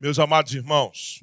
Meus 0.00 0.18
amados 0.18 0.52
irmãos, 0.52 1.22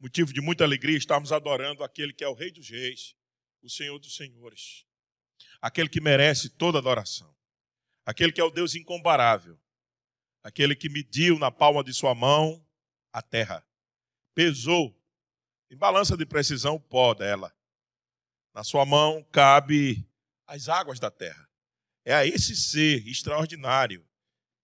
motivo 0.00 0.32
de 0.32 0.40
muita 0.40 0.64
alegria 0.64 0.96
estarmos 0.96 1.30
adorando 1.30 1.84
aquele 1.84 2.12
que 2.12 2.24
é 2.24 2.28
o 2.28 2.34
Rei 2.34 2.50
dos 2.50 2.68
Reis, 2.68 3.14
o 3.60 3.68
Senhor 3.68 3.98
dos 3.98 4.16
Senhores, 4.16 4.86
aquele 5.60 5.88
que 5.88 6.00
merece 6.00 6.48
toda 6.48 6.78
adoração, 6.78 7.32
aquele 8.04 8.32
que 8.32 8.40
é 8.40 8.44
o 8.44 8.50
Deus 8.50 8.74
incomparável, 8.74 9.60
aquele 10.42 10.74
que 10.74 10.88
mediu 10.88 11.38
na 11.38 11.50
palma 11.50 11.84
de 11.84 11.92
sua 11.92 12.14
mão 12.14 12.66
a 13.12 13.20
terra, 13.20 13.64
pesou 14.34 14.98
em 15.70 15.76
balança 15.76 16.16
de 16.16 16.24
precisão 16.26 16.76
o 16.76 16.80
pó 16.80 17.14
dela. 17.14 17.54
Na 18.54 18.64
sua 18.64 18.84
mão 18.84 19.22
cabe 19.30 20.06
as 20.46 20.68
águas 20.68 20.98
da 20.98 21.10
terra. 21.10 21.48
É 22.04 22.14
a 22.14 22.26
esse 22.26 22.56
ser 22.56 23.06
extraordinário 23.06 24.06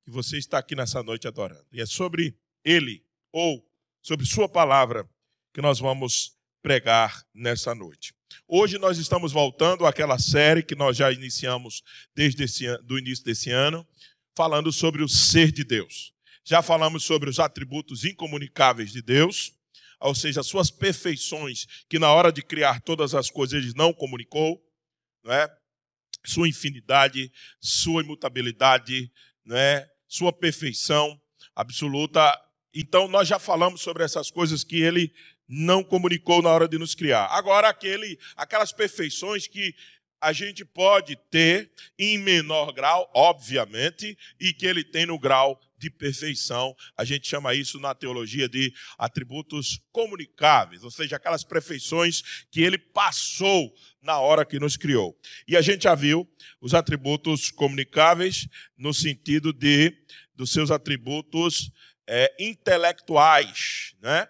que 0.02 0.10
você 0.10 0.38
está 0.38 0.58
aqui 0.58 0.74
nessa 0.74 1.02
noite 1.02 1.29
adorando. 1.29 1.66
E 1.72 1.80
é 1.80 1.86
sobre 1.86 2.36
ele, 2.64 3.07
ou 3.32 3.64
sobre 4.02 4.26
sua 4.26 4.48
palavra, 4.48 5.09
que 5.52 5.60
nós 5.60 5.78
vamos 5.78 6.37
pregar 6.62 7.24
nessa 7.34 7.74
noite. 7.74 8.14
Hoje 8.46 8.78
nós 8.78 8.98
estamos 8.98 9.32
voltando 9.32 9.87
àquela 9.87 10.18
série 10.18 10.62
que 10.62 10.74
nós 10.74 10.96
já 10.96 11.10
iniciamos 11.12 11.82
desde 12.14 12.45
esse, 12.45 12.77
do 12.82 12.98
início 12.98 13.24
desse 13.24 13.51
ano, 13.51 13.87
falando 14.37 14.73
sobre 14.73 15.02
o 15.02 15.09
ser 15.09 15.51
de 15.51 15.64
Deus. 15.64 16.12
Já 16.45 16.62
falamos 16.62 17.04
sobre 17.04 17.28
os 17.28 17.38
atributos 17.38 18.04
incomunicáveis 18.04 18.92
de 18.92 19.02
Deus, 19.02 19.52
ou 20.01 20.15
seja, 20.15 20.40
as 20.40 20.46
suas 20.46 20.70
perfeições, 20.70 21.66
que 21.88 21.98
na 21.98 22.12
hora 22.12 22.32
de 22.32 22.42
criar 22.42 22.80
todas 22.80 23.15
as 23.15 23.30
coisas 23.30 23.62
ele 23.62 23.73
não 23.74 23.92
comunicou, 23.92 24.62
não 25.24 25.32
é? 25.32 25.48
Sua 26.24 26.48
infinidade, 26.48 27.32
sua 27.60 28.02
imutabilidade, 28.02 29.10
não 29.45 29.56
é? 29.56 29.90
Sua 30.06 30.32
perfeição 30.32 31.20
absoluta. 31.54 32.20
Então 32.74 33.08
nós 33.08 33.27
já 33.27 33.38
falamos 33.38 33.80
sobre 33.80 34.04
essas 34.04 34.30
coisas 34.30 34.62
que 34.62 34.80
ele 34.80 35.12
não 35.48 35.82
comunicou 35.82 36.42
na 36.42 36.50
hora 36.50 36.68
de 36.68 36.79
nos 36.79 36.95
criar. 36.95 37.24
Agora 37.26 37.68
aquele, 37.68 38.18
aquelas 38.37 38.73
perfeições 38.73 39.46
que 39.46 39.74
a 40.20 40.32
gente 40.32 40.65
pode 40.65 41.16
ter 41.30 41.70
em 41.98 42.18
menor 42.18 42.73
grau, 42.73 43.10
obviamente, 43.15 44.18
e 44.38 44.52
que 44.52 44.66
ele 44.66 44.82
tem 44.82 45.06
no 45.06 45.18
grau 45.18 45.59
de 45.78 45.88
perfeição. 45.88 46.74
A 46.96 47.04
gente 47.04 47.28
chama 47.28 47.54
isso 47.54 47.78
na 47.78 47.95
teologia 47.95 48.48
de 48.48 48.73
atributos 48.98 49.80
comunicáveis, 49.93 50.82
ou 50.82 50.90
seja, 50.90 51.16
aquelas 51.16 51.45
perfeições 51.45 52.46
que 52.50 52.60
ele 52.62 52.76
passou 52.76 53.73
na 54.02 54.18
hora 54.18 54.45
que 54.45 54.59
nos 54.59 54.76
criou. 54.76 55.16
E 55.46 55.56
a 55.56 55.62
gente 55.62 55.84
já 55.84 55.95
viu 55.95 56.28
os 56.60 56.74
atributos 56.74 57.50
comunicáveis 57.50 58.48
no 58.76 58.93
sentido 58.93 59.52
de 59.52 59.96
dos 60.34 60.50
seus 60.50 60.71
atributos 60.71 61.71
é, 62.09 62.34
intelectuais, 62.40 63.95
né? 64.00 64.26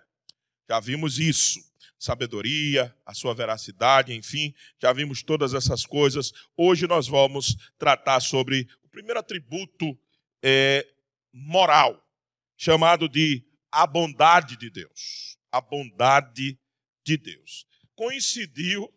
Já 0.69 0.81
vimos 0.81 1.19
isso 1.19 1.67
sabedoria, 1.99 2.95
a 3.05 3.13
sua 3.13 3.35
veracidade, 3.35 4.15
enfim, 4.15 4.55
já 4.81 4.93
vimos 4.93 5.23
todas 5.23 5.53
essas 5.53 5.85
coisas. 5.85 6.33
Hoje 6.57 6.87
nós 6.87 7.09
vamos 7.09 7.57
tratar 7.77 8.21
sobre 8.21 8.69
o 8.85 8.89
primeiro 8.89 9.19
atributo 9.19 9.99
é, 10.43 10.87
moral, 11.33 12.01
chamado 12.57 13.09
de 13.09 13.45
a 13.71 13.87
bondade 13.87 14.57
de 14.57 14.71
Deus. 14.71 15.37
A 15.51 15.61
bondade 15.61 16.59
de 17.05 17.17
Deus. 17.17 17.67
Coincidiu 17.97 18.93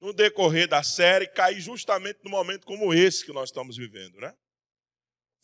no 0.00 0.12
decorrer 0.12 0.66
da 0.66 0.82
série 0.82 1.28
cair 1.28 1.60
justamente 1.60 2.20
no 2.24 2.30
momento 2.30 2.66
como 2.66 2.92
esse 2.92 3.24
que 3.24 3.32
nós 3.32 3.50
estamos 3.50 3.76
vivendo, 3.76 4.18
né? 4.18 4.34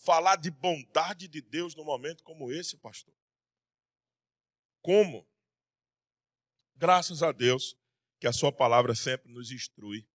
Falar 0.06 0.36
de 0.36 0.52
bondade 0.52 1.26
de 1.26 1.42
Deus 1.42 1.74
no 1.74 1.84
momento 1.84 2.22
como 2.22 2.52
esse, 2.52 2.76
pastor. 2.76 3.12
Como? 4.80 5.28
Graças 6.76 7.24
a 7.24 7.32
Deus 7.32 7.76
que 8.20 8.28
a 8.28 8.32
sua 8.32 8.52
palavra 8.52 8.94
sempre 8.94 9.32
nos 9.32 9.50
instrui 9.50 10.08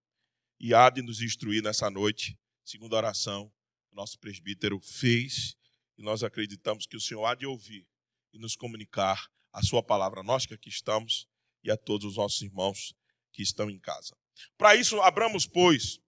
e 0.58 0.74
há 0.74 0.90
de 0.90 1.02
nos 1.02 1.22
instruir 1.22 1.62
nessa 1.62 1.90
noite, 1.90 2.40
segundo 2.64 2.96
a 2.96 3.00
oração 3.00 3.54
que 3.90 3.94
nosso 3.94 4.18
presbítero 4.18 4.80
fez, 4.80 5.58
e 5.98 6.02
nós 6.02 6.24
acreditamos 6.24 6.86
que 6.86 6.96
o 6.96 7.02
Senhor 7.02 7.26
há 7.26 7.36
de 7.36 7.46
ouvir 7.46 7.86
e 8.32 8.40
nos 8.40 8.56
comunicar 8.56 9.30
a 9.52 9.62
sua 9.62 9.84
palavra, 9.84 10.24
nós 10.24 10.46
que 10.46 10.54
aqui 10.54 10.70
estamos 10.70 11.28
e 11.62 11.70
a 11.70 11.76
todos 11.76 12.12
os 12.12 12.16
nossos 12.16 12.42
irmãos 12.42 12.96
que 13.34 13.44
estão 13.44 13.70
em 13.70 13.78
casa. 13.78 14.16
Para 14.58 14.74
isso, 14.74 15.02
abramos, 15.02 15.46
pois, 15.46 16.00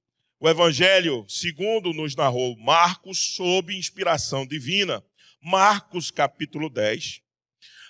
o 0.44 0.50
evangelho 0.50 1.26
segundo 1.30 1.94
nos 1.94 2.18
narrou 2.18 2.58
Marcos 2.58 3.18
sob 3.18 3.74
inspiração 3.74 4.46
divina. 4.46 5.02
Marcos 5.42 6.12
capítulo 6.12 6.70
10. 6.70 7.22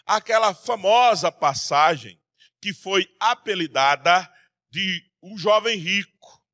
Aquela 0.06 0.54
famosa 0.54 1.32
passagem 1.32 2.22
que 2.62 2.72
foi 2.72 3.10
apelidada 3.20 4.32
de 4.70 5.04
o 5.20 5.36
jovem 5.36 5.80
rico. 5.80 6.46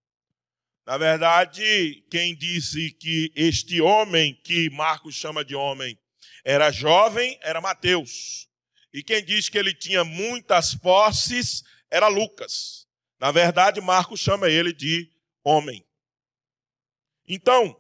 Na 0.85 0.97
verdade, 0.97 2.01
quem 2.09 2.33
disse 2.33 2.91
que 2.91 3.29
este 3.35 3.81
homem, 3.81 4.39
que 4.41 4.69
Marcos 4.69 5.15
chama 5.15 5.43
de 5.43 5.53
homem, 5.53 5.99
era 6.45 6.71
jovem, 6.71 7.37
era 7.41 7.59
Mateus. 7.59 8.47
E 8.93 9.03
quem 9.03 9.21
disse 9.21 9.51
que 9.51 9.57
ele 9.57 9.73
tinha 9.73 10.05
muitas 10.05 10.73
posses 10.75 11.61
era 11.91 12.07
Lucas. 12.07 12.87
Na 13.19 13.33
verdade, 13.33 13.81
Marcos 13.81 14.21
chama 14.21 14.47
ele 14.47 14.71
de 14.71 15.11
homem. 15.43 15.85
Então, 17.31 17.79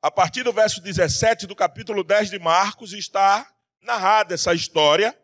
a 0.00 0.10
partir 0.10 0.42
do 0.42 0.54
verso 0.54 0.80
17 0.80 1.46
do 1.46 1.54
capítulo 1.54 2.02
10 2.02 2.30
de 2.30 2.38
Marcos 2.38 2.94
está 2.94 3.46
narrada 3.82 4.34
essa 4.34 4.54
história 4.54 5.16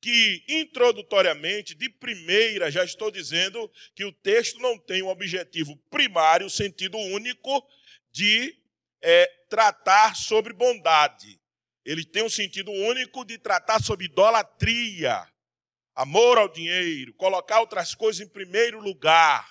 que 0.00 0.44
introdutoriamente, 0.48 1.74
de 1.74 1.88
primeira, 1.88 2.72
já 2.72 2.84
estou 2.84 3.12
dizendo 3.12 3.70
que 3.94 4.04
o 4.04 4.12
texto 4.12 4.58
não 4.58 4.76
tem 4.76 5.02
um 5.02 5.08
objetivo 5.08 5.76
primário, 5.88 6.50
sentido 6.50 6.98
único 6.98 7.64
de 8.10 8.54
é, 9.00 9.26
tratar 9.48 10.16
sobre 10.16 10.52
bondade. 10.52 11.40
Ele 11.84 12.04
tem 12.04 12.24
um 12.24 12.28
sentido 12.28 12.72
único 12.72 13.24
de 13.24 13.38
tratar 13.38 13.80
sobre 13.80 14.06
idolatria, 14.06 15.26
amor 15.94 16.38
ao 16.38 16.48
dinheiro, 16.48 17.14
colocar 17.14 17.60
outras 17.60 17.94
coisas 17.94 18.20
em 18.20 18.28
primeiro 18.28 18.80
lugar. 18.80 19.48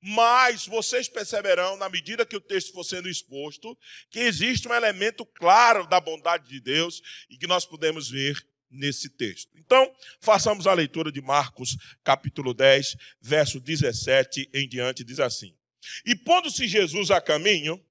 Mas 0.00 0.66
vocês 0.66 1.08
perceberão, 1.08 1.76
na 1.76 1.88
medida 1.88 2.26
que 2.26 2.36
o 2.36 2.40
texto 2.40 2.72
for 2.72 2.84
sendo 2.84 3.08
exposto, 3.08 3.76
que 4.10 4.20
existe 4.20 4.68
um 4.68 4.74
elemento 4.74 5.24
claro 5.24 5.86
da 5.86 6.00
bondade 6.00 6.48
de 6.48 6.60
Deus 6.60 7.02
e 7.30 7.36
que 7.36 7.46
nós 7.46 7.64
podemos 7.64 8.10
ver 8.10 8.36
nesse 8.70 9.08
texto. 9.08 9.50
Então, 9.56 9.90
façamos 10.20 10.66
a 10.66 10.74
leitura 10.74 11.10
de 11.10 11.20
Marcos, 11.20 11.76
capítulo 12.02 12.52
10, 12.52 12.96
verso 13.20 13.60
17 13.60 14.50
em 14.52 14.68
diante, 14.68 15.04
diz 15.04 15.20
assim: 15.20 15.56
E 16.04 16.14
pondo-se 16.14 16.66
Jesus 16.66 17.10
a 17.10 17.20
caminho, 17.20 17.82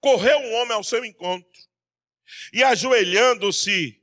correu 0.00 0.38
um 0.38 0.54
homem 0.54 0.74
ao 0.74 0.84
seu 0.84 1.04
encontro, 1.04 1.48
e 2.52 2.62
ajoelhando-se, 2.62 4.02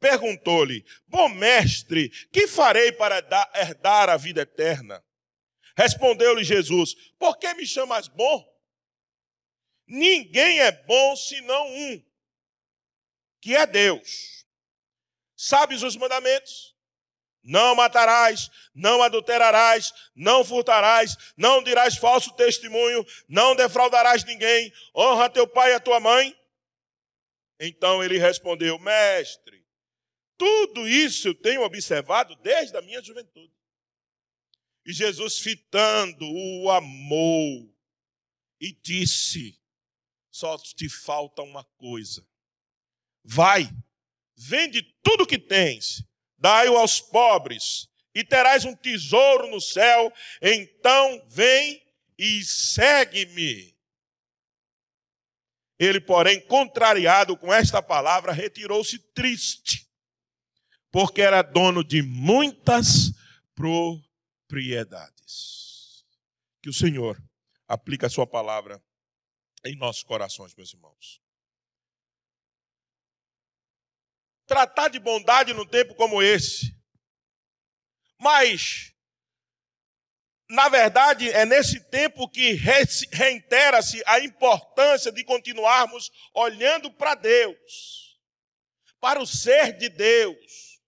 perguntou-lhe: 0.00 0.84
Bom 1.06 1.28
mestre, 1.28 2.10
que 2.32 2.46
farei 2.46 2.92
para 2.92 3.18
herdar 3.54 4.08
a 4.08 4.16
vida 4.16 4.42
eterna? 4.42 5.02
Respondeu-lhe 5.76 6.44
Jesus: 6.44 6.94
Por 7.18 7.36
que 7.38 7.52
me 7.54 7.66
chamas 7.66 8.08
bom? 8.08 8.44
Ninguém 9.86 10.60
é 10.60 10.72
bom 10.72 11.16
senão 11.16 11.66
um, 11.68 12.04
que 13.40 13.54
é 13.54 13.66
Deus. 13.66 14.46
Sabes 15.36 15.82
os 15.82 15.96
mandamentos? 15.96 16.74
Não 17.42 17.74
matarás, 17.74 18.50
não 18.74 19.02
adulterarás, 19.02 19.92
não 20.16 20.42
furtarás, 20.42 21.14
não 21.36 21.62
dirás 21.62 21.94
falso 21.94 22.34
testemunho, 22.34 23.04
não 23.28 23.54
defraudarás 23.54 24.24
ninguém, 24.24 24.72
honra 24.96 25.28
teu 25.28 25.46
pai 25.46 25.72
e 25.72 25.74
a 25.74 25.80
tua 25.80 26.00
mãe. 26.00 26.34
Então 27.60 28.02
ele 28.02 28.18
respondeu: 28.18 28.78
Mestre, 28.78 29.62
tudo 30.38 30.88
isso 30.88 31.28
eu 31.28 31.34
tenho 31.34 31.62
observado 31.62 32.34
desde 32.36 32.76
a 32.78 32.80
minha 32.80 33.02
juventude. 33.02 33.53
E 34.84 34.92
Jesus, 34.92 35.38
fitando, 35.38 36.26
o 36.26 36.70
amou 36.70 37.74
e 38.60 38.72
disse: 38.72 39.58
Só 40.30 40.56
te 40.58 40.88
falta 40.88 41.42
uma 41.42 41.64
coisa. 41.64 42.26
Vai, 43.24 43.70
Vende 44.36 44.82
tudo 45.02 45.26
que 45.26 45.38
tens, 45.38 46.04
dai-o 46.36 46.76
aos 46.76 47.00
pobres, 47.00 47.88
e 48.14 48.24
terás 48.24 48.64
um 48.64 48.74
tesouro 48.74 49.48
no 49.48 49.60
céu. 49.60 50.12
Então 50.42 51.24
vem 51.28 51.82
e 52.18 52.44
segue-me. 52.44 53.74
Ele, 55.78 56.00
porém, 56.00 56.40
contrariado 56.40 57.36
com 57.36 57.52
esta 57.52 57.82
palavra, 57.82 58.32
retirou-se 58.32 58.98
triste, 59.12 59.88
porque 60.90 61.20
era 61.20 61.42
dono 61.42 61.82
de 61.84 62.02
muitas 62.02 63.12
propriedades. 63.54 64.13
Que 66.62 66.70
o 66.70 66.74
Senhor 66.74 67.22
aplique 67.66 68.06
a 68.06 68.10
sua 68.10 68.26
palavra 68.26 68.82
em 69.64 69.76
nossos 69.76 70.02
corações, 70.02 70.54
meus 70.54 70.72
irmãos. 70.72 71.24
tratar 74.46 74.88
de 74.88 74.98
bondade 74.98 75.52
num 75.52 75.66
tempo 75.66 75.94
como 75.94 76.22
esse. 76.22 76.74
Mas, 78.18 78.94
na 80.48 80.68
verdade, 80.68 81.30
é 81.30 81.44
nesse 81.44 81.80
tempo 81.90 82.28
que 82.28 82.52
reitera-se 83.12 84.02
a 84.06 84.20
importância 84.20 85.10
de 85.10 85.24
continuarmos 85.24 86.10
olhando 86.32 86.90
para 86.92 87.14
Deus, 87.14 88.18
para 89.00 89.20
o 89.20 89.26
ser 89.26 89.76
de 89.76 89.88
Deus, 89.88 90.80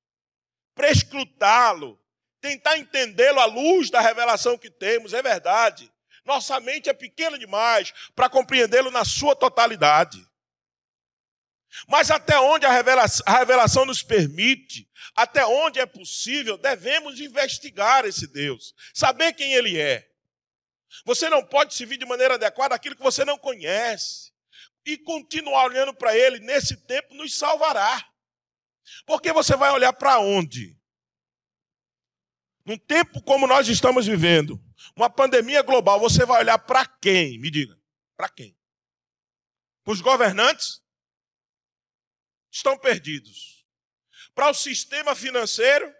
prescrutá-lo, 0.74 2.00
tentar 2.40 2.78
entendê-lo 2.78 3.40
à 3.40 3.44
luz 3.46 3.90
da 3.90 4.00
revelação 4.00 4.58
que 4.58 4.70
temos, 4.70 5.12
é 5.12 5.22
verdade. 5.22 5.92
Nossa 6.24 6.58
mente 6.60 6.88
é 6.88 6.92
pequena 6.92 7.38
demais 7.38 7.92
para 8.14 8.28
compreendê-lo 8.28 8.90
na 8.90 9.04
sua 9.04 9.36
totalidade. 9.36 10.26
Mas 11.86 12.10
até 12.10 12.38
onde 12.38 12.64
a 12.64 12.72
revelação, 12.72 13.24
a 13.26 13.38
revelação, 13.38 13.84
nos 13.84 14.02
permite, 14.02 14.88
até 15.14 15.44
onde 15.44 15.78
é 15.78 15.86
possível, 15.86 16.56
devemos 16.56 17.20
investigar 17.20 18.04
esse 18.04 18.26
Deus, 18.26 18.74
saber 18.94 19.32
quem 19.34 19.52
Ele 19.52 19.78
é. 19.78 20.08
Você 21.04 21.28
não 21.28 21.44
pode 21.44 21.74
servir 21.74 21.98
de 21.98 22.06
maneira 22.06 22.34
adequada 22.34 22.74
aquilo 22.74 22.96
que 22.96 23.02
você 23.02 23.24
não 23.24 23.38
conhece. 23.38 24.32
E 24.84 24.96
continuar 24.98 25.64
olhando 25.64 25.92
para 25.92 26.16
Ele 26.16 26.38
nesse 26.38 26.76
tempo 26.86 27.12
nos 27.14 27.36
salvará. 27.36 28.08
Porque 29.04 29.32
você 29.32 29.56
vai 29.56 29.72
olhar 29.72 29.92
para 29.92 30.20
onde? 30.20 30.75
Num 32.66 32.76
tempo 32.76 33.22
como 33.22 33.46
nós 33.46 33.68
estamos 33.68 34.06
vivendo, 34.06 34.60
uma 34.96 35.08
pandemia 35.08 35.62
global, 35.62 36.00
você 36.00 36.26
vai 36.26 36.40
olhar 36.40 36.58
para 36.58 36.84
quem? 36.84 37.38
Me 37.38 37.50
diga. 37.50 37.78
Para 38.16 38.28
quem? 38.28 38.56
Para 39.84 39.92
os 39.92 40.00
governantes? 40.00 40.82
estão 42.56 42.76
perdidos. 42.76 43.64
Para 44.34 44.50
o 44.50 44.54
sistema 44.54 45.14
financeiro, 45.14 45.92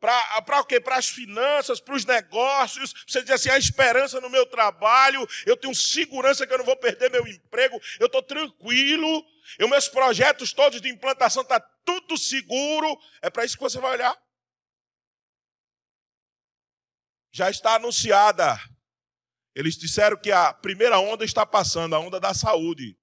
para 0.00 0.60
o 0.60 0.64
quê? 0.64 0.80
Para 0.80 0.96
as 0.96 1.08
finanças, 1.08 1.80
para 1.80 1.94
os 1.94 2.04
negócios. 2.04 2.94
Você 3.06 3.22
diz 3.22 3.30
assim: 3.32 3.50
a 3.50 3.58
esperança 3.58 4.20
no 4.20 4.30
meu 4.30 4.46
trabalho, 4.46 5.26
eu 5.44 5.56
tenho 5.56 5.74
segurança 5.74 6.46
que 6.46 6.52
eu 6.52 6.58
não 6.58 6.64
vou 6.64 6.76
perder 6.76 7.10
meu 7.10 7.26
emprego, 7.26 7.80
eu 7.98 8.06
estou 8.06 8.22
tranquilo, 8.22 9.24
e 9.58 9.66
meus 9.66 9.88
projetos 9.88 10.52
todos 10.52 10.80
de 10.80 10.88
implantação 10.88 11.42
estão 11.42 11.58
tá 11.58 11.68
tudo 11.84 12.16
seguro. 12.16 12.98
É 13.20 13.28
para 13.28 13.44
isso 13.44 13.56
que 13.56 13.62
você 13.62 13.80
vai 13.80 13.92
olhar. 13.92 14.16
Já 17.32 17.50
está 17.50 17.74
anunciada. 17.74 18.58
Eles 19.54 19.76
disseram 19.76 20.16
que 20.16 20.30
a 20.30 20.52
primeira 20.52 20.98
onda 20.98 21.24
está 21.24 21.44
passando, 21.44 21.94
a 21.94 21.98
onda 21.98 22.20
da 22.20 22.32
saúde. 22.32 22.98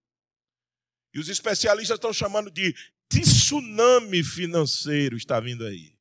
E 1.14 1.20
os 1.20 1.30
especialistas 1.30 1.96
estão 1.96 2.14
chamando 2.14 2.52
de 2.52 2.74
tsunami 3.10 4.24
financeiro 4.24 5.16
está 5.16 5.40
vindo 5.40 5.66
aí. 5.66 5.96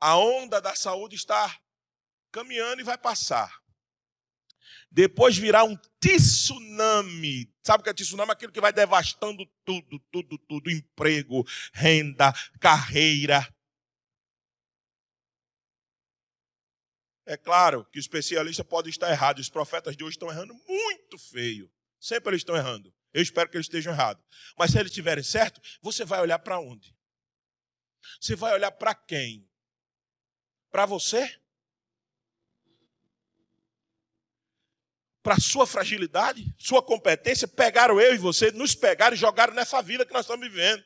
A 0.00 0.16
onda 0.16 0.60
da 0.60 0.74
saúde 0.74 1.16
está 1.16 1.58
caminhando 2.30 2.80
e 2.80 2.84
vai 2.84 2.96
passar. 2.96 3.52
Depois 4.90 5.36
virá 5.36 5.64
um 5.64 5.76
tsunami. 6.00 7.52
Sabe 7.64 7.80
o 7.80 7.84
que 7.84 7.90
é 7.90 7.94
tsunami? 7.94 8.32
Aquilo 8.32 8.52
que 8.52 8.60
vai 8.60 8.72
devastando 8.72 9.44
tudo, 9.64 9.98
tudo, 10.10 10.38
tudo: 10.38 10.70
emprego, 10.70 11.44
renda, 11.72 12.32
carreira. 12.60 13.46
É 17.28 17.36
claro 17.36 17.84
que 17.92 17.98
o 17.98 18.00
especialista 18.00 18.64
pode 18.64 18.88
estar 18.88 19.10
errado. 19.10 19.38
Os 19.38 19.50
profetas 19.50 19.94
de 19.94 20.02
hoje 20.02 20.16
estão 20.16 20.30
errando 20.30 20.54
muito 20.66 21.18
feio. 21.18 21.70
Sempre 22.00 22.30
eles 22.30 22.40
estão 22.40 22.56
errando. 22.56 22.90
Eu 23.12 23.20
espero 23.20 23.50
que 23.50 23.56
eles 23.58 23.66
estejam 23.66 23.92
errados. 23.92 24.24
Mas 24.58 24.70
se 24.70 24.78
eles 24.78 24.90
estiverem 24.90 25.22
certo, 25.22 25.60
você 25.82 26.06
vai 26.06 26.22
olhar 26.22 26.38
para 26.38 26.58
onde? 26.58 26.96
Você 28.18 28.34
vai 28.34 28.54
olhar 28.54 28.70
para 28.70 28.94
quem? 28.94 29.46
Para 30.70 30.86
você? 30.86 31.38
Para 35.22 35.38
sua 35.38 35.66
fragilidade, 35.66 36.46
sua 36.58 36.82
competência, 36.82 37.46
pegaram 37.46 38.00
eu 38.00 38.14
e 38.14 38.18
você, 38.18 38.50
nos 38.52 38.74
pegaram 38.74 39.14
e 39.14 39.18
jogaram 39.18 39.52
nessa 39.52 39.82
vida 39.82 40.06
que 40.06 40.14
nós 40.14 40.24
estamos 40.24 40.48
vivendo 40.48 40.82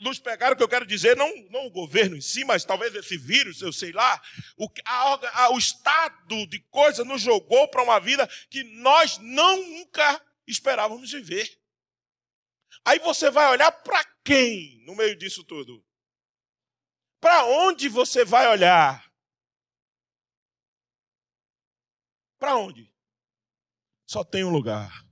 nos 0.00 0.18
pegaram, 0.18 0.54
o 0.54 0.56
que 0.56 0.62
eu 0.62 0.68
quero 0.68 0.86
dizer, 0.86 1.16
não, 1.16 1.32
não 1.50 1.66
o 1.66 1.70
governo 1.70 2.16
em 2.16 2.20
si, 2.20 2.44
mas 2.44 2.64
talvez 2.64 2.94
esse 2.94 3.16
vírus, 3.16 3.60
eu 3.60 3.72
sei 3.72 3.92
lá, 3.92 4.20
o, 4.56 4.68
a, 4.84 5.44
a, 5.44 5.50
o 5.52 5.58
estado 5.58 6.46
de 6.46 6.60
coisa 6.70 7.04
nos 7.04 7.22
jogou 7.22 7.68
para 7.68 7.82
uma 7.82 7.98
vida 7.98 8.26
que 8.50 8.64
nós 8.64 9.18
não 9.18 9.56
nunca 9.68 10.24
esperávamos 10.46 11.10
viver. 11.12 11.60
Aí 12.84 12.98
você 12.98 13.30
vai 13.30 13.50
olhar 13.50 13.70
para 13.70 14.04
quem 14.24 14.82
no 14.84 14.96
meio 14.96 15.16
disso 15.16 15.44
tudo? 15.44 15.84
Para 17.20 17.44
onde 17.44 17.88
você 17.88 18.24
vai 18.24 18.48
olhar? 18.48 19.12
Para 22.38 22.56
onde? 22.56 22.92
Só 24.06 24.22
tem 24.22 24.44
um 24.44 24.50
lugar: 24.50 25.04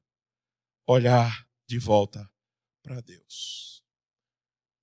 olhar 0.87 1.47
de 1.67 1.79
volta 1.79 2.31
para 2.83 3.01
Deus 3.01 3.76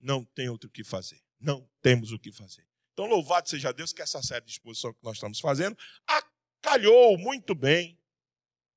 não 0.03 0.25
tem 0.25 0.49
outro 0.49 0.69
que 0.69 0.83
fazer. 0.83 1.19
Não 1.39 1.67
temos 1.81 2.11
o 2.11 2.19
que 2.19 2.31
fazer. 2.31 2.67
Então, 2.91 3.05
louvado 3.05 3.49
seja 3.49 3.71
Deus 3.71 3.91
que 3.91 4.01
essa 4.01 4.21
série 4.21 4.45
de 4.45 4.51
exposição 4.51 4.93
que 4.93 5.03
nós 5.03 5.15
estamos 5.15 5.39
fazendo 5.39 5.77
acalhou 6.05 7.17
muito 7.17 7.55
bem, 7.55 7.99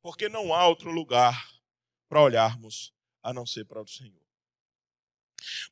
porque 0.00 0.28
não 0.28 0.54
há 0.54 0.66
outro 0.66 0.90
lugar 0.90 1.50
para 2.08 2.22
olharmos 2.22 2.94
a 3.22 3.32
não 3.32 3.44
ser 3.44 3.64
para 3.66 3.82
o 3.82 3.86
Senhor. 3.86 4.22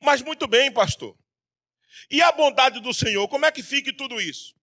Mas 0.01 0.21
muito 0.21 0.47
bem, 0.47 0.71
pastor. 0.71 1.17
E 2.09 2.21
a 2.21 2.31
bondade 2.31 2.79
do 2.81 2.93
Senhor, 2.93 3.27
como 3.27 3.45
é 3.45 3.51
que 3.51 3.63
fica 3.63 3.95
tudo 3.95 4.19
isso? 4.19 4.53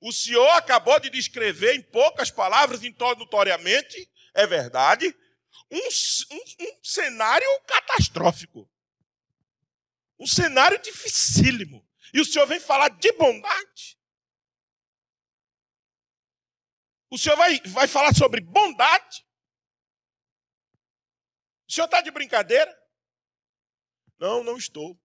O 0.00 0.12
Senhor 0.12 0.48
acabou 0.50 0.98
de 0.98 1.10
descrever 1.10 1.74
em 1.74 1.82
poucas 1.82 2.30
palavras, 2.30 2.80
notoriamente, 2.82 4.10
é 4.34 4.46
verdade, 4.46 5.14
um, 5.70 5.78
um, 5.78 6.66
um 6.66 6.78
cenário 6.82 7.48
catastrófico. 7.66 8.68
Um 10.24 10.26
cenário 10.26 10.80
dificílimo. 10.80 11.86
E 12.14 12.18
o 12.18 12.24
Senhor 12.24 12.46
vem 12.46 12.58
falar 12.58 12.88
de 12.88 13.12
bondade. 13.12 13.98
O 17.10 17.18
Senhor 17.18 17.36
vai, 17.36 17.60
vai 17.66 17.86
falar 17.86 18.14
sobre 18.14 18.40
bondade. 18.40 19.22
O 21.68 21.72
Senhor 21.72 21.84
está 21.84 22.00
de 22.00 22.10
brincadeira? 22.10 22.74
Não, 24.18 24.42
não 24.42 24.56
estou. 24.56 24.98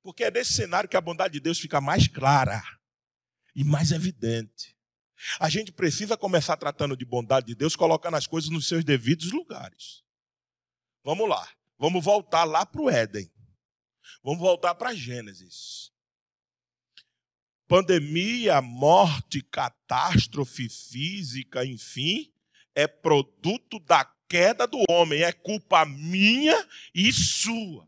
Porque 0.00 0.22
é 0.22 0.30
nesse 0.30 0.52
cenário 0.52 0.88
que 0.88 0.96
a 0.96 1.00
bondade 1.00 1.32
de 1.32 1.40
Deus 1.40 1.58
fica 1.58 1.80
mais 1.80 2.06
clara 2.06 2.62
e 3.52 3.64
mais 3.64 3.90
evidente. 3.90 4.78
A 5.40 5.48
gente 5.48 5.72
precisa 5.72 6.16
começar 6.16 6.56
tratando 6.56 6.96
de 6.96 7.04
bondade 7.04 7.48
de 7.48 7.56
Deus, 7.56 7.74
colocando 7.74 8.16
as 8.16 8.28
coisas 8.28 8.48
nos 8.48 8.68
seus 8.68 8.84
devidos 8.84 9.32
lugares. 9.32 10.04
Vamos 11.02 11.28
lá, 11.28 11.52
vamos 11.76 12.04
voltar 12.04 12.44
lá 12.44 12.64
para 12.64 12.80
o 12.80 12.88
Éden. 12.88 13.28
Vamos 14.22 14.40
voltar 14.40 14.74
para 14.74 14.94
Gênesis. 14.94 15.90
Pandemia, 17.66 18.62
morte, 18.62 19.42
catástrofe 19.42 20.68
física, 20.68 21.64
enfim, 21.66 22.32
é 22.74 22.86
produto 22.86 23.78
da 23.80 24.04
queda 24.28 24.66
do 24.66 24.82
homem, 24.88 25.22
é 25.22 25.32
culpa 25.32 25.84
minha 25.84 26.66
e 26.94 27.12
sua. 27.12 27.86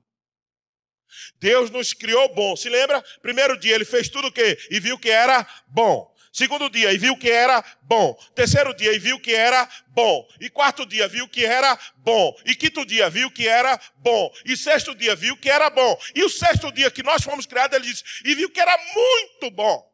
Deus 1.36 1.70
nos 1.70 1.92
criou 1.92 2.34
bom. 2.34 2.54
Se 2.56 2.68
lembra? 2.68 3.02
Primeiro 3.22 3.58
dia 3.58 3.74
ele 3.74 3.84
fez 3.84 4.08
tudo 4.08 4.28
o 4.28 4.32
quê? 4.32 4.58
E 4.70 4.78
viu 4.78 4.98
que 4.98 5.10
era 5.10 5.46
bom. 5.66 6.14
Segundo 6.32 6.70
dia, 6.70 6.92
e 6.92 6.98
viu 6.98 7.16
que 7.16 7.28
era 7.28 7.60
bom. 7.82 8.14
Terceiro 8.34 8.72
dia, 8.74 8.92
e 8.92 8.98
viu 8.98 9.20
que 9.20 9.34
era 9.34 9.68
bom. 9.88 10.28
E 10.40 10.48
quarto 10.48 10.86
dia, 10.86 11.08
viu 11.08 11.28
que 11.28 11.44
era 11.44 11.76
bom. 11.96 12.32
E 12.44 12.54
quinto 12.54 12.86
dia, 12.86 13.10
viu 13.10 13.30
que 13.32 13.48
era 13.48 13.76
bom. 13.96 14.32
E 14.44 14.56
sexto 14.56 14.94
dia, 14.94 15.16
viu 15.16 15.36
que 15.36 15.50
era 15.50 15.68
bom. 15.70 16.00
E 16.14 16.22
o 16.22 16.30
sexto 16.30 16.70
dia 16.70 16.90
que 16.90 17.02
nós 17.02 17.24
fomos 17.24 17.46
criados, 17.46 17.76
ele 17.76 17.86
disse, 17.86 18.04
e 18.24 18.34
viu 18.36 18.48
que 18.48 18.60
era 18.60 18.76
muito 18.94 19.50
bom. 19.50 19.90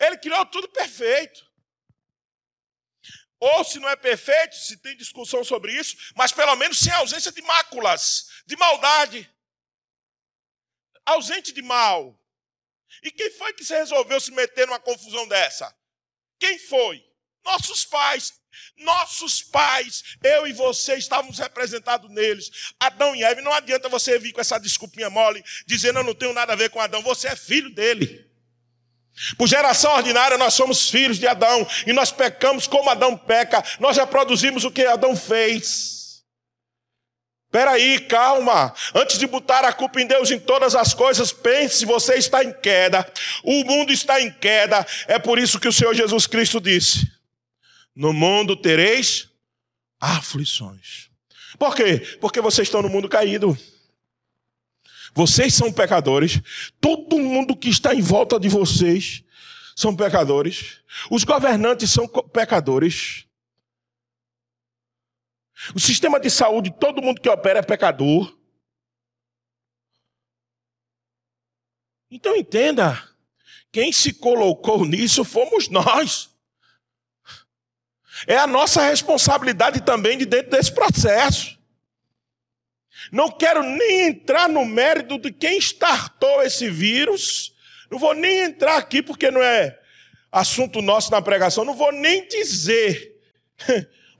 Ele 0.00 0.18
criou 0.18 0.44
tudo 0.46 0.68
perfeito. 0.68 1.46
Ou 3.40 3.62
se 3.62 3.78
não 3.78 3.88
é 3.88 3.94
perfeito, 3.94 4.56
se 4.56 4.76
tem 4.78 4.96
discussão 4.96 5.44
sobre 5.44 5.72
isso, 5.72 5.96
mas 6.16 6.32
pelo 6.32 6.56
menos 6.56 6.78
sem 6.78 6.92
ausência 6.92 7.30
de 7.30 7.40
máculas, 7.42 8.42
de 8.46 8.56
maldade. 8.56 9.32
Ausente 11.06 11.52
de 11.52 11.62
mal. 11.62 12.20
E 13.02 13.10
quem 13.10 13.30
foi 13.30 13.52
que 13.52 13.64
se 13.64 13.74
resolveu 13.74 14.20
se 14.20 14.32
meter 14.32 14.66
numa 14.66 14.80
confusão 14.80 15.26
dessa? 15.28 15.74
Quem 16.38 16.58
foi? 16.58 17.04
Nossos 17.44 17.84
pais. 17.84 18.32
Nossos 18.76 19.42
pais, 19.42 20.02
eu 20.22 20.46
e 20.46 20.52
você 20.52 20.94
estávamos 20.96 21.38
representados 21.38 22.10
neles. 22.10 22.72
Adão 22.78 23.14
e 23.14 23.22
Eva. 23.22 23.40
Não 23.40 23.52
adianta 23.52 23.88
você 23.88 24.18
vir 24.18 24.32
com 24.32 24.40
essa 24.40 24.58
desculpinha 24.58 25.10
mole, 25.10 25.44
dizendo 25.66 26.00
eu 26.00 26.04
não 26.04 26.14
tenho 26.14 26.32
nada 26.32 26.52
a 26.52 26.56
ver 26.56 26.70
com 26.70 26.80
Adão. 26.80 27.02
Você 27.02 27.28
é 27.28 27.36
filho 27.36 27.70
dele. 27.70 28.28
Por 29.36 29.48
geração 29.48 29.92
ordinária, 29.92 30.38
nós 30.38 30.54
somos 30.54 30.90
filhos 30.90 31.18
de 31.18 31.26
Adão 31.26 31.66
e 31.86 31.92
nós 31.92 32.12
pecamos 32.12 32.66
como 32.66 32.88
Adão 32.88 33.16
peca, 33.16 33.64
nós 33.80 33.96
já 33.96 34.06
produzimos 34.06 34.64
o 34.64 34.70
que 34.70 34.84
Adão 34.84 35.16
fez. 35.16 35.97
Peraí, 37.50 38.00
calma. 38.00 38.74
Antes 38.94 39.18
de 39.18 39.26
botar 39.26 39.64
a 39.64 39.72
culpa 39.72 40.00
em 40.00 40.06
Deus 40.06 40.30
em 40.30 40.38
todas 40.38 40.74
as 40.74 40.92
coisas, 40.92 41.32
pense: 41.32 41.86
você 41.86 42.14
está 42.14 42.44
em 42.44 42.52
queda, 42.52 43.10
o 43.42 43.64
mundo 43.64 43.92
está 43.92 44.20
em 44.20 44.30
queda. 44.30 44.86
É 45.06 45.18
por 45.18 45.38
isso 45.38 45.58
que 45.58 45.68
o 45.68 45.72
Senhor 45.72 45.94
Jesus 45.94 46.26
Cristo 46.26 46.60
disse: 46.60 47.10
No 47.96 48.12
mundo 48.12 48.54
tereis 48.54 49.28
aflições. 49.98 51.08
Por 51.58 51.74
quê? 51.74 52.18
Porque 52.20 52.40
vocês 52.40 52.68
estão 52.68 52.82
no 52.82 52.88
mundo 52.90 53.08
caído. 53.08 53.56
Vocês 55.14 55.54
são 55.54 55.72
pecadores. 55.72 56.40
Todo 56.80 57.18
mundo 57.18 57.56
que 57.56 57.70
está 57.70 57.94
em 57.94 58.02
volta 58.02 58.38
de 58.38 58.48
vocês 58.48 59.24
são 59.74 59.96
pecadores. 59.96 60.76
Os 61.10 61.24
governantes 61.24 61.90
são 61.90 62.06
pecadores. 62.06 63.27
O 65.74 65.80
sistema 65.80 66.20
de 66.20 66.30
saúde, 66.30 66.70
todo 66.70 67.02
mundo 67.02 67.20
que 67.20 67.28
opera 67.28 67.58
é 67.58 67.62
pecador. 67.62 68.36
Então 72.10 72.34
entenda, 72.36 73.02
quem 73.70 73.92
se 73.92 74.12
colocou 74.12 74.84
nisso 74.84 75.24
fomos 75.24 75.68
nós. 75.68 76.30
É 78.26 78.36
a 78.36 78.46
nossa 78.46 78.82
responsabilidade 78.82 79.82
também 79.82 80.16
de 80.16 80.26
dentro 80.26 80.50
desse 80.50 80.72
processo. 80.72 81.58
Não 83.12 83.30
quero 83.30 83.62
nem 83.62 84.08
entrar 84.08 84.48
no 84.48 84.64
mérito 84.64 85.18
de 85.18 85.32
quem 85.32 85.58
startou 85.58 86.42
esse 86.42 86.68
vírus. 86.68 87.54
Não 87.90 87.98
vou 87.98 88.14
nem 88.14 88.40
entrar 88.40 88.76
aqui 88.76 89.02
porque 89.02 89.30
não 89.30 89.42
é 89.42 89.78
assunto 90.32 90.82
nosso 90.82 91.10
na 91.10 91.22
pregação. 91.22 91.64
Não 91.64 91.74
vou 91.74 91.92
nem 91.92 92.26
dizer. 92.26 93.16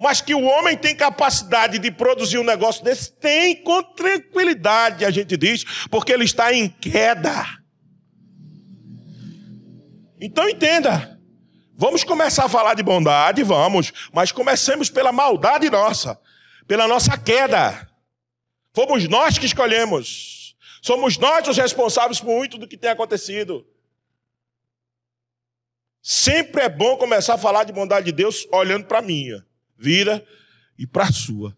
Mas 0.00 0.20
que 0.20 0.34
o 0.34 0.44
homem 0.44 0.76
tem 0.76 0.94
capacidade 0.94 1.78
de 1.78 1.90
produzir 1.90 2.38
um 2.38 2.44
negócio 2.44 2.84
desse, 2.84 3.12
tem 3.12 3.62
com 3.62 3.82
tranquilidade, 3.82 5.04
a 5.04 5.10
gente 5.10 5.36
diz, 5.36 5.64
porque 5.90 6.12
ele 6.12 6.24
está 6.24 6.52
em 6.52 6.68
queda. 6.68 7.44
Então 10.20 10.48
entenda. 10.48 11.18
Vamos 11.76 12.02
começar 12.02 12.44
a 12.44 12.48
falar 12.48 12.74
de 12.74 12.82
bondade, 12.82 13.42
vamos, 13.42 13.92
mas 14.12 14.32
comecemos 14.32 14.90
pela 14.90 15.12
maldade 15.12 15.70
nossa, 15.70 16.20
pela 16.66 16.88
nossa 16.88 17.16
queda. 17.16 17.88
Fomos 18.74 19.08
nós 19.08 19.38
que 19.38 19.46
escolhemos. 19.46 20.56
Somos 20.82 21.18
nós 21.18 21.46
os 21.48 21.56
responsáveis 21.56 22.20
por 22.20 22.28
muito 22.28 22.58
do 22.58 22.66
que 22.66 22.76
tem 22.76 22.90
acontecido. 22.90 23.66
Sempre 26.02 26.62
é 26.62 26.68
bom 26.68 26.96
começar 26.96 27.34
a 27.34 27.38
falar 27.38 27.64
de 27.64 27.72
bondade 27.72 28.06
de 28.06 28.12
Deus 28.12 28.46
olhando 28.52 28.86
para 28.86 29.00
a 29.00 29.02
vida 29.78 30.24
e 30.78 30.86
para 30.86 31.04
a 31.04 31.12
sua. 31.12 31.54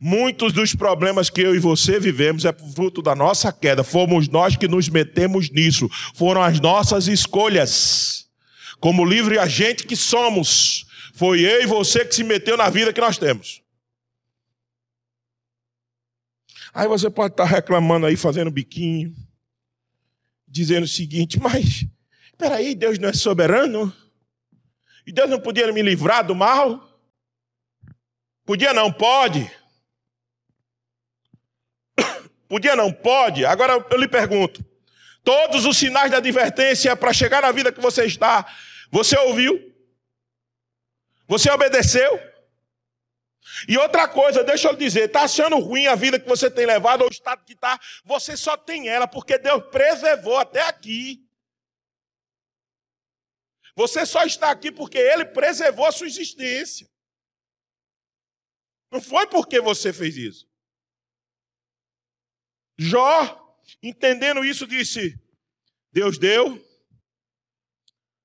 Muitos 0.00 0.52
dos 0.52 0.74
problemas 0.74 1.30
que 1.30 1.40
eu 1.40 1.54
e 1.54 1.58
você 1.58 2.00
vivemos 2.00 2.44
é 2.44 2.52
fruto 2.52 3.00
da 3.00 3.14
nossa 3.14 3.52
queda. 3.52 3.84
Fomos 3.84 4.28
nós 4.28 4.56
que 4.56 4.66
nos 4.66 4.88
metemos 4.88 5.50
nisso. 5.50 5.88
Foram 6.14 6.42
as 6.42 6.60
nossas 6.60 7.06
escolhas. 7.06 8.28
Como 8.80 9.04
livre 9.04 9.38
agente 9.38 9.86
que 9.86 9.96
somos. 9.96 10.86
Foi 11.14 11.40
eu 11.40 11.62
e 11.62 11.66
você 11.66 12.04
que 12.04 12.14
se 12.14 12.24
meteu 12.24 12.56
na 12.56 12.68
vida 12.68 12.92
que 12.92 13.00
nós 13.00 13.16
temos. 13.16 13.62
Aí 16.72 16.88
você 16.88 17.08
pode 17.08 17.34
estar 17.34 17.44
reclamando 17.44 18.04
aí, 18.04 18.16
fazendo 18.16 18.50
biquinho, 18.50 19.14
dizendo 20.48 20.82
o 20.82 20.88
seguinte, 20.88 21.38
mas, 21.38 21.86
peraí, 22.36 22.74
Deus 22.74 22.98
não 22.98 23.10
é 23.10 23.12
soberano? 23.12 23.94
E 25.06 25.12
Deus 25.12 25.30
não 25.30 25.40
podia 25.40 25.70
me 25.72 25.82
livrar 25.82 26.26
do 26.26 26.34
mal? 26.34 26.93
Podia 28.44 28.72
não, 28.74 28.92
pode. 28.92 29.50
Podia 32.48 32.76
não, 32.76 32.92
pode. 32.92 33.44
Agora 33.44 33.84
eu 33.90 33.96
lhe 33.96 34.08
pergunto: 34.08 34.64
todos 35.22 35.64
os 35.64 35.76
sinais 35.76 36.10
da 36.10 36.18
advertência 36.18 36.94
para 36.94 37.12
chegar 37.12 37.42
na 37.42 37.50
vida 37.50 37.72
que 37.72 37.80
você 37.80 38.04
está, 38.04 38.46
você 38.90 39.16
ouviu? 39.18 39.74
Você 41.26 41.50
obedeceu? 41.50 42.34
E 43.68 43.78
outra 43.78 44.08
coisa, 44.08 44.42
deixa 44.42 44.68
eu 44.68 44.76
dizer, 44.76 45.06
está 45.06 45.22
achando 45.22 45.58
ruim 45.58 45.86
a 45.86 45.94
vida 45.94 46.18
que 46.18 46.28
você 46.28 46.50
tem 46.50 46.66
levado, 46.66 47.02
ou 47.02 47.08
o 47.08 47.12
estado 47.12 47.44
que 47.44 47.52
está, 47.52 47.78
você 48.04 48.36
só 48.36 48.56
tem 48.56 48.88
ela, 48.88 49.06
porque 49.06 49.38
Deus 49.38 49.62
preservou 49.70 50.36
até 50.36 50.62
aqui. 50.62 51.24
Você 53.76 54.06
só 54.06 54.24
está 54.24 54.50
aqui 54.50 54.70
porque 54.70 54.98
Ele 54.98 55.24
preservou 55.24 55.86
a 55.86 55.92
sua 55.92 56.06
existência. 56.06 56.88
Não 58.94 59.00
foi 59.00 59.26
porque 59.26 59.60
você 59.60 59.92
fez 59.92 60.16
isso. 60.16 60.48
Jó, 62.78 63.58
entendendo 63.82 64.44
isso, 64.44 64.68
disse: 64.68 65.20
Deus 65.90 66.16
deu, 66.16 66.64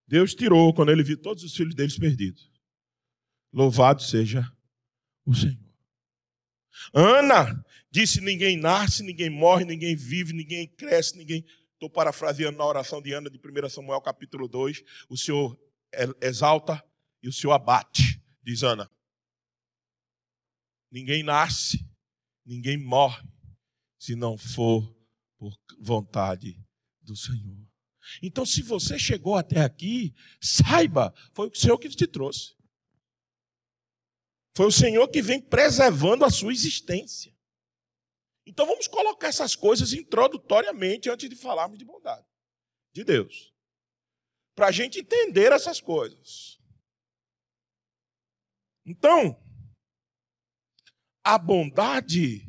Deus 0.06 0.36
tirou 0.36 0.72
quando 0.72 0.92
ele 0.92 1.02
viu 1.02 1.20
todos 1.20 1.44
os 1.44 1.56
filhos 1.56 1.74
deles 1.74 1.98
perdidos. 1.98 2.52
Louvado 3.52 4.04
seja 4.04 4.48
o 5.26 5.34
Senhor. 5.34 5.58
Ana 6.94 7.66
disse: 7.90 8.22
ninguém 8.22 8.56
nasce, 8.56 9.02
ninguém 9.02 9.32
morre, 9.32 9.66
ninguém 9.66 9.96
vive, 9.96 10.34
ninguém 10.34 10.68
cresce, 10.68 11.18
ninguém. 11.18 11.44
Estou 11.74 11.90
parafraseando 11.90 12.60
na 12.60 12.66
oração 12.66 13.02
de 13.02 13.12
Ana 13.12 13.28
de 13.28 13.40
1 13.40 13.70
Samuel 13.70 14.02
capítulo 14.02 14.48
2. 14.48 14.84
O 15.10 15.18
Senhor 15.18 15.60
exalta 16.22 16.80
e 17.24 17.28
o 17.28 17.34
Senhor 17.34 17.54
abate, 17.54 18.22
diz 18.44 18.62
Ana. 18.62 18.88
Ninguém 20.92 21.24
nasce, 21.24 21.86
ninguém 22.46 22.78
morre, 22.78 23.28
se 24.00 24.16
não 24.16 24.38
for 24.38 24.96
por 25.38 25.54
vontade 25.80 26.60
do 27.02 27.16
Senhor. 27.16 27.58
Então, 28.24 28.46
se 28.46 28.62
você 28.62 28.98
chegou 28.98 29.36
até 29.36 29.62
aqui, 29.62 30.14
saiba, 30.42 31.14
foi 31.34 31.48
o 31.48 31.56
Senhor 31.56 31.78
que 31.78 31.90
te 31.90 32.08
trouxe. 32.08 32.56
Foi 34.56 34.66
o 34.66 34.72
Senhor 34.72 35.08
que 35.08 35.22
vem 35.22 35.40
preservando 35.40 36.26
a 36.26 36.30
sua 36.30 36.52
existência. 36.52 37.34
Então 38.50 38.66
vamos 38.66 38.88
colocar 38.88 39.28
essas 39.28 39.56
coisas 39.56 39.94
introdutoriamente 39.94 41.08
antes 41.08 41.30
de 41.30 41.36
falarmos 41.36 41.78
de 41.78 41.86
bondade 41.86 42.26
de 42.92 43.04
Deus. 43.04 43.54
Para 44.56 44.68
a 44.68 44.72
gente 44.72 45.00
entender 45.00 45.52
essas 45.52 45.80
coisas. 45.80 46.60
Então, 48.84 49.40
a 51.24 51.38
bondade 51.38 52.48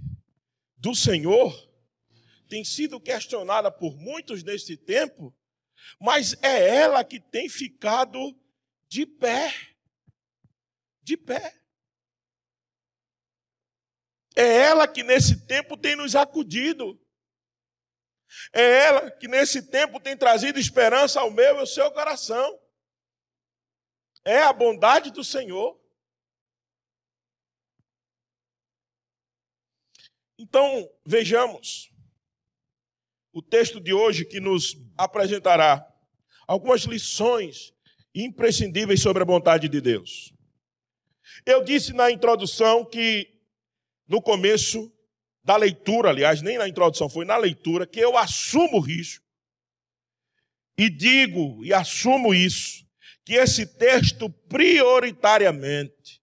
do 0.76 0.94
Senhor 0.94 1.52
tem 2.48 2.64
sido 2.64 3.00
questionada 3.00 3.70
por 3.70 3.96
muitos 3.96 4.42
neste 4.42 4.76
tempo, 4.76 5.34
mas 6.00 6.34
é 6.42 6.76
ela 6.76 7.04
que 7.04 7.20
tem 7.20 7.48
ficado 7.48 8.18
de 8.88 9.06
pé. 9.06 9.54
De 11.02 11.16
pé. 11.16 11.60
É 14.36 14.42
ela 14.42 14.88
que 14.88 15.02
nesse 15.02 15.46
tempo 15.46 15.76
tem 15.76 15.94
nos 15.94 16.16
acudido. 16.16 17.00
É 18.52 18.84
ela 18.84 19.10
que 19.10 19.28
nesse 19.28 19.70
tempo 19.70 20.00
tem 20.00 20.16
trazido 20.16 20.58
esperança 20.58 21.20
ao 21.20 21.30
meu 21.30 21.56
e 21.56 21.58
ao 21.60 21.66
seu 21.66 21.90
coração. 21.92 22.58
É 24.24 24.42
a 24.42 24.52
bondade 24.52 25.10
do 25.10 25.24
Senhor. 25.24 25.79
Então, 30.42 30.88
vejamos 31.04 31.92
o 33.30 33.42
texto 33.42 33.78
de 33.78 33.92
hoje 33.92 34.24
que 34.24 34.40
nos 34.40 34.74
apresentará 34.96 35.86
algumas 36.48 36.84
lições 36.84 37.74
imprescindíveis 38.14 39.02
sobre 39.02 39.22
a 39.22 39.26
bondade 39.26 39.68
de 39.68 39.82
Deus. 39.82 40.32
Eu 41.44 41.62
disse 41.62 41.92
na 41.92 42.10
introdução 42.10 42.86
que 42.86 43.38
no 44.08 44.22
começo 44.22 44.90
da 45.44 45.56
leitura, 45.56 46.08
aliás, 46.08 46.40
nem 46.40 46.56
na 46.56 46.66
introdução, 46.66 47.06
foi 47.06 47.26
na 47.26 47.36
leitura, 47.36 47.86
que 47.86 48.00
eu 48.00 48.16
assumo 48.16 48.78
o 48.78 48.80
risco 48.80 49.22
e 50.78 50.88
digo 50.88 51.62
e 51.62 51.74
assumo 51.74 52.32
isso, 52.32 52.82
que 53.26 53.34
esse 53.34 53.66
texto 53.66 54.30
prioritariamente, 54.48 56.19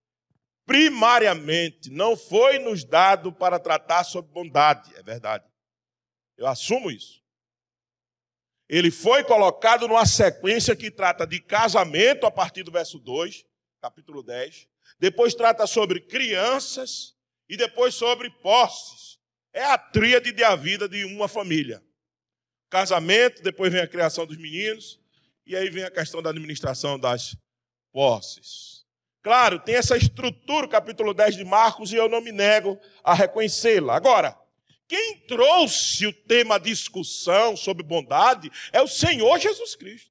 primariamente, 0.68 1.90
não 1.90 2.16
foi 2.16 2.60
nos 2.60 2.84
dado 2.84 3.34
para 3.34 3.58
tratar 3.58 4.04
sobre 4.04 4.32
bondade, 4.32 4.94
é 4.96 5.02
verdade. 5.02 5.44
Eu 6.38 6.46
assumo 6.46 6.92
isso. 6.92 7.24
Ele 8.70 8.92
foi 8.92 9.24
colocado 9.24 9.88
numa 9.88 10.06
sequência 10.06 10.76
que 10.76 10.92
trata 10.92 11.26
de 11.26 11.40
casamento 11.40 12.28
a 12.28 12.32
partir 12.32 12.62
do 12.62 12.72
verso 12.72 13.00
2, 13.00 13.44
capítulo 13.82 14.22
10. 14.22 14.68
Depois 15.00 15.34
trata 15.34 15.66
sobre 15.66 16.02
crianças, 16.02 17.18
e 17.50 17.56
depois 17.56 17.96
sobre 17.96 18.30
posses. 18.30 19.18
É 19.54 19.64
a 19.64 19.78
tríade 19.78 20.32
da 20.32 20.56
vida 20.56 20.88
de 20.88 21.04
uma 21.06 21.28
família. 21.28 21.84
Casamento, 22.70 23.42
depois 23.42 23.72
vem 23.72 23.82
a 23.82 23.88
criação 23.88 24.26
dos 24.26 24.38
meninos, 24.38 25.00
E 25.50 25.56
aí 25.56 25.70
vem 25.70 25.86
a 25.86 25.90
questão 25.90 26.22
da 26.22 26.30
administração 26.30 27.00
das 27.00 27.34
posses. 27.94 28.77
Claro, 29.28 29.60
tem 29.60 29.76
essa 29.76 29.98
estrutura, 29.98 30.70
capítulo 30.70 31.14
10 31.14 31.36
de 31.36 31.44
Marcos, 31.44 31.92
e 31.92 31.98
eu 31.98 32.08
não 32.08 32.22
me 32.22 32.32
nego 32.32 32.80
a 33.04 33.14
reconhecê-la. 33.14 33.94
Agora, 33.94 34.40
quem 34.88 35.18
trouxe 35.28 36.08
o 36.08 36.14
tema 36.14 36.58
discussão 36.58 37.58
sobre 37.58 37.84
bondade 37.84 38.50
é 38.72 38.82
o 38.82 38.88
Senhor 38.88 39.38
Jesus 39.38 39.76
Cristo. 39.76 40.10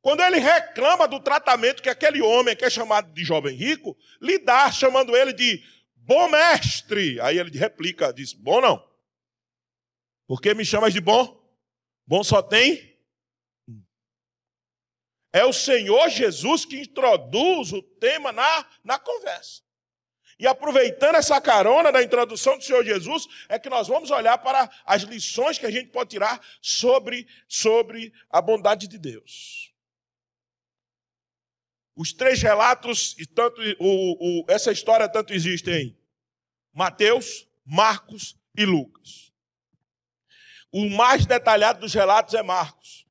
Quando 0.00 0.22
ele 0.22 0.38
reclama 0.38 1.06
do 1.06 1.20
tratamento 1.20 1.82
que 1.82 1.90
aquele 1.90 2.22
homem, 2.22 2.56
que 2.56 2.64
é 2.64 2.70
chamado 2.70 3.12
de 3.12 3.22
jovem 3.22 3.54
rico, 3.54 3.94
lhe 4.22 4.38
dá, 4.38 4.72
chamando 4.72 5.14
ele 5.14 5.34
de 5.34 5.62
bom 5.96 6.30
mestre. 6.30 7.20
Aí 7.20 7.38
ele 7.38 7.58
replica, 7.58 8.10
diz: 8.10 8.32
Bom 8.32 8.62
não. 8.62 8.82
Por 10.26 10.40
que 10.40 10.54
me 10.54 10.64
chamas 10.64 10.94
de 10.94 11.00
bom? 11.02 11.38
Bom 12.06 12.24
só 12.24 12.40
tem. 12.40 12.87
É 15.38 15.44
o 15.44 15.52
Senhor 15.52 16.08
Jesus 16.08 16.64
que 16.64 16.80
introduz 16.80 17.72
o 17.72 17.80
tema 17.80 18.32
na, 18.32 18.66
na 18.82 18.98
conversa. 18.98 19.62
E 20.36 20.48
aproveitando 20.48 21.14
essa 21.14 21.40
carona 21.40 21.92
da 21.92 22.02
introdução 22.02 22.58
do 22.58 22.64
Senhor 22.64 22.84
Jesus, 22.84 23.28
é 23.48 23.56
que 23.56 23.70
nós 23.70 23.86
vamos 23.86 24.10
olhar 24.10 24.36
para 24.38 24.68
as 24.84 25.02
lições 25.02 25.56
que 25.56 25.64
a 25.64 25.70
gente 25.70 25.90
pode 25.90 26.10
tirar 26.10 26.44
sobre, 26.60 27.24
sobre 27.46 28.12
a 28.28 28.42
bondade 28.42 28.88
de 28.88 28.98
Deus. 28.98 29.72
Os 31.94 32.12
três 32.12 32.42
relatos, 32.42 33.14
e 33.16 33.24
tanto 33.24 33.60
o, 33.78 34.40
o, 34.40 34.44
essa 34.48 34.72
história 34.72 35.08
tanto 35.08 35.32
existe 35.32 35.70
em 35.70 35.96
Mateus, 36.72 37.46
Marcos 37.64 38.36
e 38.56 38.64
Lucas. 38.64 39.32
O 40.72 40.90
mais 40.90 41.26
detalhado 41.26 41.78
dos 41.78 41.94
relatos 41.94 42.34
é 42.34 42.42
Marcos. 42.42 43.07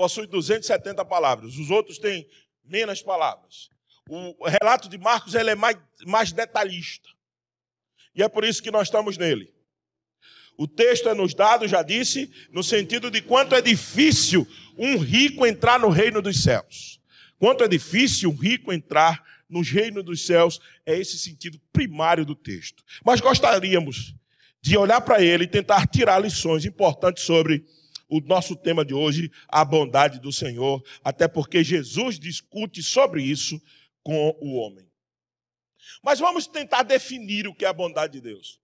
Possui 0.00 0.26
270 0.26 1.04
palavras. 1.04 1.58
Os 1.58 1.68
outros 1.68 1.98
têm 1.98 2.26
menos 2.64 3.02
palavras. 3.02 3.68
O 4.08 4.48
relato 4.48 4.88
de 4.88 4.96
Marcos 4.96 5.34
ele 5.34 5.50
é 5.50 5.54
mais, 5.54 5.76
mais 6.06 6.32
detalhista. 6.32 7.06
E 8.14 8.22
é 8.22 8.28
por 8.30 8.42
isso 8.42 8.62
que 8.62 8.70
nós 8.70 8.88
estamos 8.88 9.18
nele. 9.18 9.52
O 10.56 10.66
texto 10.66 11.06
é 11.06 11.12
nos 11.12 11.34
dado, 11.34 11.68
já 11.68 11.82
disse, 11.82 12.32
no 12.50 12.62
sentido 12.62 13.10
de 13.10 13.20
quanto 13.20 13.54
é 13.54 13.60
difícil 13.60 14.48
um 14.78 14.96
rico 14.96 15.44
entrar 15.44 15.78
no 15.78 15.90
reino 15.90 16.22
dos 16.22 16.42
céus. 16.42 16.98
Quanto 17.38 17.62
é 17.62 17.68
difícil 17.68 18.30
um 18.30 18.34
rico 18.34 18.72
entrar 18.72 19.22
no 19.50 19.60
reino 19.60 20.02
dos 20.02 20.24
céus, 20.24 20.62
é 20.86 20.96
esse 20.96 21.18
sentido 21.18 21.60
primário 21.70 22.24
do 22.24 22.34
texto. 22.34 22.82
Mas 23.04 23.20
gostaríamos 23.20 24.14
de 24.62 24.78
olhar 24.78 25.02
para 25.02 25.22
ele 25.22 25.44
e 25.44 25.46
tentar 25.46 25.86
tirar 25.86 26.20
lições 26.20 26.64
importantes 26.64 27.22
sobre 27.22 27.66
o 28.10 28.20
nosso 28.20 28.56
tema 28.56 28.84
de 28.84 28.92
hoje, 28.92 29.30
a 29.48 29.64
bondade 29.64 30.18
do 30.18 30.32
Senhor, 30.32 30.82
até 31.02 31.28
porque 31.28 31.62
Jesus 31.62 32.18
discute 32.18 32.82
sobre 32.82 33.22
isso 33.22 33.60
com 34.02 34.36
o 34.40 34.56
homem. 34.56 34.90
Mas 36.02 36.18
vamos 36.18 36.46
tentar 36.46 36.82
definir 36.82 37.46
o 37.46 37.54
que 37.54 37.64
é 37.64 37.68
a 37.68 37.72
bondade 37.72 38.14
de 38.14 38.20
Deus. 38.20 38.60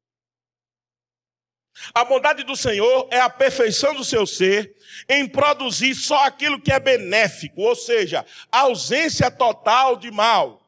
A 1.95 2.05
bondade 2.05 2.43
do 2.43 2.57
Senhor 2.57 3.09
é 3.11 3.21
a 3.21 3.29
perfeição 3.29 3.95
do 3.95 4.05
seu 4.05 4.27
ser 4.27 4.75
em 5.09 5.29
produzir 5.29 5.95
só 5.95 6.25
aquilo 6.25 6.61
que 6.61 6.73
é 6.73 6.81
benéfico, 6.81 7.61
ou 7.61 7.77
seja, 7.77 8.25
ausência 8.51 9.31
total 9.31 9.97
de 9.97 10.11
mal. 10.11 10.63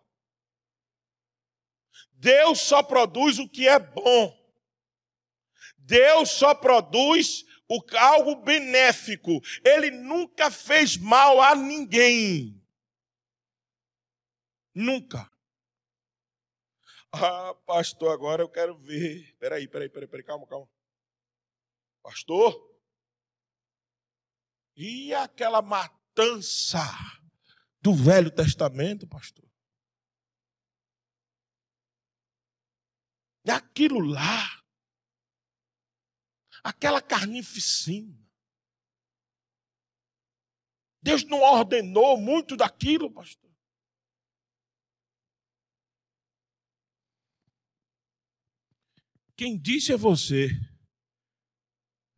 Deus 2.13 2.61
só 2.61 2.83
produz 2.83 3.39
o 3.39 3.49
que 3.49 3.67
é 3.67 3.79
bom. 3.79 4.37
Deus 5.79 6.31
só 6.31 6.55
produz 6.55 7.47
o, 7.69 7.85
algo 7.97 8.37
benéfico. 8.37 9.41
Ele 9.65 9.91
nunca 9.91 10.51
fez 10.51 10.97
mal 10.97 11.41
a 11.41 11.55
ninguém. 11.55 12.59
Nunca. 14.75 15.31
Ah, 17.13 17.55
pastor, 17.67 18.13
agora 18.13 18.43
eu 18.43 18.49
quero 18.49 18.77
ver. 18.79 19.35
Peraí, 19.39 19.67
peraí, 19.67 19.89
peraí, 19.89 20.09
peraí, 20.09 20.25
calma, 20.25 20.47
calma. 20.47 20.69
Pastor? 22.03 22.69
E 24.77 25.13
aquela 25.13 25.61
matança 25.61 26.85
do 27.81 27.95
Velho 27.95 28.31
Testamento, 28.31 29.07
pastor? 29.07 29.49
E 33.45 33.51
aquilo 33.51 34.01
lá, 34.01 34.58
aquela 36.69 37.01
carnificina. 37.01 38.17
Deus 41.03 41.25
não 41.25 41.41
ordenou 41.41 42.19
muito 42.21 42.57
daquilo, 42.57 43.11
pastor. 43.11 43.51
Quem 49.37 49.57
disse 49.57 49.93
a 49.93 49.97
você 49.97 50.51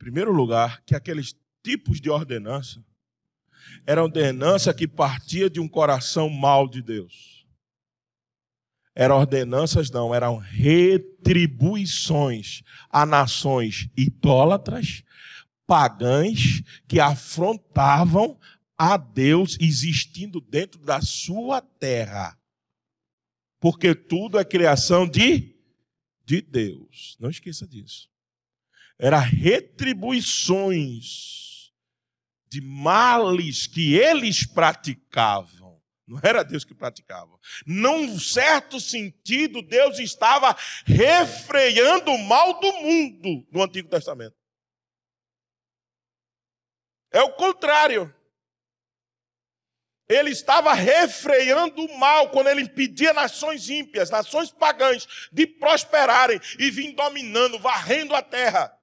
primeiro 0.01 0.33
lugar, 0.33 0.83
que 0.85 0.97
aqueles 0.97 1.39
tipos 1.63 2.01
de 2.01 2.09
ordenança 2.09 2.83
era 3.87 4.03
ordenança 4.03 4.73
que 4.73 4.89
partia 4.89 5.51
de 5.51 5.61
um 5.61 5.69
coração 5.69 6.31
mau 6.31 6.67
de 6.67 6.81
Deus. 6.81 7.40
Eram 8.95 9.19
ordenanças, 9.19 9.91
não, 9.91 10.15
eram 10.15 10.37
retribuições 10.37 12.63
a 12.91 13.07
nações 13.07 13.89
idólatras, 13.97 15.03
pagãs, 15.67 16.63
que 16.89 17.01
afrontavam 17.01 18.39
a 18.77 18.97
Deus 18.97 19.57
existindo 19.61 20.41
dentro 20.41 20.81
da 20.81 21.01
sua 21.01 21.61
terra. 21.61 22.37
Porque 23.61 23.95
tudo 23.95 24.39
é 24.39 24.45
criação 24.45 25.09
de, 25.09 25.55
de 26.25 26.41
Deus. 26.41 27.17
Não 27.21 27.31
esqueça 27.31 27.65
disso 27.67 28.11
era 29.01 29.19
retribuições 29.19 31.73
de 32.51 32.61
males 32.61 33.67
que 33.67 33.95
eles 33.95 34.45
praticavam. 34.45 35.60
Não 36.11 36.19
era 36.25 36.43
Deus 36.43 36.65
que 36.65 36.75
praticava. 36.75 37.39
Num 37.65 38.19
certo 38.19 38.81
sentido, 38.81 39.63
Deus 39.63 40.01
estava 40.01 40.57
refreando 40.85 42.11
o 42.11 42.19
mal 42.19 42.59
do 42.59 42.73
mundo 42.73 43.47
no 43.53 43.63
Antigo 43.63 43.89
Testamento. 43.89 44.35
É 47.13 47.23
o 47.23 47.33
contrário. 47.35 48.13
Ele 50.09 50.31
estava 50.31 50.75
refreando 50.75 51.85
o 51.85 51.97
mal 51.97 52.31
quando 52.31 52.49
ele 52.49 52.63
impedia 52.63 53.13
nações 53.13 53.71
ímpias, 53.71 54.11
nações 54.11 54.51
pagãs, 54.51 55.07
de 55.31 55.47
prosperarem 55.47 56.41
e 56.59 56.73
vir 56.73 56.93
dominando, 56.93 57.57
varrendo 57.61 58.17
a 58.17 58.23
terra. 58.23 58.77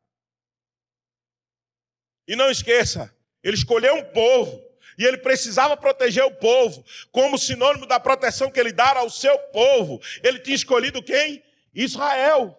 E 2.26 2.38
não 2.38 2.50
esqueça, 2.50 3.13
ele 3.44 3.58
escolheu 3.58 3.96
um 3.96 4.13
povo 4.13 4.67
e 4.98 5.06
ele 5.06 5.18
precisava 5.18 5.78
proteger 5.78 6.24
o 6.26 6.32
povo, 6.32 6.84
como 7.12 7.38
sinônimo 7.38 7.86
da 7.86 8.00
proteção 8.00 8.50
que 8.50 8.60
ele 8.60 8.72
dara 8.72 9.00
ao 9.00 9.10
seu 9.10 9.38
povo. 9.50 10.02
Ele 10.24 10.40
tinha 10.40 10.56
escolhido 10.56 11.04
quem? 11.04 11.44
Israel. 11.74 12.58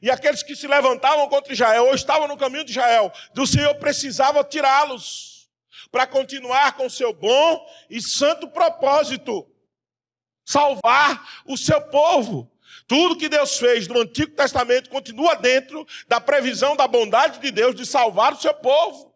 E 0.00 0.10
aqueles 0.10 0.42
que 0.42 0.56
se 0.56 0.66
levantavam 0.66 1.28
contra 1.28 1.52
Israel 1.52 1.86
ou 1.86 1.94
estavam 1.94 2.26
no 2.26 2.38
caminho 2.38 2.64
de 2.64 2.70
Israel, 2.70 3.12
do 3.34 3.46
Senhor 3.46 3.74
precisava 3.74 4.42
tirá-los 4.42 5.50
para 5.90 6.06
continuar 6.06 6.76
com 6.76 6.88
seu 6.88 7.12
bom 7.12 7.66
e 7.90 8.00
santo 8.00 8.48
propósito 8.48 9.46
salvar 10.44 11.42
o 11.46 11.56
seu 11.56 11.80
povo. 11.82 12.50
Tudo 12.86 13.16
que 13.16 13.28
Deus 13.28 13.58
fez 13.58 13.86
no 13.88 14.00
Antigo 14.00 14.32
Testamento 14.32 14.90
continua 14.90 15.36
dentro 15.36 15.86
da 16.08 16.20
previsão 16.20 16.76
da 16.76 16.88
bondade 16.88 17.38
de 17.38 17.50
Deus 17.50 17.74
de 17.74 17.86
salvar 17.86 18.32
o 18.32 18.40
seu 18.40 18.52
povo. 18.54 19.13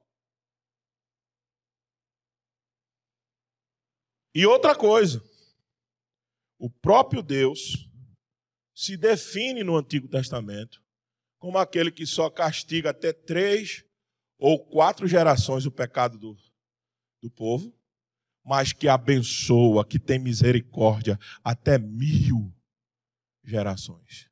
E 4.35 4.47
outra 4.47 4.75
coisa, 4.75 5.23
o 6.59 6.69
próprio 6.69 7.23
Deus 7.23 7.89
se 8.75 8.97
define 8.97 9.65
no 9.65 9.77
Antigo 9.77 10.09
Testamento 10.09 10.83
como 11.39 11.59
aquele 11.59 11.91
que 11.91 12.05
só 12.05 12.29
castiga 12.29 12.91
até 12.91 13.13
três 13.13 13.85
ou 14.39 14.65
quatro 14.65 15.07
gerações 15.07 15.67
o 15.67 15.71
pecado 15.71 16.19
do, 16.19 16.37
do 17.23 17.31
povo, 17.31 17.75
mas 18.45 18.73
que 18.73 18.89
abençoa, 18.89 19.87
que 19.87 19.99
tem 19.99 20.19
misericórdia 20.19 21.19
até 21.43 21.79
mil 21.79 22.53
gerações. 23.45 24.31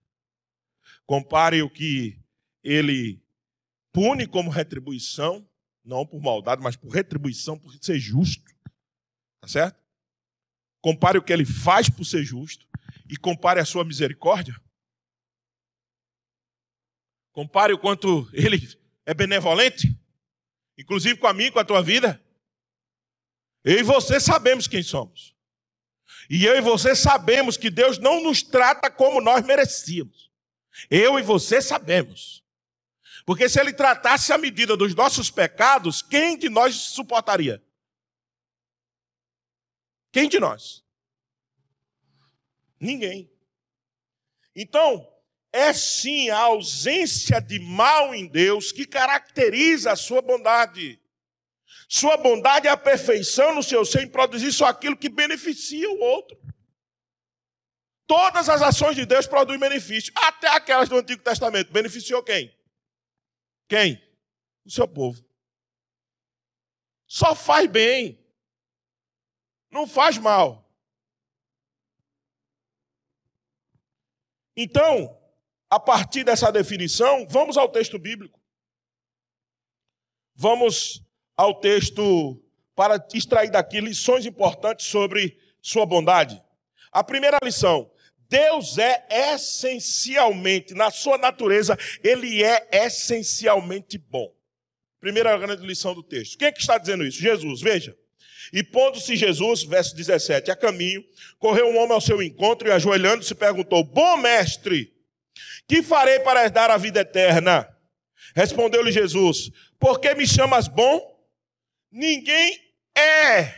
Compare 1.04 1.62
o 1.62 1.70
que 1.70 2.20
ele 2.62 3.22
pune 3.92 4.26
como 4.26 4.50
retribuição, 4.50 5.48
não 5.84 6.04
por 6.04 6.20
maldade, 6.20 6.62
mas 6.62 6.76
por 6.76 6.90
retribuição, 6.90 7.58
por 7.58 7.72
ser 7.80 7.98
justo. 7.98 8.44
Tá 9.40 9.48
certo? 9.48 9.85
Compare 10.86 11.18
o 11.18 11.22
que 11.22 11.32
ele 11.32 11.44
faz 11.44 11.90
por 11.90 12.04
ser 12.04 12.22
justo 12.22 12.64
e 13.10 13.16
compare 13.16 13.58
a 13.58 13.64
sua 13.64 13.84
misericórdia. 13.84 14.54
Compare 17.32 17.72
o 17.72 17.78
quanto 17.78 18.30
ele 18.32 18.56
é 19.04 19.12
benevolente, 19.12 19.98
inclusive 20.78 21.18
com 21.18 21.26
a 21.26 21.32
mim, 21.32 21.50
com 21.50 21.58
a 21.58 21.64
tua 21.64 21.82
vida. 21.82 22.22
Eu 23.64 23.80
e 23.80 23.82
você 23.82 24.20
sabemos 24.20 24.68
quem 24.68 24.80
somos. 24.80 25.34
E 26.30 26.44
eu 26.44 26.54
e 26.54 26.60
você 26.60 26.94
sabemos 26.94 27.56
que 27.56 27.68
Deus 27.68 27.98
não 27.98 28.22
nos 28.22 28.40
trata 28.44 28.88
como 28.88 29.20
nós 29.20 29.44
merecíamos. 29.44 30.30
Eu 30.88 31.18
e 31.18 31.22
você 31.22 31.60
sabemos. 31.60 32.44
Porque 33.24 33.48
se 33.48 33.58
ele 33.58 33.72
tratasse 33.72 34.32
a 34.32 34.38
medida 34.38 34.76
dos 34.76 34.94
nossos 34.94 35.32
pecados, 35.32 36.00
quem 36.00 36.38
de 36.38 36.48
nós 36.48 36.76
suportaria? 36.76 37.60
Quem 40.16 40.30
de 40.30 40.40
nós? 40.40 40.82
Ninguém. 42.80 43.30
Então, 44.54 45.06
é 45.52 45.74
sim 45.74 46.30
a 46.30 46.38
ausência 46.38 47.38
de 47.38 47.58
mal 47.58 48.14
em 48.14 48.26
Deus 48.26 48.72
que 48.72 48.86
caracteriza 48.86 49.92
a 49.92 49.96
sua 49.96 50.22
bondade. 50.22 50.98
Sua 51.86 52.16
bondade 52.16 52.66
é 52.66 52.70
a 52.70 52.78
perfeição 52.78 53.54
no 53.54 53.62
seu 53.62 53.84
ser 53.84 54.04
em 54.04 54.08
produzir 54.08 54.52
só 54.52 54.64
aquilo 54.64 54.96
que 54.96 55.10
beneficia 55.10 55.90
o 55.90 56.00
outro. 56.00 56.40
Todas 58.06 58.48
as 58.48 58.62
ações 58.62 58.96
de 58.96 59.04
Deus 59.04 59.26
produzem 59.26 59.60
benefício, 59.60 60.14
até 60.16 60.48
aquelas 60.48 60.88
do 60.88 60.96
Antigo 60.96 61.22
Testamento. 61.22 61.70
Beneficiou 61.70 62.22
quem? 62.22 62.58
Quem? 63.68 64.02
O 64.64 64.70
seu 64.70 64.88
povo. 64.88 65.22
Só 67.06 67.34
faz 67.34 67.70
bem, 67.70 68.25
não 69.70 69.86
faz 69.86 70.18
mal. 70.18 70.66
Então, 74.56 75.16
a 75.68 75.78
partir 75.78 76.24
dessa 76.24 76.50
definição, 76.50 77.26
vamos 77.28 77.56
ao 77.56 77.68
texto 77.68 77.98
bíblico. 77.98 78.40
Vamos 80.34 81.02
ao 81.36 81.60
texto 81.60 82.42
para 82.74 83.04
extrair 83.12 83.50
daqui 83.50 83.80
lições 83.80 84.24
importantes 84.24 84.86
sobre 84.86 85.38
sua 85.60 85.84
bondade. 85.84 86.42
A 86.90 87.04
primeira 87.04 87.38
lição: 87.42 87.90
Deus 88.28 88.78
é 88.78 89.06
essencialmente, 89.10 90.74
na 90.74 90.90
sua 90.90 91.18
natureza, 91.18 91.76
ele 92.02 92.42
é 92.42 92.68
essencialmente 92.84 93.98
bom. 93.98 94.34
Primeira 95.00 95.36
grande 95.36 95.66
lição 95.66 95.94
do 95.94 96.02
texto. 96.02 96.38
Quem 96.38 96.48
é 96.48 96.52
que 96.52 96.60
está 96.60 96.78
dizendo 96.78 97.04
isso? 97.04 97.20
Jesus, 97.20 97.60
veja. 97.60 97.96
E 98.52 98.62
pondo-se 98.62 99.16
Jesus, 99.16 99.64
verso 99.64 99.94
17, 99.94 100.50
a 100.50 100.56
caminho, 100.56 101.04
correu 101.38 101.68
um 101.68 101.78
homem 101.78 101.92
ao 101.92 102.00
seu 102.00 102.22
encontro 102.22 102.68
e 102.68 102.72
ajoelhando-se 102.72 103.34
perguntou: 103.34 103.82
Bom 103.84 104.16
mestre, 104.18 104.92
que 105.68 105.82
farei 105.82 106.20
para 106.20 106.44
herdar 106.44 106.70
a 106.70 106.76
vida 106.76 107.00
eterna? 107.00 107.68
Respondeu-lhe 108.34 108.92
Jesus: 108.92 109.50
Por 109.78 110.00
que 110.00 110.14
me 110.14 110.26
chamas 110.26 110.68
bom? 110.68 111.16
Ninguém 111.90 112.60
é. 112.96 113.54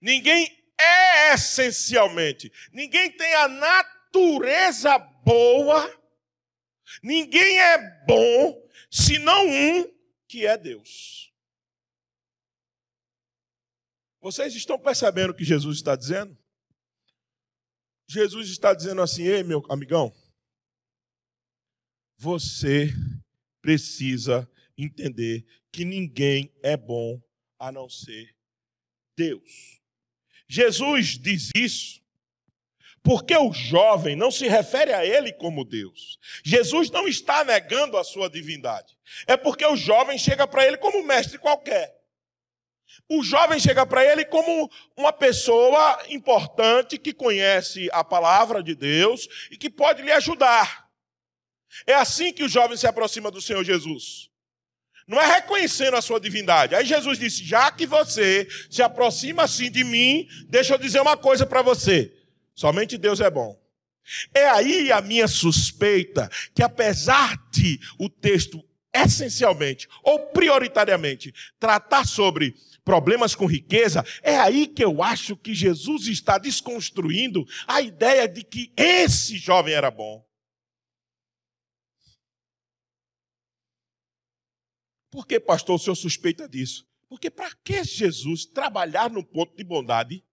Ninguém 0.00 0.46
é 0.78 1.34
essencialmente. 1.34 2.52
Ninguém 2.72 3.10
tem 3.10 3.34
a 3.34 3.48
natureza 3.48 4.98
boa. 4.98 5.92
Ninguém 7.02 7.60
é 7.60 7.78
bom 8.06 8.62
senão 8.90 9.48
um 9.48 9.92
que 10.28 10.46
é 10.46 10.56
Deus. 10.56 11.25
Vocês 14.26 14.56
estão 14.56 14.76
percebendo 14.76 15.30
o 15.30 15.34
que 15.34 15.44
Jesus 15.44 15.76
está 15.76 15.94
dizendo? 15.94 16.36
Jesus 18.08 18.48
está 18.48 18.74
dizendo 18.74 19.00
assim: 19.00 19.22
ei, 19.22 19.44
meu 19.44 19.64
amigão, 19.70 20.12
você 22.18 22.92
precisa 23.62 24.50
entender 24.76 25.46
que 25.70 25.84
ninguém 25.84 26.52
é 26.60 26.76
bom 26.76 27.22
a 27.56 27.70
não 27.70 27.88
ser 27.88 28.34
Deus. 29.16 29.80
Jesus 30.48 31.16
diz 31.16 31.52
isso 31.54 32.04
porque 33.04 33.36
o 33.36 33.52
jovem 33.52 34.16
não 34.16 34.32
se 34.32 34.48
refere 34.48 34.92
a 34.92 35.06
ele 35.06 35.32
como 35.34 35.64
Deus. 35.64 36.18
Jesus 36.44 36.90
não 36.90 37.06
está 37.06 37.44
negando 37.44 37.96
a 37.96 38.02
sua 38.02 38.28
divindade. 38.28 38.98
É 39.24 39.36
porque 39.36 39.64
o 39.64 39.76
jovem 39.76 40.18
chega 40.18 40.48
para 40.48 40.66
ele 40.66 40.78
como 40.78 41.06
mestre 41.06 41.38
qualquer. 41.38 41.95
O 43.08 43.22
jovem 43.22 43.58
chega 43.60 43.86
para 43.86 44.04
ele 44.04 44.24
como 44.24 44.70
uma 44.96 45.12
pessoa 45.12 45.98
importante 46.08 46.98
que 46.98 47.12
conhece 47.12 47.88
a 47.92 48.02
palavra 48.02 48.62
de 48.62 48.74
Deus 48.74 49.28
e 49.50 49.56
que 49.56 49.70
pode 49.70 50.02
lhe 50.02 50.12
ajudar. 50.12 50.86
É 51.86 51.94
assim 51.94 52.32
que 52.32 52.42
o 52.42 52.48
jovem 52.48 52.76
se 52.76 52.86
aproxima 52.86 53.30
do 53.30 53.40
Senhor 53.40 53.64
Jesus. 53.64 54.30
Não 55.06 55.20
é 55.20 55.26
reconhecendo 55.36 55.96
a 55.96 56.02
sua 56.02 56.18
divindade. 56.18 56.74
Aí 56.74 56.84
Jesus 56.84 57.18
disse: 57.18 57.44
já 57.44 57.70
que 57.70 57.86
você 57.86 58.48
se 58.68 58.82
aproxima 58.82 59.44
assim 59.44 59.70
de 59.70 59.84
mim, 59.84 60.26
deixa 60.48 60.74
eu 60.74 60.78
dizer 60.78 61.00
uma 61.00 61.16
coisa 61.16 61.46
para 61.46 61.62
você. 61.62 62.12
Somente 62.54 62.98
Deus 62.98 63.20
é 63.20 63.30
bom. 63.30 63.56
É 64.34 64.46
aí 64.48 64.90
a 64.90 65.00
minha 65.00 65.28
suspeita 65.28 66.28
que, 66.54 66.62
apesar 66.62 67.36
de 67.50 67.78
o 67.98 68.08
texto 68.08 68.64
essencialmente 68.92 69.88
ou 70.02 70.30
prioritariamente 70.30 71.34
tratar 71.58 72.06
sobre 72.06 72.54
problemas 72.86 73.34
com 73.34 73.46
riqueza, 73.46 74.04
é 74.22 74.36
aí 74.36 74.68
que 74.68 74.84
eu 74.84 75.02
acho 75.02 75.36
que 75.36 75.52
Jesus 75.52 76.06
está 76.06 76.38
desconstruindo 76.38 77.44
a 77.66 77.82
ideia 77.82 78.28
de 78.28 78.44
que 78.44 78.72
esse 78.76 79.36
jovem 79.36 79.74
era 79.74 79.90
bom. 79.90 80.24
Por 85.10 85.26
que, 85.26 85.40
pastor, 85.40 85.74
o 85.74 85.78
senhor 85.80 85.96
suspeita 85.96 86.48
disso? 86.48 86.86
Porque 87.08 87.28
para 87.28 87.52
que 87.56 87.82
Jesus 87.82 88.46
trabalhar 88.46 89.10
no 89.10 89.24
ponto 89.24 89.56
de 89.56 89.64
bondade 89.64 90.24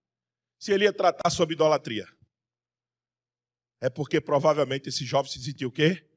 se 0.60 0.72
ele 0.72 0.84
ia 0.84 0.94
tratar 0.94 1.32
sobre 1.32 1.56
idolatria? 1.56 2.06
É 3.82 3.90
porque 3.90 4.22
provavelmente 4.22 4.90
esse 4.90 5.04
jovem 5.04 5.32
se 5.32 5.44
sentiu 5.44 5.70
o 5.70 5.72
quê? 5.72 6.08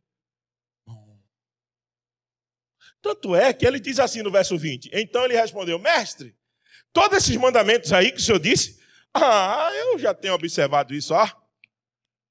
Bom. 0.87 1.19
Tanto 3.07 3.37
é 3.37 3.53
que 3.53 3.65
ele 3.65 3.79
diz 3.79 4.01
assim 4.01 4.21
no 4.21 4.33
verso 4.33 4.59
20: 4.59 4.91
Então 4.93 5.25
ele 5.25 5.41
respondeu, 5.41 5.79
mestre, 5.79 6.37
todos 6.93 7.19
esses 7.19 7.37
mandamentos 7.37 7.93
aí 7.93 8.11
que 8.11 8.19
o 8.19 8.21
senhor 8.21 8.41
disse, 8.41 8.83
ah, 9.15 9.71
eu 9.73 9.97
já 9.97 10.13
tenho 10.13 10.35
observado 10.35 10.93
isso, 10.93 11.15
ó. 11.15 11.25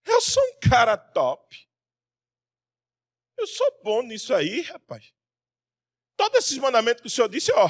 Eu 0.06 0.20
sou 0.20 0.44
um 0.44 0.60
cara 0.60 0.98
top. 0.98 1.66
Eu 3.38 3.48
sou 3.48 3.82
bom 3.86 4.04
nisso 4.04 4.34
aí, 4.34 4.60
rapaz. 4.64 5.14
Todos 6.18 6.40
esses 6.40 6.58
mandamentos 6.58 7.02
que 7.02 7.08
o 7.08 7.10
Senhor 7.10 7.30
disse, 7.30 7.54
ó, 7.54 7.70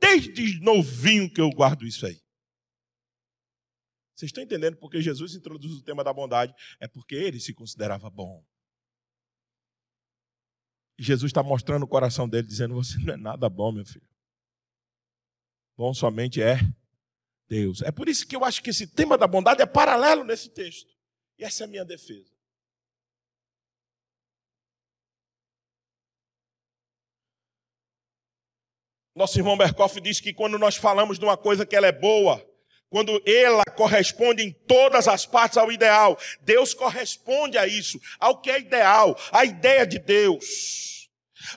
desde 0.00 0.58
novinho 0.60 1.32
que 1.32 1.40
eu 1.40 1.48
guardo 1.50 1.86
isso 1.86 2.06
aí. 2.06 2.20
Vocês 4.16 4.30
estão 4.30 4.42
entendendo 4.42 4.76
porque 4.78 5.00
Jesus 5.00 5.36
introduz 5.36 5.72
o 5.74 5.82
tema 5.82 6.02
da 6.02 6.12
bondade? 6.12 6.52
É 6.80 6.88
porque 6.88 7.14
ele 7.14 7.38
se 7.38 7.54
considerava 7.54 8.10
bom. 8.10 8.44
Jesus 10.98 11.30
está 11.30 11.42
mostrando 11.42 11.84
o 11.84 11.88
coração 11.88 12.28
dele, 12.28 12.46
dizendo: 12.46 12.74
Você 12.74 12.98
não 12.98 13.14
é 13.14 13.16
nada 13.16 13.48
bom, 13.48 13.72
meu 13.72 13.84
filho. 13.84 14.06
Bom 15.76 15.92
somente 15.94 16.40
é 16.42 16.58
Deus. 17.48 17.82
É 17.82 17.90
por 17.90 18.08
isso 18.08 18.26
que 18.26 18.36
eu 18.36 18.44
acho 18.44 18.62
que 18.62 18.70
esse 18.70 18.86
tema 18.86 19.16
da 19.18 19.26
bondade 19.26 19.62
é 19.62 19.66
paralelo 19.66 20.24
nesse 20.24 20.50
texto. 20.50 20.90
E 21.38 21.44
essa 21.44 21.64
é 21.64 21.66
a 21.66 21.68
minha 21.68 21.84
defesa. 21.84 22.32
Nosso 29.14 29.38
irmão 29.38 29.56
Berkoff 29.56 30.00
diz 30.00 30.20
que 30.20 30.32
quando 30.32 30.58
nós 30.58 30.76
falamos 30.76 31.18
de 31.18 31.24
uma 31.24 31.36
coisa 31.36 31.66
que 31.66 31.76
ela 31.76 31.86
é 31.86 31.92
boa, 31.92 32.42
quando 32.92 33.22
ela 33.24 33.64
corresponde 33.74 34.42
em 34.42 34.52
todas 34.52 35.08
as 35.08 35.24
partes 35.24 35.56
ao 35.56 35.72
ideal, 35.72 36.18
Deus 36.42 36.74
corresponde 36.74 37.56
a 37.56 37.66
isso, 37.66 37.98
ao 38.20 38.38
que 38.38 38.50
é 38.50 38.60
ideal, 38.60 39.18
a 39.32 39.46
ideia 39.46 39.86
de 39.86 39.98
Deus. 39.98 41.08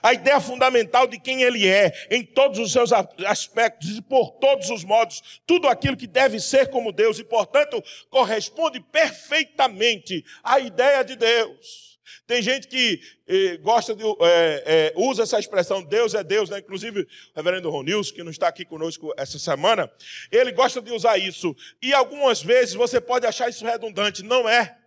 A 0.02 0.14
ideia 0.14 0.40
fundamental 0.40 1.06
de 1.06 1.20
quem 1.20 1.42
ele 1.42 1.68
é, 1.68 1.92
em 2.10 2.24
todos 2.24 2.58
os 2.58 2.72
seus 2.72 2.90
aspectos 3.26 3.98
e 3.98 4.00
por 4.00 4.30
todos 4.40 4.70
os 4.70 4.82
modos, 4.82 5.40
tudo 5.46 5.68
aquilo 5.68 5.96
que 5.96 6.06
deve 6.06 6.40
ser 6.40 6.70
como 6.70 6.90
Deus 6.90 7.18
e, 7.18 7.24
portanto, 7.24 7.84
corresponde 8.08 8.80
perfeitamente 8.80 10.24
à 10.42 10.58
ideia 10.58 11.04
de 11.04 11.16
Deus. 11.16 11.95
Tem 12.26 12.40
gente 12.42 12.68
que 12.68 13.00
eh, 13.26 13.56
gosta 13.58 13.94
de, 13.94 14.02
eh, 14.04 14.62
eh, 14.66 14.92
usa 14.96 15.24
essa 15.24 15.38
expressão 15.38 15.82
Deus 15.82 16.14
é 16.14 16.22
Deus, 16.22 16.50
né? 16.50 16.58
Inclusive 16.58 17.02
o 17.02 17.06
reverendo 17.34 17.70
Ronils, 17.70 18.10
que 18.10 18.22
não 18.22 18.30
está 18.30 18.48
aqui 18.48 18.64
conosco 18.64 19.12
essa 19.16 19.38
semana, 19.38 19.90
ele 20.30 20.52
gosta 20.52 20.80
de 20.80 20.92
usar 20.92 21.18
isso. 21.18 21.54
E 21.82 21.92
algumas 21.92 22.42
vezes 22.42 22.74
você 22.74 23.00
pode 23.00 23.26
achar 23.26 23.48
isso 23.48 23.64
redundante. 23.64 24.22
Não 24.22 24.48
é. 24.48 24.78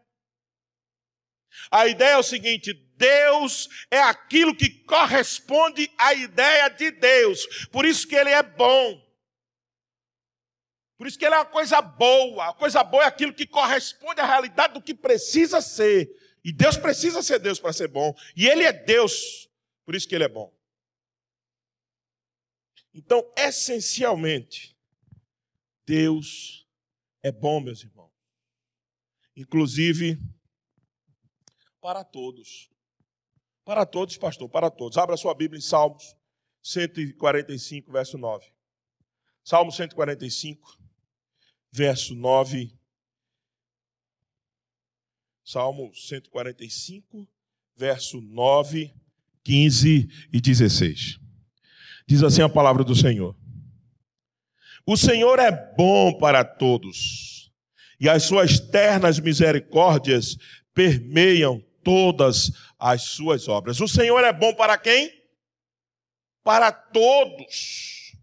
A 1.72 1.88
ideia 1.88 2.12
é 2.12 2.18
o 2.18 2.24
seguinte: 2.24 2.74
Deus 2.96 3.68
é 3.90 4.00
aquilo 4.00 4.56
que 4.56 4.70
corresponde 4.70 5.92
à 5.98 6.14
ideia 6.14 6.70
de 6.70 6.92
Deus. 6.92 7.68
Por 7.72 7.86
isso 7.86 8.08
que 8.08 8.16
ele 8.16 8.30
é 8.30 8.44
bom. 8.44 9.10
Por 10.98 11.08
isso 11.08 11.18
que 11.18 11.26
ele 11.26 11.36
é 11.36 11.38
uma 11.38 11.46
coisa 11.46 11.82
boa. 11.82 12.50
A 12.50 12.54
coisa 12.54 12.84
boa 12.84 13.04
é 13.04 13.08
aquilo 13.08 13.34
que 13.34 13.48
corresponde 13.48 14.20
à 14.20 14.26
realidade 14.26 14.74
do 14.74 14.82
que 14.82 14.94
precisa 14.94 15.62
ser. 15.62 16.10
E 16.50 16.52
Deus 16.52 16.78
precisa 16.78 17.22
ser 17.22 17.38
Deus 17.38 17.60
para 17.60 17.72
ser 17.72 17.88
bom. 17.88 18.12
E 18.36 18.48
Ele 18.48 18.64
é 18.64 18.74
Deus, 18.74 19.48
por 19.86 19.94
isso 19.94 20.08
que 20.08 20.16
Ele 20.16 20.24
é 20.24 20.28
bom. 20.28 20.52
Então, 22.92 23.32
essencialmente, 23.38 24.76
Deus 25.86 26.68
é 27.22 27.32
bom, 27.32 27.60
meus 27.62 27.84
irmãos. 27.84 28.12
Inclusive, 29.36 30.20
para 31.80 32.04
todos. 32.04 32.72
Para 33.64 33.86
todos, 33.86 34.18
pastor, 34.18 34.50
para 34.50 34.72
todos. 34.72 34.98
Abra 34.98 35.16
sua 35.18 35.36
Bíblia 35.36 35.60
em 35.60 35.62
Salmos 35.62 36.16
145, 36.64 37.92
verso 37.92 38.18
9. 38.18 38.52
Salmo 39.44 39.72
145, 39.72 40.80
verso 41.72 42.16
9. 42.16 42.76
Salmo 45.52 45.92
145, 45.96 47.28
verso 47.76 48.22
9, 48.22 48.94
15 49.44 50.08
e 50.32 50.40
16. 50.40 51.20
Diz 52.06 52.22
assim 52.22 52.44
a 52.44 52.48
palavra 52.48 52.84
do 52.84 52.94
Senhor: 52.94 53.36
O 54.86 54.96
Senhor 54.96 55.40
é 55.40 55.52
bom 55.76 56.14
para 56.20 56.46
todos, 56.46 57.52
e 58.00 58.08
as 58.08 58.26
suas 58.26 58.60
ternas 58.60 59.20
misericórdias 59.20 60.38
permeiam 60.72 61.60
todas 61.84 62.52
as 62.78 63.02
suas 63.02 63.48
obras. 63.48 63.82
O 63.82 63.88
Senhor 63.88 64.24
é 64.24 64.32
bom 64.32 64.54
para 64.54 64.78
quem? 64.78 65.12
Para 66.44 66.72
todos. 66.72 68.16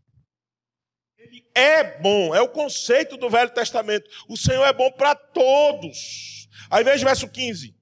Ele 1.18 1.44
é 1.56 1.98
bom, 1.98 2.32
é 2.32 2.40
o 2.40 2.48
conceito 2.48 3.16
do 3.16 3.28
Velho 3.28 3.50
Testamento. 3.50 4.08
O 4.28 4.36
Senhor 4.36 4.64
é 4.64 4.72
bom 4.72 4.92
para 4.92 5.16
todos. 5.16 6.45
Aí 6.70 6.84
veja 6.84 7.04
o 7.04 7.08
verso 7.08 7.28
15. 7.28 7.74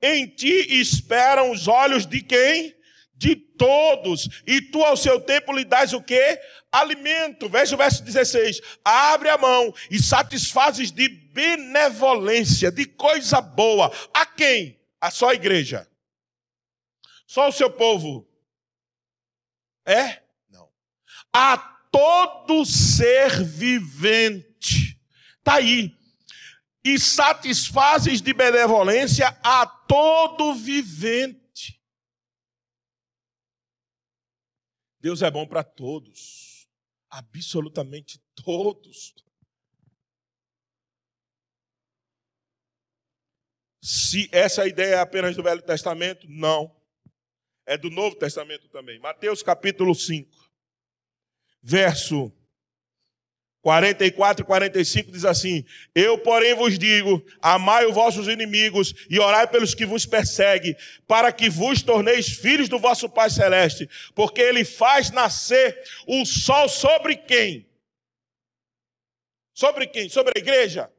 Em 0.00 0.26
ti 0.26 0.80
esperam 0.80 1.50
os 1.50 1.68
olhos 1.68 2.06
de 2.06 2.20
quem? 2.20 2.74
De 3.14 3.36
todos. 3.36 4.28
E 4.46 4.60
tu 4.60 4.82
ao 4.82 4.96
seu 4.96 5.20
tempo 5.20 5.52
lhe 5.52 5.64
dás 5.64 5.92
o 5.92 6.02
quê? 6.02 6.40
Alimento. 6.72 7.48
Veja 7.48 7.74
o 7.74 7.78
verso 7.78 8.02
16. 8.02 8.60
Abre 8.84 9.28
a 9.28 9.38
mão 9.38 9.72
e 9.90 10.02
satisfazes 10.02 10.90
de 10.90 11.08
benevolência, 11.08 12.72
de 12.72 12.84
coisa 12.84 13.40
boa. 13.40 13.92
A 14.12 14.26
quem? 14.26 14.80
A 15.00 15.10
só 15.10 15.32
igreja. 15.32 15.88
Só 17.26 17.48
o 17.48 17.52
seu 17.52 17.70
povo. 17.70 18.28
É? 19.86 20.20
Não. 20.50 20.68
A 21.32 21.56
todo 21.92 22.64
ser 22.64 23.42
vivente. 23.44 24.98
Está 25.38 25.54
aí 25.54 25.96
e 26.84 26.98
satisfazes 26.98 28.20
de 28.20 28.32
benevolência 28.32 29.28
a 29.42 29.66
todo 29.66 30.54
vivente. 30.54 31.80
Deus 35.00 35.22
é 35.22 35.30
bom 35.30 35.46
para 35.46 35.64
todos, 35.64 36.68
absolutamente 37.10 38.20
todos. 38.34 39.14
Se 43.82 44.28
essa 44.30 44.66
ideia 44.66 44.96
é 44.96 45.00
apenas 45.00 45.34
do 45.34 45.42
Velho 45.42 45.62
Testamento, 45.62 46.28
não. 46.28 46.80
É 47.66 47.76
do 47.76 47.90
Novo 47.90 48.16
Testamento 48.16 48.68
também. 48.68 48.98
Mateus 49.00 49.42
capítulo 49.42 49.94
5, 49.94 50.30
verso 51.60 52.32
44 53.62 54.42
e 54.42 54.46
45 54.46 55.12
diz 55.12 55.24
assim: 55.24 55.64
Eu, 55.94 56.18
porém, 56.18 56.52
vos 56.52 56.76
digo: 56.76 57.24
amai 57.40 57.86
os 57.86 57.94
vossos 57.94 58.26
inimigos 58.26 58.92
e 59.08 59.20
orai 59.20 59.46
pelos 59.46 59.72
que 59.72 59.86
vos 59.86 60.04
perseguem, 60.04 60.76
para 61.06 61.30
que 61.30 61.48
vos 61.48 61.80
torneis 61.80 62.28
filhos 62.28 62.68
do 62.68 62.78
vosso 62.78 63.08
Pai 63.08 63.30
Celeste, 63.30 63.88
porque 64.16 64.40
Ele 64.40 64.64
faz 64.64 65.12
nascer 65.12 65.80
o 66.08 66.26
sol 66.26 66.68
sobre 66.68 67.16
quem? 67.16 67.64
Sobre 69.54 69.86
quem? 69.86 70.08
Sobre 70.08 70.32
a 70.36 70.40
igreja? 70.40 70.90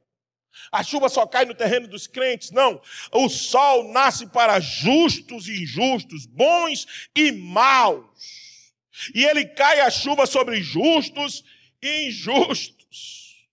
A 0.72 0.84
chuva 0.84 1.10
só 1.10 1.26
cai 1.26 1.44
no 1.44 1.54
terreno 1.54 1.88
dos 1.88 2.08
crentes? 2.08 2.52
Não. 2.52 2.82
O 3.12 3.28
sol 3.28 3.92
nasce 3.92 4.28
para 4.28 4.60
justos 4.62 5.50
e 5.50 5.64
injustos, 5.64 6.26
bons 6.26 7.10
e 7.14 7.32
maus. 7.32 8.72
E 9.14 9.26
ele 9.26 9.46
cai 9.46 9.82
a 9.82 9.90
chuva 9.90 10.26
sobre 10.26 10.62
justos 10.62 11.44
injustos. 11.84 13.48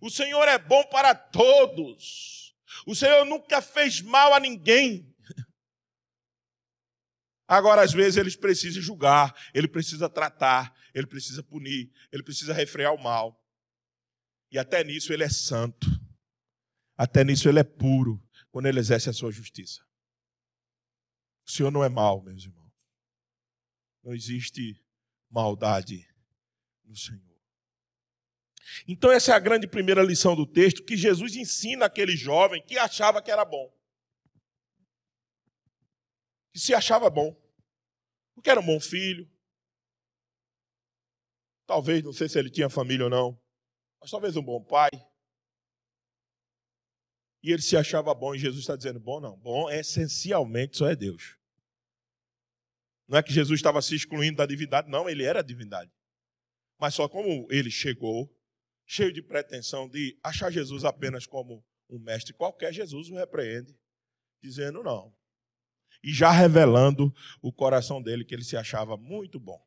O 0.00 0.10
Senhor 0.10 0.46
é 0.46 0.58
bom 0.58 0.84
para 0.84 1.14
todos. 1.14 2.54
O 2.86 2.94
Senhor 2.94 3.24
nunca 3.24 3.62
fez 3.62 4.00
mal 4.00 4.34
a 4.34 4.40
ninguém. 4.40 5.14
Agora, 7.48 7.82
às 7.82 7.92
vezes, 7.92 8.16
ele 8.16 8.34
precisa 8.36 8.80
julgar, 8.80 9.34
ele 9.54 9.68
precisa 9.68 10.08
tratar, 10.08 10.74
ele 10.92 11.06
precisa 11.06 11.42
punir, 11.42 11.92
ele 12.12 12.22
precisa 12.22 12.52
refrear 12.52 12.92
o 12.92 13.02
mal. 13.02 13.40
E 14.50 14.58
até 14.58 14.82
nisso 14.82 15.12
ele 15.12 15.24
é 15.24 15.28
santo. 15.28 15.86
Até 16.96 17.22
nisso 17.22 17.48
ele 17.48 17.58
é 17.58 17.64
puro, 17.64 18.22
quando 18.50 18.66
ele 18.66 18.80
exerce 18.80 19.08
a 19.08 19.12
sua 19.12 19.30
justiça. 19.30 19.84
O 21.46 21.50
Senhor 21.50 21.70
não 21.70 21.84
é 21.84 21.88
mal, 21.88 22.22
meus 22.22 22.44
irmãos. 22.44 22.72
Não 24.02 24.14
existe 24.14 24.82
maldade 25.30 26.08
no 26.84 26.96
Senhor. 26.96 27.25
Então, 28.86 29.10
essa 29.10 29.32
é 29.32 29.34
a 29.34 29.38
grande 29.38 29.66
primeira 29.66 30.02
lição 30.02 30.34
do 30.34 30.46
texto 30.46 30.84
que 30.84 30.96
Jesus 30.96 31.36
ensina 31.36 31.86
aquele 31.86 32.16
jovem 32.16 32.62
que 32.64 32.78
achava 32.78 33.22
que 33.22 33.30
era 33.30 33.44
bom. 33.44 33.72
Que 36.52 36.58
se 36.58 36.74
achava 36.74 37.08
bom. 37.10 37.36
Porque 38.34 38.50
era 38.50 38.60
um 38.60 38.66
bom 38.66 38.80
filho. 38.80 39.30
Talvez, 41.66 42.02
não 42.02 42.12
sei 42.12 42.28
se 42.28 42.38
ele 42.38 42.50
tinha 42.50 42.70
família 42.70 43.04
ou 43.04 43.10
não, 43.10 43.40
mas 44.00 44.10
talvez 44.10 44.36
um 44.36 44.42
bom 44.42 44.62
pai. 44.62 44.90
E 47.42 47.52
ele 47.52 47.62
se 47.62 47.76
achava 47.76 48.14
bom, 48.14 48.34
e 48.34 48.38
Jesus 48.38 48.60
está 48.60 48.76
dizendo: 48.76 49.00
bom 49.00 49.20
não, 49.20 49.36
bom 49.36 49.68
é 49.70 49.80
essencialmente 49.80 50.76
só 50.76 50.88
é 50.88 50.96
Deus. 50.96 51.36
Não 53.08 53.18
é 53.18 53.22
que 53.22 53.32
Jesus 53.32 53.58
estava 53.58 53.80
se 53.80 53.94
excluindo 53.94 54.36
da 54.36 54.46
divindade, 54.46 54.90
não, 54.90 55.08
ele 55.08 55.24
era 55.24 55.40
a 55.40 55.42
divindade. 55.42 55.90
Mas 56.78 56.94
só 56.94 57.08
como 57.08 57.46
ele 57.50 57.70
chegou, 57.70 58.28
cheio 58.86 59.12
de 59.12 59.20
pretensão 59.20 59.88
de 59.88 60.18
achar 60.22 60.50
Jesus 60.50 60.84
apenas 60.84 61.26
como 61.26 61.64
um 61.90 61.98
mestre 61.98 62.32
qualquer, 62.32 62.72
Jesus 62.72 63.10
o 63.10 63.14
repreende, 63.14 63.76
dizendo 64.42 64.82
não. 64.82 65.14
E 66.02 66.12
já 66.12 66.30
revelando 66.30 67.12
o 67.42 67.52
coração 67.52 68.00
dele 68.00 68.24
que 68.24 68.34
ele 68.34 68.44
se 68.44 68.56
achava 68.56 68.96
muito 68.96 69.40
bom. 69.40 69.60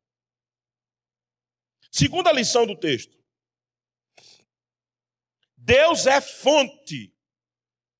Segunda 1.90 2.32
lição 2.32 2.66
do 2.66 2.76
texto. 2.76 3.18
Deus 5.56 6.06
é 6.06 6.20
fonte. 6.20 7.14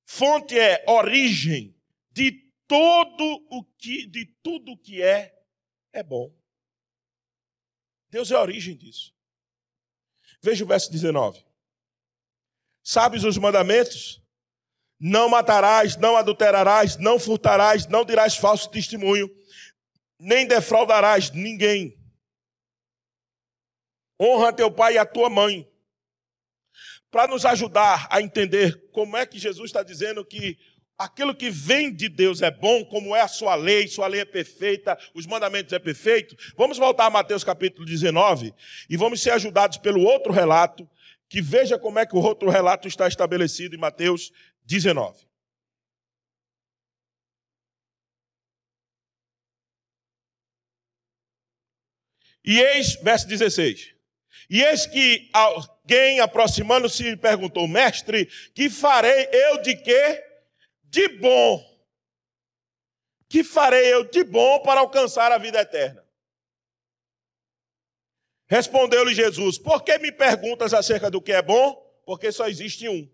Fonte 0.05 0.57
é 0.57 0.83
origem 0.87 1.75
de 2.11 2.31
todo 2.67 3.45
o 3.49 3.63
que 3.77 4.07
de 4.07 4.25
tudo 4.41 4.77
que 4.77 5.01
é 5.01 5.37
é 5.93 6.01
bom. 6.01 6.35
Deus 8.09 8.31
é 8.31 8.35
a 8.35 8.41
origem 8.41 8.75
disso. 8.75 9.13
Veja 10.41 10.63
o 10.63 10.67
verso 10.67 10.91
19. 10.91 11.43
Sabes 12.83 13.23
os 13.23 13.37
mandamentos? 13.37 14.21
Não 14.99 15.29
matarás, 15.29 15.95
não 15.97 16.15
adulterarás, 16.15 16.97
não 16.97 17.19
furtarás, 17.19 17.87
não 17.87 18.05
dirás 18.05 18.35
falso 18.35 18.69
testemunho, 18.69 19.29
nem 20.19 20.45
defraudarás 20.45 21.31
ninguém. 21.31 21.97
Honra 24.19 24.53
teu 24.53 24.71
pai 24.71 24.93
e 24.93 24.97
a 24.97 25.05
tua 25.05 25.29
mãe. 25.29 25.67
Para 27.09 27.27
nos 27.27 27.45
ajudar 27.45 28.07
a 28.09 28.21
entender 28.21 28.89
como 28.91 29.17
é 29.17 29.25
que 29.25 29.39
Jesus 29.39 29.69
está 29.69 29.83
dizendo 29.83 30.23
que 30.23 30.57
aquilo 31.01 31.33
que 31.33 31.49
vem 31.49 31.91
de 31.91 32.07
Deus 32.07 32.41
é 32.41 32.51
bom, 32.51 32.85
como 32.85 33.15
é 33.15 33.21
a 33.21 33.27
sua 33.27 33.55
lei, 33.55 33.87
sua 33.87 34.07
lei 34.07 34.21
é 34.21 34.25
perfeita, 34.25 34.97
os 35.13 35.25
mandamentos 35.25 35.73
é 35.73 35.79
perfeito. 35.79 36.35
Vamos 36.55 36.77
voltar 36.77 37.07
a 37.07 37.09
Mateus 37.09 37.43
capítulo 37.43 37.85
19 37.85 38.53
e 38.89 38.95
vamos 38.95 39.21
ser 39.21 39.31
ajudados 39.31 39.77
pelo 39.77 40.03
outro 40.03 40.31
relato, 40.31 40.87
que 41.27 41.41
veja 41.41 41.79
como 41.79 41.97
é 41.97 42.05
que 42.05 42.15
o 42.15 42.19
outro 42.19 42.49
relato 42.49 42.87
está 42.87 43.07
estabelecido 43.07 43.75
em 43.75 43.79
Mateus 43.79 44.31
19. 44.63 45.25
E 52.43 52.59
eis, 52.59 52.95
verso 52.95 53.27
16. 53.27 53.93
E 54.49 54.63
eis 54.63 54.85
que 54.85 55.29
alguém 55.31 56.19
aproximando-se 56.19 57.15
perguntou: 57.17 57.67
Mestre, 57.67 58.27
que 58.53 58.69
farei 58.69 59.29
eu 59.31 59.61
de 59.61 59.75
quê? 59.75 60.30
De 60.91 61.07
bom? 61.07 61.65
Que 63.29 63.43
farei 63.45 63.93
eu 63.93 64.03
de 64.03 64.25
bom 64.25 64.59
para 64.59 64.81
alcançar 64.81 65.31
a 65.31 65.37
vida 65.37 65.61
eterna? 65.61 66.05
Respondeu-lhe 68.45 69.15
Jesus: 69.15 69.57
Por 69.57 69.83
que 69.83 69.97
me 69.99 70.11
perguntas 70.11 70.73
acerca 70.73 71.09
do 71.09 71.21
que 71.21 71.31
é 71.31 71.41
bom? 71.41 71.73
Porque 72.05 72.29
só 72.31 72.47
existe 72.49 72.89
um. 72.89 73.09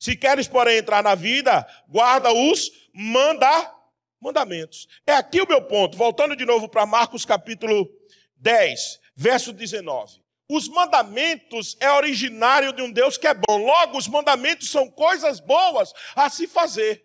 Se 0.00 0.16
queres, 0.16 0.48
porém, 0.48 0.78
entrar 0.78 1.02
na 1.02 1.14
vida, 1.14 1.64
guarda 1.88 2.32
os 2.32 2.72
manda, 2.92 3.72
mandamentos. 4.20 4.88
É 5.06 5.12
aqui 5.12 5.40
o 5.40 5.46
meu 5.46 5.62
ponto. 5.62 5.96
Voltando 5.96 6.34
de 6.34 6.44
novo 6.44 6.68
para 6.68 6.84
Marcos 6.84 7.24
capítulo 7.24 7.88
10, 8.36 9.00
verso 9.14 9.52
19. 9.52 10.25
Os 10.48 10.68
mandamentos 10.68 11.76
é 11.80 11.90
originário 11.90 12.72
de 12.72 12.80
um 12.82 12.90
Deus 12.90 13.18
que 13.18 13.26
é 13.26 13.34
bom. 13.34 13.58
Logo, 13.58 13.98
os 13.98 14.06
mandamentos 14.06 14.70
são 14.70 14.88
coisas 14.88 15.40
boas 15.40 15.92
a 16.14 16.30
se 16.30 16.46
fazer. 16.46 17.04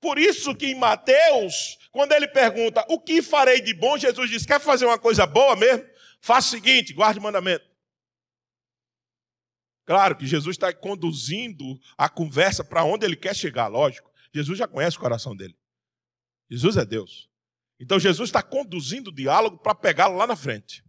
Por 0.00 0.18
isso 0.18 0.54
que 0.54 0.66
em 0.66 0.74
Mateus, 0.74 1.78
quando 1.90 2.12
ele 2.12 2.28
pergunta 2.28 2.84
o 2.90 3.00
que 3.00 3.22
farei 3.22 3.60
de 3.60 3.72
bom, 3.72 3.96
Jesus 3.96 4.28
diz: 4.28 4.44
quer 4.44 4.60
fazer 4.60 4.84
uma 4.84 4.98
coisa 4.98 5.26
boa 5.26 5.56
mesmo? 5.56 5.88
Faça 6.20 6.48
o 6.48 6.50
seguinte, 6.50 6.92
guarde 6.92 7.20
o 7.20 7.22
mandamento. 7.22 7.64
Claro 9.86 10.16
que 10.16 10.26
Jesus 10.26 10.56
está 10.56 10.72
conduzindo 10.72 11.78
a 11.96 12.08
conversa 12.08 12.64
para 12.64 12.84
onde 12.84 13.04
ele 13.04 13.16
quer 13.16 13.36
chegar, 13.36 13.68
lógico. 13.68 14.10
Jesus 14.32 14.58
já 14.58 14.66
conhece 14.66 14.96
o 14.96 15.00
coração 15.00 15.36
dele. 15.36 15.56
Jesus 16.50 16.76
é 16.76 16.84
Deus. 16.84 17.30
Então 17.78 17.98
Jesus 17.98 18.28
está 18.28 18.42
conduzindo 18.42 19.08
o 19.08 19.14
diálogo 19.14 19.58
para 19.58 19.74
pegá-lo 19.74 20.16
lá 20.16 20.26
na 20.26 20.36
frente. 20.36 20.84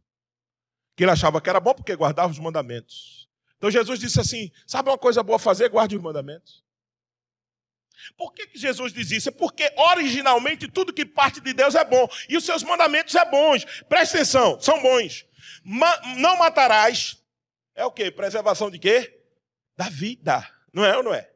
Que 0.96 1.04
ele 1.04 1.12
achava 1.12 1.42
que 1.42 1.50
era 1.50 1.60
bom 1.60 1.74
porque 1.74 1.96
guardava 1.96 2.32
os 2.32 2.40
mandamentos. 2.40 3.28
Então 3.58 3.70
Jesus 3.70 4.00
disse 4.00 4.20
assim: 4.20 4.52
sabe 4.66 4.90
uma 4.90 4.98
coisa 4.98 5.24
boa 5.24 5.40
fazer? 5.40 5.70
Guarde 5.70 5.96
os 5.96 6.02
mandamentos. 6.02 6.64
Por 8.18 8.34
que, 8.34 8.48
que 8.48 8.60
Jesus 8.60 8.94
diz 8.94 9.10
isso? 9.12 9.30
É 9.30 9.32
porque 9.32 9.72
originalmente 9.76 10.68
tudo 10.68 10.94
que 10.94 11.06
parte 11.06 11.42
de 11.42 11.54
Deus 11.54 11.76
é 11.76 11.84
bom. 11.84 12.08
E 12.30 12.38
os 12.38 12.46
seus 12.46 12.64
mandamentos 12.64 13.16
é 13.16 13.26
bons. 13.26 13.66
Presta 13.88 14.18
atenção, 14.18 14.60
são 14.60 14.82
bons. 14.82 15.26
Ma 15.64 15.98
não 16.18 16.38
matarás. 16.38 17.22
É 17.74 17.84
o 17.86 17.92
quê? 17.92 18.12
Preservação 18.12 18.70
de 18.70 18.80
quê? 18.80 19.22
Da 19.76 19.90
vida. 19.90 20.48
Não 20.72 20.86
é 20.86 20.96
ou 20.96 21.04
não 21.04 21.14
é? 21.14 21.30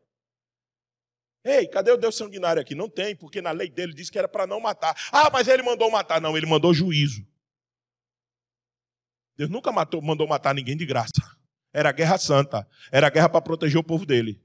Ei, 1.43 1.67
cadê 1.67 1.91
o 1.91 1.97
Deus 1.97 2.17
sanguinário 2.17 2.62
aqui? 2.62 2.75
Não 2.75 2.89
tem, 2.89 3.15
porque 3.15 3.41
na 3.41 3.52
lei 3.52 3.69
dele 3.69 3.93
diz 3.93 4.10
que 4.10 4.19
era 4.19 4.28
para 4.28 4.45
não 4.45 4.60
matar. 4.60 4.95
Ah, 5.12 5.30
mas 5.32 5.47
ele 5.47 5.63
mandou 5.63 5.89
matar. 5.89 6.19
Não, 6.19 6.38
ele 6.38 6.45
mandou 6.45 6.73
juízo. 6.73 7.25
Deus 9.38 9.49
nunca 9.49 9.71
matou, 9.71 10.02
mandou 10.02 10.28
matar 10.28 10.54
ninguém 10.54 10.75
de 10.75 10.86
graça. 10.86 11.13
Era 11.71 11.91
guerra 11.91 12.17
santa. 12.17 12.67
Era 12.91 13.10
guerra 13.10 13.30
para 13.30 13.41
proteger 13.41 13.80
o 13.80 13.84
povo 13.84 14.06
dele. 14.06 14.41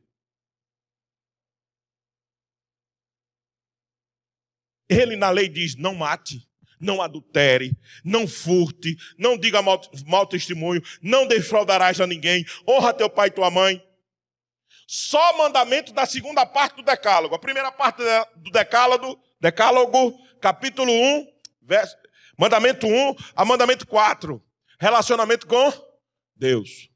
Ele 4.88 5.16
na 5.16 5.30
lei 5.30 5.48
diz: 5.48 5.74
não 5.74 5.94
mate, 5.94 6.48
não 6.78 7.02
adultere, 7.02 7.76
não 8.04 8.28
furte, 8.28 8.96
não 9.18 9.37
diga 9.37 9.62
mau, 9.62 9.80
mau 10.07 10.26
testemunho, 10.26 10.83
não 11.02 11.26
defraudarás 11.26 12.00
a 12.00 12.07
ninguém, 12.07 12.44
honra 12.68 12.94
teu 12.94 13.11
pai 13.11 13.28
e 13.28 13.33
tua 13.33 13.50
mãe. 13.50 13.83
Só 14.86 15.38
mandamento 15.38 15.92
da 15.92 16.06
segunda 16.06 16.44
parte 16.44 16.76
do 16.76 16.82
decálogo. 16.82 17.34
A 17.34 17.38
primeira 17.38 17.72
parte 17.72 18.02
do 18.36 18.50
decálogo, 18.50 19.22
decálogo 19.40 20.18
capítulo 20.40 20.92
1, 20.92 21.26
verso, 21.62 21.96
mandamento 22.38 22.86
1 22.86 23.14
a 23.34 23.44
mandamento 23.44 23.86
4. 23.86 24.42
Relacionamento 24.78 25.46
com 25.46 25.72
Deus. 26.36 26.90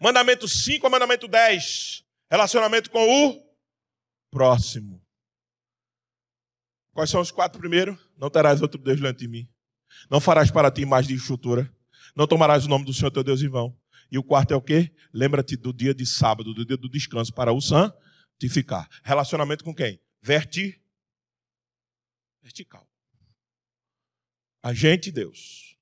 Mandamento 0.00 0.48
5 0.48 0.86
a 0.86 0.90
mandamento 0.90 1.28
10. 1.28 2.04
Relacionamento 2.30 2.90
com 2.90 3.28
o 3.28 3.42
próximo. 4.30 5.02
Quais 6.92 7.10
são 7.10 7.20
os 7.20 7.30
quatro 7.30 7.58
primeiros? 7.58 7.98
Não 8.16 8.30
terás 8.30 8.62
outro 8.62 8.80
Deus 8.80 8.98
diante 8.98 9.20
de 9.20 9.28
mim. 9.28 9.48
Não 10.10 10.20
farás 10.20 10.50
para 10.50 10.70
ti 10.70 10.84
mais 10.84 11.06
de 11.06 11.14
estrutura. 11.14 11.70
Não 12.14 12.26
tomarás 12.26 12.66
o 12.66 12.68
nome 12.68 12.84
do 12.84 12.92
Senhor 12.92 13.10
teu 13.10 13.22
Deus 13.22 13.42
em 13.42 13.48
vão. 13.48 13.76
E 14.12 14.18
o 14.18 14.22
quarto 14.22 14.52
é 14.52 14.56
o 14.56 14.60
quê? 14.60 14.94
Lembra-te 15.10 15.56
do 15.56 15.72
dia 15.72 15.94
de 15.94 16.04
sábado, 16.04 16.52
do 16.52 16.66
dia 16.66 16.76
do 16.76 16.86
descanso, 16.86 17.32
para 17.32 17.50
o 17.50 17.62
santificar. 17.62 18.86
Relacionamento 19.02 19.64
com 19.64 19.74
quem? 19.74 19.98
Verti... 20.20 20.78
Vertical. 22.42 22.86
A 24.62 24.74
gente 24.74 25.08
e 25.08 25.12
Deus. 25.12 25.78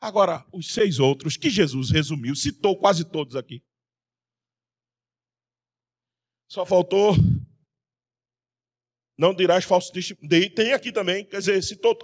Agora, 0.00 0.44
os 0.52 0.72
seis 0.72 0.98
outros 0.98 1.36
que 1.36 1.48
Jesus 1.50 1.90
resumiu, 1.90 2.34
citou 2.34 2.76
quase 2.76 3.04
todos 3.04 3.36
aqui. 3.36 3.62
Só 6.48 6.66
faltou 6.66 7.14
não 9.16 9.34
dirás 9.34 9.64
falso 9.64 9.92
testemunho. 9.92 10.50
Tem 10.50 10.72
aqui 10.72 10.90
também, 10.90 11.24
quer 11.24 11.38
dizer, 11.38 11.62
citou 11.62 11.96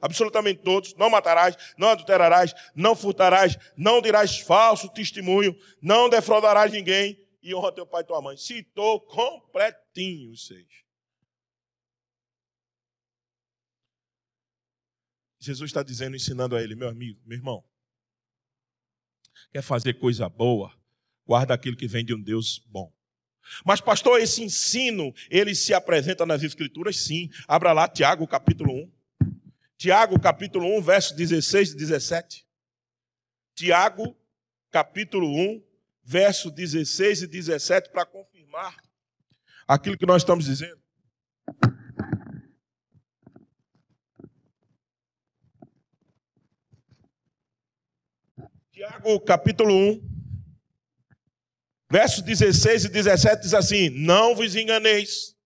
absolutamente 0.00 0.62
todos. 0.62 0.94
Não 0.94 1.10
matarás, 1.10 1.56
não 1.76 1.88
adulterarás, 1.88 2.54
não 2.74 2.96
furtarás, 2.96 3.56
não 3.76 4.00
dirás 4.00 4.38
falso 4.38 4.88
testemunho, 4.88 5.56
não 5.80 6.08
defraudarás 6.08 6.72
ninguém 6.72 7.20
e 7.42 7.54
honra 7.54 7.72
teu 7.72 7.86
pai 7.86 8.02
e 8.02 8.06
tua 8.06 8.22
mãe. 8.22 8.36
Citou 8.36 9.00
completinho 9.00 10.30
os 10.32 10.46
seis. 10.46 10.84
Jesus 15.38 15.68
está 15.68 15.82
dizendo, 15.82 16.16
ensinando 16.16 16.56
a 16.56 16.62
ele, 16.62 16.74
meu 16.74 16.88
amigo, 16.88 17.20
meu 17.26 17.36
irmão, 17.36 17.62
quer 19.52 19.60
fazer 19.60 19.92
coisa 19.98 20.26
boa, 20.26 20.74
guarda 21.26 21.52
aquilo 21.52 21.76
que 21.76 21.86
vem 21.86 22.02
de 22.02 22.14
um 22.14 22.22
Deus 22.22 22.60
bom. 22.66 22.93
Mas, 23.64 23.80
pastor, 23.80 24.20
esse 24.20 24.42
ensino, 24.42 25.14
ele 25.30 25.54
se 25.54 25.74
apresenta 25.74 26.24
nas 26.24 26.42
Escrituras, 26.42 26.96
sim. 26.96 27.30
Abra 27.46 27.72
lá 27.72 27.88
Tiago, 27.88 28.26
capítulo 28.26 28.72
1. 28.72 28.92
Tiago, 29.76 30.18
capítulo 30.18 30.66
1, 30.78 30.82
versos 30.82 31.16
16 31.16 31.72
e 31.72 31.76
17. 31.76 32.46
Tiago, 33.54 34.16
capítulo 34.70 35.28
1, 35.28 35.62
versos 36.02 36.52
16 36.52 37.22
e 37.22 37.26
17, 37.26 37.90
para 37.90 38.04
confirmar 38.04 38.76
aquilo 39.66 39.96
que 39.96 40.06
nós 40.06 40.22
estamos 40.22 40.44
dizendo. 40.44 40.82
Tiago, 48.72 49.20
capítulo 49.20 49.72
1, 49.72 50.13
Versos 51.90 52.22
16 52.22 52.86
e 52.86 52.88
17 52.88 53.42
diz 53.42 53.54
assim: 53.54 53.90
Não 53.90 54.34
vos 54.34 54.56
enganeis, 54.56 55.36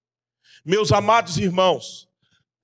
meus 0.64 0.92
amados 0.92 1.36
irmãos, 1.36 2.08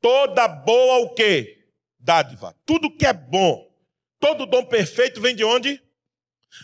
toda 0.00 0.46
boa 0.46 0.98
o 0.98 1.14
quê? 1.14 1.66
Dádiva. 1.98 2.54
Tudo 2.64 2.94
que 2.94 3.06
é 3.06 3.12
bom, 3.12 3.68
todo 4.20 4.46
dom 4.46 4.64
perfeito 4.64 5.20
vem 5.20 5.34
de 5.34 5.44
onde? 5.44 5.82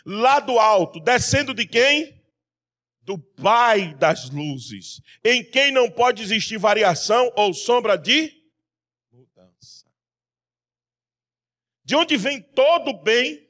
Lá 0.04 0.38
do 0.38 0.58
alto, 0.58 1.00
descendo 1.00 1.52
de 1.52 1.66
quem? 1.66 2.20
Do 3.02 3.18
Pai 3.18 3.94
das 3.94 4.30
luzes, 4.30 5.00
em 5.24 5.42
quem 5.42 5.72
não 5.72 5.90
pode 5.90 6.22
existir 6.22 6.58
variação 6.58 7.32
ou 7.34 7.52
sombra 7.52 7.96
de 7.96 8.32
mudança. 9.10 9.86
De 11.82 11.96
onde 11.96 12.16
vem 12.16 12.40
todo 12.40 12.92
bem 13.02 13.49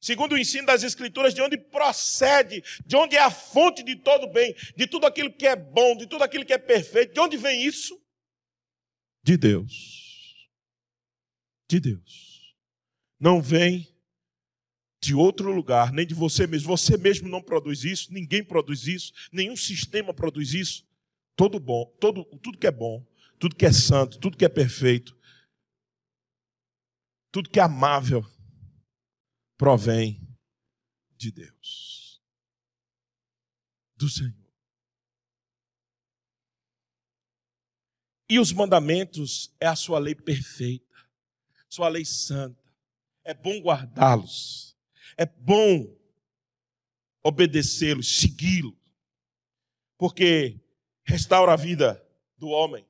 segundo 0.00 0.32
o 0.32 0.38
ensino 0.38 0.66
das 0.66 0.82
Escrituras, 0.82 1.34
de 1.34 1.42
onde 1.42 1.58
procede, 1.58 2.62
de 2.84 2.96
onde 2.96 3.16
é 3.16 3.20
a 3.20 3.30
fonte 3.30 3.82
de 3.82 3.96
todo 3.96 4.26
bem, 4.28 4.54
de 4.76 4.86
tudo 4.86 5.06
aquilo 5.06 5.32
que 5.32 5.46
é 5.46 5.54
bom, 5.54 5.96
de 5.96 6.06
tudo 6.06 6.24
aquilo 6.24 6.44
que 6.44 6.52
é 6.52 6.58
perfeito. 6.58 7.14
De 7.14 7.20
onde 7.20 7.36
vem 7.36 7.64
isso? 7.64 8.00
De 9.22 9.36
Deus. 9.36 10.48
De 11.68 11.78
Deus. 11.78 12.54
Não 13.18 13.42
vem 13.42 13.86
de 15.02 15.14
outro 15.14 15.50
lugar, 15.52 15.92
nem 15.92 16.06
de 16.06 16.14
você 16.14 16.46
mesmo. 16.46 16.68
Você 16.68 16.96
mesmo 16.96 17.28
não 17.28 17.42
produz 17.42 17.84
isso, 17.84 18.12
ninguém 18.12 18.44
produz 18.44 18.86
isso, 18.86 19.12
nenhum 19.32 19.56
sistema 19.56 20.12
produz 20.12 20.54
isso. 20.54 20.86
Todo 21.36 21.58
bom, 21.58 21.86
todo, 21.98 22.24
tudo 22.24 22.58
que 22.58 22.66
é 22.66 22.70
bom, 22.70 23.04
tudo 23.38 23.56
que 23.56 23.64
é 23.64 23.72
santo, 23.72 24.18
tudo 24.18 24.36
que 24.36 24.44
é 24.44 24.48
perfeito, 24.48 25.16
tudo 27.32 27.48
que 27.48 27.58
é 27.58 27.62
amável, 27.62 28.24
provém 29.60 30.26
de 31.18 31.30
Deus, 31.30 32.18
do 33.94 34.08
Senhor. 34.08 34.32
E 38.26 38.38
os 38.38 38.54
mandamentos 38.54 39.54
é 39.60 39.66
a 39.66 39.76
sua 39.76 39.98
lei 39.98 40.14
perfeita, 40.14 40.96
sua 41.68 41.90
lei 41.90 42.06
santa. 42.06 42.72
É 43.22 43.34
bom 43.34 43.60
guardá-los, 43.60 44.78
é 45.14 45.26
bom 45.26 45.94
obedecê-los, 47.22 48.18
segui-los, 48.18 48.78
porque 49.98 50.58
restaura 51.04 51.52
a 51.52 51.56
vida 51.56 52.02
do 52.38 52.48
homem, 52.48 52.88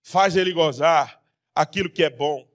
faz 0.00 0.36
ele 0.36 0.54
gozar 0.54 1.22
aquilo 1.54 1.90
que 1.92 2.02
é 2.02 2.08
bom 2.08 2.50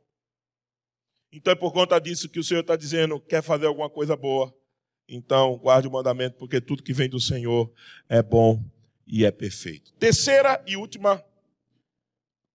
então 1.32 1.52
é 1.52 1.56
por 1.56 1.72
conta 1.72 2.00
disso 2.00 2.30
que 2.30 2.40
o 2.40 2.44
Senhor 2.44 2.62
está 2.62 2.76
dizendo: 2.76 3.20
quer 3.20 3.42
fazer 3.42 3.66
alguma 3.66 3.90
coisa 3.90 4.16
boa? 4.16 4.54
Então 5.08 5.58
guarde 5.58 5.88
o 5.88 5.92
mandamento, 5.92 6.38
porque 6.38 6.60
tudo 6.60 6.84
que 6.84 6.94
vem 6.94 7.10
do 7.10 7.20
Senhor 7.20 7.72
é 8.10 8.22
bom 8.22 8.64
e 9.06 9.26
é 9.26 9.32
perfeito. 9.32 9.94
Terceira 9.94 10.64
e 10.68 10.76
última 10.76 11.24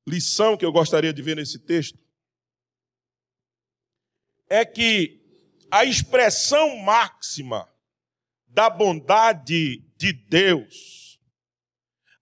lição 0.07 0.57
que 0.57 0.65
eu 0.65 0.73
gostaria 0.73 1.13
de 1.13 1.23
ver 1.23 1.37
nesse 1.37 1.59
texto 1.59 1.99
é 4.49 4.65
que 4.65 5.21
a 5.71 5.85
expressão 5.85 6.77
máxima 6.77 7.67
da 8.47 8.69
bondade 8.69 9.79
de 9.97 10.13
Deus, 10.13 11.19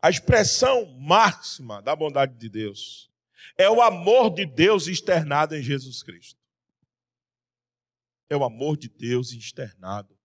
A 0.03 0.09
expressão 0.09 0.87
máxima 0.99 1.83
da 1.83 1.95
bondade 1.95 2.35
de 2.39 2.49
Deus 2.49 3.11
é 3.59 3.69
o 3.69 3.83
amor 3.83 4.31
de 4.31 4.47
Deus 4.47 4.87
externado 4.87 5.55
em 5.55 5.63
Jesus 5.63 6.03
Cristo. 6.03 6.40
É 8.31 8.37
o 8.37 8.45
amor 8.45 8.77
de 8.77 8.89
Deus 8.89 9.33
externado 9.33 10.17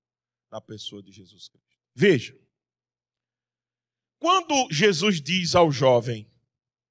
na 0.52 0.62
pessoa 0.62 1.04
de 1.04 1.12
Jesus 1.12 1.50
Cristo. 1.50 1.76
Veja, 1.94 2.38
quando 4.20 4.72
Jesus 4.72 5.22
diz 5.22 5.56
ao 5.56 5.72
jovem, 5.72 6.32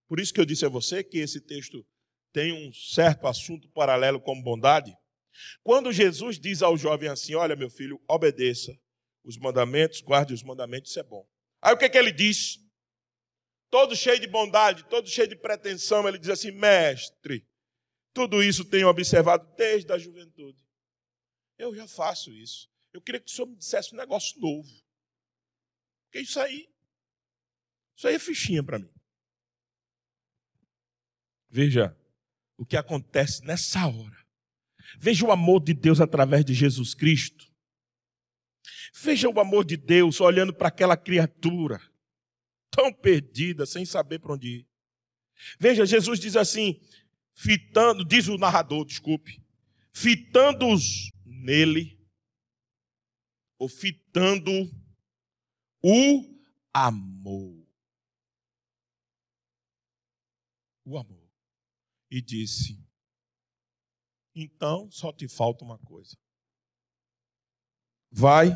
por 0.07 0.21
isso 0.21 0.35
que 0.35 0.41
eu 0.41 0.45
disse 0.45 0.67
a 0.67 0.69
você 0.69 1.03
que 1.03 1.19
esse 1.19 1.41
texto 1.41 1.87
tem 2.33 2.53
um 2.53 2.73
certo 2.73 3.27
assunto 3.27 3.69
paralelo 3.71 4.21
com 4.21 4.43
bondade. 4.43 4.93
Quando 5.63 5.93
Jesus 5.93 6.39
diz 6.39 6.63
ao 6.63 6.77
jovem 6.77 7.09
assim: 7.09 7.35
Olha, 7.35 7.57
meu 7.57 7.71
filho, 7.71 8.01
obedeça 8.09 8.77
os 9.25 9.39
mandamentos, 9.39 10.01
guarde 10.01 10.35
os 10.35 10.43
mandamentos, 10.43 10.91
isso 10.91 11.01
é 11.01 11.03
bom. 11.03 11.27
Aí 11.63 11.73
o 11.73 11.79
que, 11.79 11.89
que 11.89 11.97
ele 11.97 12.13
diz? 12.13 12.59
Todo 13.71 13.97
cheio 13.97 14.21
de 14.21 14.27
bondade, 14.27 14.85
todo 14.85 15.09
cheio 15.09 15.29
de 15.29 15.37
pretensão, 15.37 16.07
ele 16.07 16.19
diz 16.19 16.29
assim: 16.29 16.51
Mestre, 16.51 17.47
tudo 18.13 18.43
isso 18.43 18.65
tenho 18.65 18.89
observado 18.89 19.49
desde 19.57 19.93
a 19.93 19.99
juventude. 19.99 20.64
Eu 21.59 21.75
já 21.75 21.87
faço 21.87 22.33
isso. 22.33 22.69
Eu 22.93 23.01
queria 23.01 23.21
que 23.21 23.31
o 23.31 23.35
senhor 23.35 23.49
me 23.49 23.57
dissesse 23.57 23.95
um 23.95 23.99
negócio 23.99 24.41
novo. 24.41 24.71
Porque 26.05 26.21
isso 26.21 26.39
aí, 26.41 26.69
isso 27.97 28.07
aí 28.07 28.15
é 28.15 28.19
fichinha 28.19 28.63
para 28.63 28.79
mim. 28.79 28.91
Veja 31.51 31.97
o 32.57 32.65
que 32.65 32.77
acontece 32.77 33.45
nessa 33.45 33.87
hora. 33.87 34.25
Veja 34.99 35.27
o 35.27 35.33
amor 35.33 35.63
de 35.63 35.75
Deus 35.75 36.01
através 36.01 36.45
de 36.45 36.55
Jesus 36.55 36.95
Cristo. 36.95 37.53
Veja 38.93 39.29
o 39.29 39.41
amor 39.41 39.65
de 39.65 39.77
Deus 39.77 40.21
olhando 40.21 40.55
para 40.55 40.69
aquela 40.69 40.97
criatura 40.97 41.81
tão 42.71 42.93
perdida, 42.93 43.67
sem 43.67 43.85
saber 43.85 44.19
para 44.19 44.35
onde 44.35 44.49
ir. 44.49 44.69
Veja, 45.59 45.87
Jesus 45.87 46.19
diz 46.19 46.37
assim, 46.37 46.81
fitando, 47.35 48.05
diz 48.05 48.29
o 48.29 48.39
narrador, 48.39 48.85
desculpe, 48.85 49.43
fitando-os 49.93 51.11
nele, 51.45 52.01
ou 53.59 53.69
fitando 53.69 54.51
o 55.83 56.43
amor. 56.73 57.69
O 60.87 60.97
amor. 60.97 61.31
E 62.11 62.23
disse: 62.23 62.83
Então 64.35 64.91
só 64.91 65.13
te 65.13 65.29
falta 65.29 65.65
uma 65.65 65.79
coisa. 65.81 66.17
Vai 68.11 68.49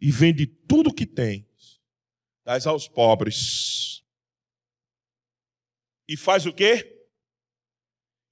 e 0.00 0.10
vende 0.10 0.46
tudo 0.46 0.94
que 0.94 1.06
tens, 1.06 1.82
dás 2.42 2.66
aos 2.66 2.88
pobres. 2.88 4.02
E 6.08 6.16
faz 6.16 6.46
o 6.46 6.54
quê? 6.54 7.06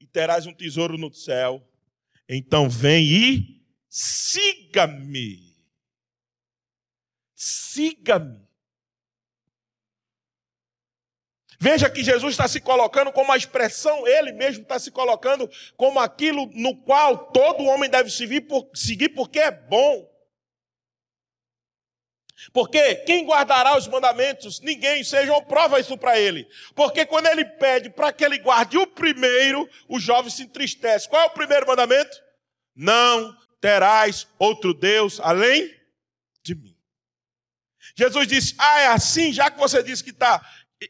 E 0.00 0.06
terás 0.06 0.46
um 0.46 0.54
tesouro 0.54 0.96
no 0.96 1.12
céu. 1.12 1.62
Então 2.28 2.70
vem 2.70 3.04
e 3.04 3.65
siga-me. 3.96 5.56
Siga-me. 7.34 8.46
Veja 11.58 11.88
que 11.88 12.04
Jesus 12.04 12.34
está 12.34 12.46
se 12.46 12.60
colocando 12.60 13.10
como 13.10 13.32
a 13.32 13.36
expressão, 13.36 14.06
ele 14.06 14.32
mesmo 14.32 14.62
está 14.62 14.78
se 14.78 14.90
colocando 14.90 15.50
como 15.74 15.98
aquilo 15.98 16.50
no 16.52 16.76
qual 16.82 17.30
todo 17.32 17.64
homem 17.64 17.88
deve 17.88 18.10
seguir, 18.10 18.42
por, 18.42 18.68
seguir 18.74 19.08
porque 19.10 19.38
é 19.38 19.50
bom. 19.50 20.14
Porque 22.52 22.96
quem 22.96 23.24
guardará 23.24 23.78
os 23.78 23.88
mandamentos? 23.88 24.60
Ninguém, 24.60 25.02
sejam 25.02 25.42
prova 25.42 25.80
isso 25.80 25.96
para 25.96 26.20
ele. 26.20 26.46
Porque 26.74 27.06
quando 27.06 27.28
ele 27.28 27.46
pede 27.46 27.88
para 27.88 28.12
que 28.12 28.22
ele 28.22 28.38
guarde 28.38 28.76
o 28.76 28.86
primeiro, 28.86 29.66
o 29.88 29.98
jovem 29.98 30.30
se 30.30 30.42
entristece. 30.42 31.08
Qual 31.08 31.22
é 31.22 31.26
o 31.26 31.30
primeiro 31.30 31.66
mandamento? 31.66 32.22
Não 32.74 33.34
terás 33.60 34.26
outro 34.38 34.72
Deus 34.74 35.20
além 35.20 35.74
de 36.42 36.54
mim. 36.54 36.76
Jesus 37.94 38.26
disse: 38.26 38.54
Ah, 38.58 38.80
é 38.80 38.86
assim, 38.88 39.32
já 39.32 39.50
que 39.50 39.58
você 39.58 39.82
disse 39.82 40.04
que 40.04 40.10
está 40.10 40.44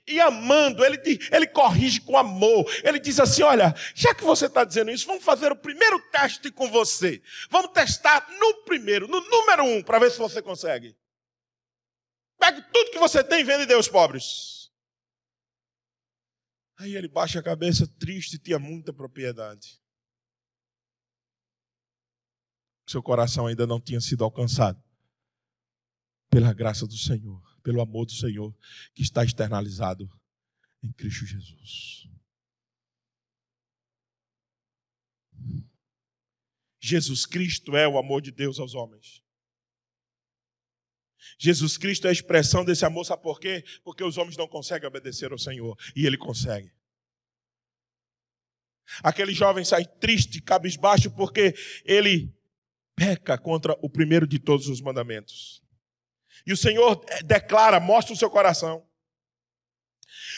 e 0.06 0.20
amando, 0.20 0.84
ele, 0.84 0.98
ele 1.30 1.46
corrige 1.46 2.00
com 2.00 2.18
amor. 2.18 2.64
Ele 2.82 2.98
diz 2.98 3.20
assim: 3.20 3.42
Olha, 3.42 3.74
já 3.94 4.14
que 4.14 4.24
você 4.24 4.46
está 4.46 4.64
dizendo 4.64 4.90
isso, 4.90 5.06
vamos 5.06 5.24
fazer 5.24 5.52
o 5.52 5.56
primeiro 5.56 5.98
teste 6.10 6.50
com 6.50 6.68
você. 6.70 7.22
Vamos 7.50 7.72
testar 7.72 8.26
no 8.40 8.64
primeiro, 8.64 9.06
no 9.06 9.20
número 9.20 9.64
um, 9.64 9.82
para 9.82 9.98
ver 9.98 10.10
se 10.10 10.18
você 10.18 10.42
consegue. 10.42 10.96
Pegue 12.38 12.62
tudo 12.72 12.90
que 12.90 12.98
você 12.98 13.22
tem 13.22 13.40
e 13.40 13.44
vende 13.44 13.66
Deus 13.66 13.88
pobres. 13.88 14.70
Aí 16.78 16.94
ele 16.94 17.08
baixa 17.08 17.38
a 17.38 17.42
cabeça, 17.42 17.86
triste, 17.98 18.38
tinha 18.38 18.58
muita 18.58 18.92
propriedade. 18.92 19.80
Seu 22.86 23.02
coração 23.02 23.46
ainda 23.46 23.66
não 23.66 23.80
tinha 23.80 24.00
sido 24.00 24.22
alcançado 24.22 24.82
pela 26.30 26.52
graça 26.52 26.86
do 26.86 26.96
Senhor, 26.96 27.42
pelo 27.62 27.80
amor 27.80 28.06
do 28.06 28.12
Senhor, 28.12 28.54
que 28.94 29.02
está 29.02 29.24
externalizado 29.24 30.08
em 30.82 30.92
Cristo 30.92 31.26
Jesus. 31.26 32.08
Jesus 36.80 37.26
Cristo 37.26 37.76
é 37.76 37.88
o 37.88 37.98
amor 37.98 38.22
de 38.22 38.30
Deus 38.30 38.60
aos 38.60 38.74
homens. 38.74 39.24
Jesus 41.38 41.76
Cristo 41.76 42.06
é 42.06 42.10
a 42.10 42.12
expressão 42.12 42.64
desse 42.64 42.84
amor, 42.84 43.04
sabe 43.04 43.22
por 43.22 43.40
quê? 43.40 43.64
Porque 43.82 44.04
os 44.04 44.16
homens 44.16 44.36
não 44.36 44.46
conseguem 44.46 44.86
obedecer 44.86 45.32
ao 45.32 45.38
Senhor 45.38 45.76
e 45.96 46.06
ele 46.06 46.16
consegue. 46.16 46.72
Aquele 49.02 49.34
jovem 49.34 49.64
sai 49.64 49.84
triste, 49.84 50.40
cabisbaixo, 50.40 51.10
porque 51.10 51.54
ele 51.84 52.32
peca 52.96 53.36
contra 53.36 53.76
o 53.82 53.88
primeiro 53.90 54.26
de 54.26 54.38
todos 54.38 54.68
os 54.68 54.80
mandamentos. 54.80 55.62
E 56.46 56.52
o 56.52 56.56
Senhor 56.56 57.04
declara, 57.24 57.78
mostra 57.78 58.14
o 58.14 58.16
seu 58.16 58.30
coração. 58.30 58.84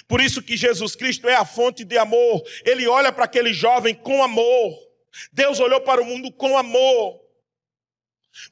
Por 0.06 0.20
isso 0.20 0.42
que 0.42 0.56
Jesus 0.56 0.96
Cristo 0.96 1.28
é 1.28 1.34
a 1.34 1.44
fonte 1.44 1.84
de 1.84 1.96
amor. 1.96 2.42
Ele 2.64 2.86
olha 2.86 3.12
para 3.12 3.24
aquele 3.24 3.52
jovem 3.52 3.94
com 3.94 4.22
amor. 4.22 4.76
Deus 5.32 5.60
olhou 5.60 5.80
para 5.80 6.02
o 6.02 6.04
mundo 6.04 6.32
com 6.32 6.58
amor. 6.58 7.20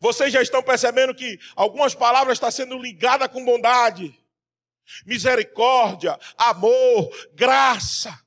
Vocês 0.01 0.33
já 0.33 0.43
estão 0.43 0.63
percebendo 0.63 1.15
que 1.15 1.39
algumas 1.55 1.95
palavras 1.95 2.37
estão 2.37 2.51
sendo 2.51 2.79
ligadas 2.79 3.29
com 3.29 3.45
bondade, 3.45 4.19
misericórdia, 5.05 6.19
amor, 6.37 7.11
graça. 7.35 8.26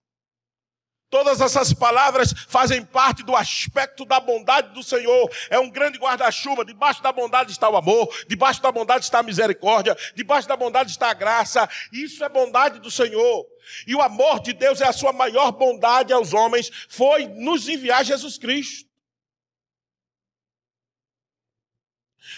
Todas 1.09 1.41
essas 1.41 1.73
palavras 1.73 2.33
fazem 2.47 2.85
parte 2.85 3.23
do 3.23 3.35
aspecto 3.35 4.05
da 4.05 4.19
bondade 4.19 4.73
do 4.75 4.83
Senhor. 4.83 5.29
É 5.49 5.59
um 5.59 5.69
grande 5.69 5.97
guarda-chuva. 5.97 6.63
Debaixo 6.63 7.01
da 7.01 7.11
bondade 7.11 7.51
está 7.51 7.67
o 7.67 7.75
amor, 7.75 8.07
debaixo 8.27 8.61
da 8.61 8.71
bondade 8.71 9.05
está 9.05 9.19
a 9.19 9.23
misericórdia, 9.23 9.97
debaixo 10.13 10.47
da 10.47 10.55
bondade 10.55 10.91
está 10.91 11.09
a 11.09 11.13
graça. 11.15 11.67
Isso 11.91 12.23
é 12.23 12.29
bondade 12.29 12.79
do 12.79 12.91
Senhor. 12.91 13.45
E 13.87 13.95
o 13.95 14.01
amor 14.01 14.39
de 14.39 14.53
Deus 14.53 14.81
é 14.81 14.87
a 14.87 14.93
sua 14.93 15.11
maior 15.11 15.51
bondade 15.51 16.13
aos 16.13 16.31
homens, 16.33 16.69
foi 16.87 17.27
nos 17.27 17.67
enviar 17.67 18.05
Jesus 18.05 18.37
Cristo. 18.37 18.87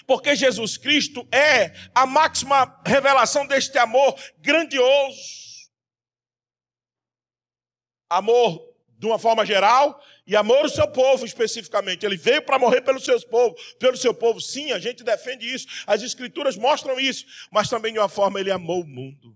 Porque 0.07 0.33
Jesus 0.33 0.77
Cristo 0.77 1.27
é 1.31 1.73
a 1.93 2.05
máxima 2.05 2.79
revelação 2.85 3.45
deste 3.45 3.77
amor 3.77 4.15
grandioso. 4.39 5.50
Amor 8.11 8.69
de 8.99 9.07
uma 9.07 9.17
forma 9.17 9.45
geral 9.45 9.99
e 10.27 10.35
amor 10.35 10.59
ao 10.59 10.69
seu 10.69 10.87
povo 10.87 11.25
especificamente. 11.25 12.05
Ele 12.05 12.17
veio 12.17 12.45
para 12.45 12.59
morrer 12.59 12.81
pelos 12.81 13.03
seus 13.03 13.23
povos, 13.23 13.73
pelo 13.79 13.97
seu 13.97 14.13
povo. 14.13 14.39
Sim, 14.39 14.71
a 14.71 14.79
gente 14.79 15.03
defende 15.03 15.51
isso. 15.51 15.65
As 15.87 16.03
escrituras 16.03 16.55
mostram 16.55 16.99
isso, 16.99 17.25
mas 17.51 17.69
também 17.69 17.93
de 17.93 17.99
uma 17.99 18.09
forma 18.09 18.39
ele 18.39 18.51
amou 18.51 18.81
o 18.81 18.87
mundo. 18.87 19.35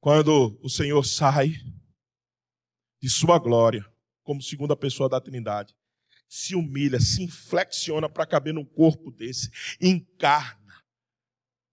Quando 0.00 0.58
o 0.62 0.68
Senhor 0.68 1.02
sai 1.04 1.54
de 3.00 3.08
sua 3.08 3.38
glória, 3.38 3.86
como 4.22 4.42
segunda 4.42 4.76
pessoa 4.76 5.08
da 5.08 5.20
Trindade, 5.20 5.74
se 6.28 6.54
humilha, 6.54 7.00
se 7.00 7.22
inflexiona 7.22 8.08
para 8.08 8.26
caber 8.26 8.52
num 8.52 8.64
corpo 8.64 9.10
desse, 9.10 9.48
encarna. 9.80 10.63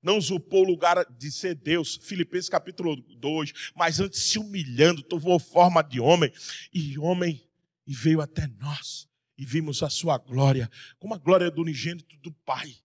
Não 0.02 0.18
usurpou 0.18 0.64
o 0.64 0.68
lugar 0.68 1.06
de 1.18 1.32
ser 1.32 1.56
Deus, 1.56 2.00
Filipenses 2.02 2.50
capítulo 2.50 2.96
2, 2.96 3.72
mas 3.76 4.00
antes 4.00 4.22
se 4.22 4.40
humilhando, 4.40 5.04
tomou 5.04 5.38
forma 5.40 5.84
de 5.84 6.00
homem, 6.00 6.32
e 6.74 6.98
homem, 6.98 7.42
e 7.86 7.94
veio 7.94 8.20
até 8.20 8.48
nós, 8.60 9.08
e 9.38 9.46
vimos 9.46 9.84
a 9.84 9.90
sua 9.90 10.18
glória, 10.18 10.70
como 10.98 11.14
a 11.14 11.20
glória 11.20 11.52
do 11.52 11.62
unigênito 11.62 12.18
do 12.18 12.32
Pai. 12.32 12.76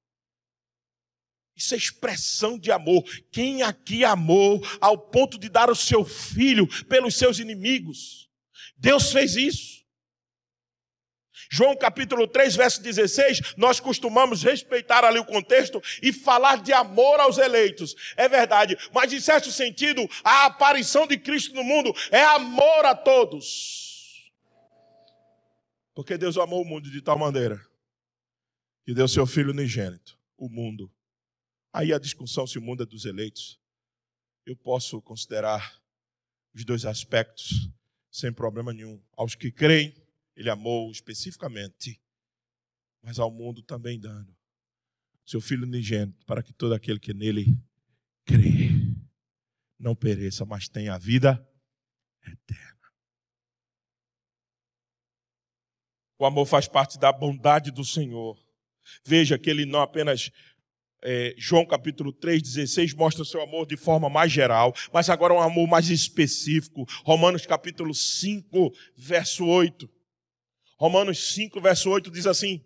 Isso 1.56 1.72
é 1.72 1.78
expressão 1.78 2.58
de 2.58 2.70
amor. 2.70 3.02
Quem 3.32 3.62
aqui 3.62 4.04
amou 4.04 4.62
ao 4.78 4.98
ponto 4.98 5.38
de 5.38 5.48
dar 5.48 5.70
o 5.70 5.74
seu 5.74 6.04
filho 6.04 6.66
pelos 6.84 7.14
seus 7.16 7.38
inimigos? 7.38 8.28
Deus 8.76 9.10
fez 9.10 9.36
isso. 9.36 9.76
João 11.51 11.76
capítulo 11.76 12.26
3, 12.26 12.57
verso 12.57 12.82
16, 12.82 13.55
nós 13.57 13.80
costumamos 13.80 14.42
respeitar 14.42 15.05
ali 15.05 15.18
o 15.18 15.24
contexto 15.24 15.82
e 16.03 16.12
falar 16.12 16.62
de 16.62 16.72
amor 16.72 17.20
aos 17.20 17.38
eleitos. 17.38 17.94
É 18.16 18.28
verdade, 18.28 18.76
mas 18.92 19.12
em 19.12 19.20
certo 19.20 19.51
sentido, 19.51 20.09
a 20.24 20.47
aparição 20.47 21.07
de 21.07 21.18
Cristo 21.18 21.55
no 21.55 21.64
mundo 21.64 21.92
é 22.11 22.22
amor 22.22 22.84
a 22.84 22.94
todos. 22.94 24.30
Porque 25.94 26.18
Deus 26.18 26.36
amou 26.36 26.62
o 26.62 26.64
mundo 26.64 26.90
de 26.90 27.01
tal 27.01 27.18
maneira 27.18 27.59
que 28.84 28.94
deu 28.94 29.09
seu 29.09 29.26
filho 29.26 29.51
unigênito, 29.51 30.18
o 30.36 30.49
mundo. 30.49 30.92
Aí 31.72 31.92
a 31.92 31.99
discussão 31.99 32.47
se 32.47 32.59
o 32.59 32.62
mundo 32.62 32.82
é 32.82 32.86
dos 32.86 33.05
eleitos. 33.05 33.59
Eu 34.44 34.57
posso 34.57 35.03
considerar 35.03 35.80
os 36.55 36.64
dois 36.64 36.84
aspectos 36.84 37.68
sem 38.11 38.32
problema 38.32 38.72
nenhum. 38.72 39.03
Aos 39.16 39.34
que 39.34 39.51
creem 39.51 39.94
ele 40.37 40.51
amou 40.51 40.91
especificamente, 40.91 42.01
mas 43.03 43.18
ao 43.18 43.30
mundo 43.30 43.62
também 43.62 43.99
dando 43.99 44.37
seu 45.24 45.41
Filho 45.41 45.64
unigênito, 45.64 46.24
para 46.24 46.43
que 46.43 46.53
todo 46.53 46.74
aquele 46.74 47.01
que 47.01 47.12
nele 47.12 47.59
crê 48.24 48.70
não 49.78 49.95
pereça, 49.95 50.45
mas 50.45 50.68
tenha 50.68 50.95
a 50.95 50.99
vida 50.99 51.45
eterna. 52.24 52.76
O 56.18 56.24
amor 56.24 56.47
faz 56.47 56.68
parte 56.68 56.99
da 56.99 57.12
bondade 57.12 57.70
do 57.70 57.84
Senhor. 57.84 58.39
Veja 59.05 59.39
que 59.39 59.51
ele 59.51 59.66
não 59.66 59.80
apenas 59.80 60.30
é, 61.03 61.34
João 61.37 61.66
capítulo 61.66 62.12
3, 62.12 62.41
16 62.41 62.95
mostra 62.95 63.24
seu 63.24 63.43
amor 63.43 63.66
de 63.66 63.76
forma 63.76 64.09
mais 64.09 64.32
geral, 64.32 64.74
mas 64.93 65.11
agora 65.11 65.34
um 65.34 65.41
amor 65.41 65.68
mais 65.68 65.91
específico. 65.91 66.84
Romanos 67.05 67.45
capítulo 67.45 67.95
5, 67.95 68.72
verso 68.97 69.45
8. 69.45 69.95
Romanos 70.77 71.35
5, 71.35 71.61
verso 71.61 71.91
8 71.91 72.11
diz 72.11 72.27
assim: 72.27 72.64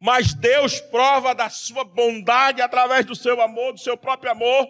Mas 0.00 0.34
Deus 0.34 0.80
prova 0.80 1.34
da 1.34 1.50
sua 1.50 1.84
bondade 1.84 2.62
através 2.62 3.04
do 3.04 3.14
seu 3.14 3.40
amor, 3.40 3.72
do 3.72 3.80
seu 3.80 3.96
próprio 3.96 4.30
amor, 4.30 4.66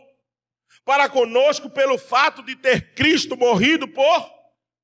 para 0.84 1.08
conosco 1.08 1.70
pelo 1.70 1.98
fato 1.98 2.42
de 2.42 2.56
ter 2.56 2.94
Cristo 2.94 3.36
morrido 3.36 3.86
por 3.88 4.30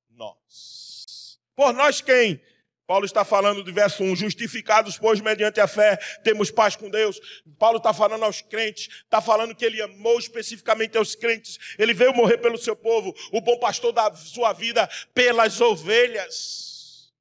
nós. 0.09 1.39
Por 1.55 1.73
nós 1.73 2.01
quem? 2.01 2.41
Paulo 2.85 3.05
está 3.05 3.23
falando 3.23 3.63
do 3.63 3.73
verso 3.73 4.03
1, 4.03 4.15
justificados, 4.17 4.97
pois, 4.97 5.21
mediante 5.21 5.59
a 5.61 5.67
fé, 5.67 5.95
temos 6.21 6.51
paz 6.51 6.75
com 6.75 6.89
Deus. 6.89 7.19
Paulo 7.57 7.77
está 7.77 7.93
falando 7.93 8.23
aos 8.23 8.41
crentes, 8.41 8.87
está 9.03 9.21
falando 9.21 9.55
que 9.55 9.63
ele 9.63 9.81
amou 9.81 10.19
especificamente 10.19 10.97
aos 10.97 11.15
crentes. 11.15 11.57
Ele 11.79 11.93
veio 11.93 12.13
morrer 12.13 12.39
pelo 12.39 12.57
seu 12.57 12.75
povo, 12.75 13.13
o 13.31 13.39
bom 13.39 13.57
pastor 13.57 13.93
da 13.93 14.13
sua 14.15 14.51
vida 14.51 14.87
pelas 15.13 15.61
ovelhas. 15.61 17.13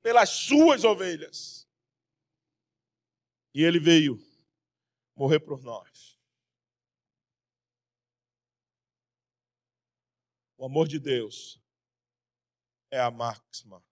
Pelas 0.00 0.30
suas 0.30 0.84
ovelhas. 0.84 1.68
E 3.52 3.64
ele 3.64 3.80
veio 3.80 4.16
morrer 5.16 5.40
por 5.40 5.60
nós. 5.64 6.16
O 10.56 10.64
amor 10.64 10.86
de 10.86 11.00
Deus 11.00 11.60
é 12.90 13.00
a 13.00 13.10
máxima 13.10 13.85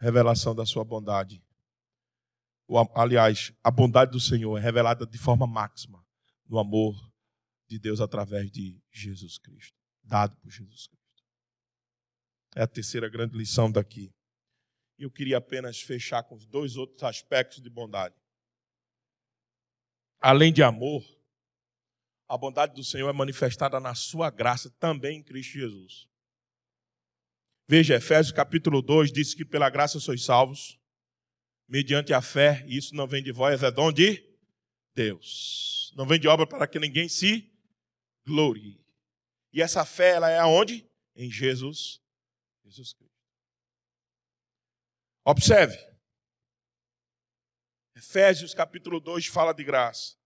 revelação 0.00 0.54
da 0.54 0.64
sua 0.64 0.84
bondade. 0.84 1.42
aliás, 2.94 3.52
a 3.62 3.70
bondade 3.70 4.12
do 4.12 4.20
Senhor 4.20 4.56
é 4.56 4.60
revelada 4.60 5.06
de 5.06 5.18
forma 5.18 5.46
máxima 5.46 6.04
no 6.48 6.58
amor 6.58 6.96
de 7.68 7.78
Deus 7.78 8.00
através 8.00 8.50
de 8.50 8.80
Jesus 8.90 9.38
Cristo, 9.38 9.76
dado 10.02 10.36
por 10.38 10.50
Jesus 10.50 10.86
Cristo. 10.86 11.00
É 12.56 12.62
a 12.62 12.66
terceira 12.66 13.08
grande 13.08 13.36
lição 13.36 13.70
daqui. 13.70 14.12
Eu 14.98 15.10
queria 15.10 15.38
apenas 15.38 15.80
fechar 15.80 16.22
com 16.24 16.34
os 16.34 16.46
dois 16.46 16.76
outros 16.76 17.02
aspectos 17.04 17.62
de 17.62 17.70
bondade. 17.70 18.14
Além 20.20 20.52
de 20.52 20.62
amor, 20.62 21.02
a 22.28 22.36
bondade 22.36 22.74
do 22.74 22.84
Senhor 22.84 23.08
é 23.08 23.12
manifestada 23.12 23.78
na 23.80 23.94
sua 23.94 24.30
graça 24.30 24.70
também 24.78 25.18
em 25.18 25.22
Cristo 25.22 25.52
Jesus. 25.52 26.09
Veja, 27.70 27.94
Efésios 27.94 28.32
capítulo 28.32 28.82
2 28.82 29.12
diz 29.12 29.32
que 29.32 29.44
pela 29.44 29.70
graça 29.70 30.00
sois 30.00 30.24
salvos, 30.24 30.76
mediante 31.68 32.12
a 32.12 32.20
fé, 32.20 32.64
e 32.66 32.76
isso 32.76 32.96
não 32.96 33.06
vem 33.06 33.22
de 33.22 33.30
vós, 33.30 33.62
é 33.62 33.70
dom 33.70 33.92
de 33.92 34.28
Deus. 34.92 35.94
Não 35.96 36.04
vem 36.04 36.18
de 36.18 36.26
obra 36.26 36.48
para 36.48 36.66
que 36.66 36.80
ninguém 36.80 37.08
se 37.08 37.48
glorie. 38.26 38.84
E 39.52 39.62
essa 39.62 39.84
fé, 39.84 40.14
ela 40.14 40.28
é 40.28 40.36
aonde? 40.36 40.84
Em 41.14 41.30
Jesus, 41.30 42.02
Jesus 42.64 42.92
Cristo. 42.92 43.14
Observe. 45.24 45.78
Efésios 47.94 48.52
capítulo 48.52 48.98
2 48.98 49.28
fala 49.28 49.52
de 49.52 49.62
graça. 49.62 50.16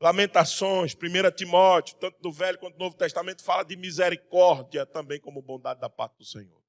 Lamentações, 0.00 0.94
1 0.94 1.36
Timóteo, 1.36 1.98
tanto 1.98 2.18
do 2.22 2.32
Velho 2.32 2.58
quanto 2.58 2.78
do 2.78 2.82
Novo 2.82 2.96
Testamento, 2.96 3.44
fala 3.44 3.62
de 3.62 3.76
misericórdia 3.76 4.86
também 4.86 5.20
como 5.20 5.42
bondade 5.42 5.78
da 5.78 5.90
parte 5.90 6.16
do 6.16 6.24
Senhor. 6.24 6.61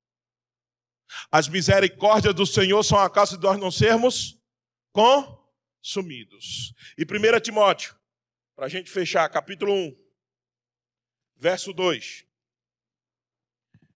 As 1.32 1.48
misericórdias 1.48 2.34
do 2.34 2.46
Senhor 2.46 2.84
são 2.84 2.98
a 2.98 3.10
causa 3.10 3.38
de 3.38 3.44
nós 3.44 3.60
não 3.60 3.72
sermos 3.72 4.40
consumidos. 4.92 6.74
E 6.98 7.04
1 7.04 7.40
Timóteo, 7.42 7.96
para 8.56 8.66
a 8.66 8.70
gente 8.70 8.90
fechar, 8.90 9.28
capítulo 9.30 9.74
1, 9.74 9.96
verso 11.36 11.74
2. 11.74 12.26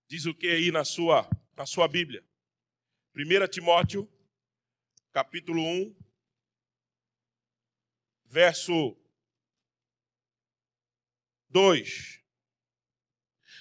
Diz 0.07 0.25
o 0.25 0.33
que 0.33 0.47
aí 0.47 0.71
na 0.71 0.85
sua, 0.85 1.29
na 1.55 1.65
sua 1.65 1.87
Bíblia? 1.87 2.23
1 3.15 3.47
Timóteo, 3.47 4.09
capítulo 5.11 5.61
1, 5.61 5.95
verso 8.25 8.97
2. 11.49 12.21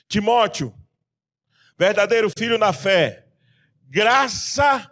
Timóteo, 0.08 0.74
verdadeiro 1.78 2.30
filho 2.36 2.58
na 2.58 2.72
fé, 2.72 3.25
graça, 3.86 4.90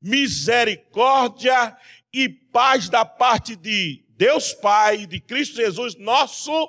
misericórdia 0.00 1.76
e 2.12 2.28
paz 2.28 2.88
da 2.88 3.04
parte 3.04 3.56
de 3.56 4.04
Deus 4.10 4.52
Pai, 4.52 5.06
de 5.06 5.20
Cristo 5.20 5.56
Jesus, 5.56 5.94
nosso 5.96 6.68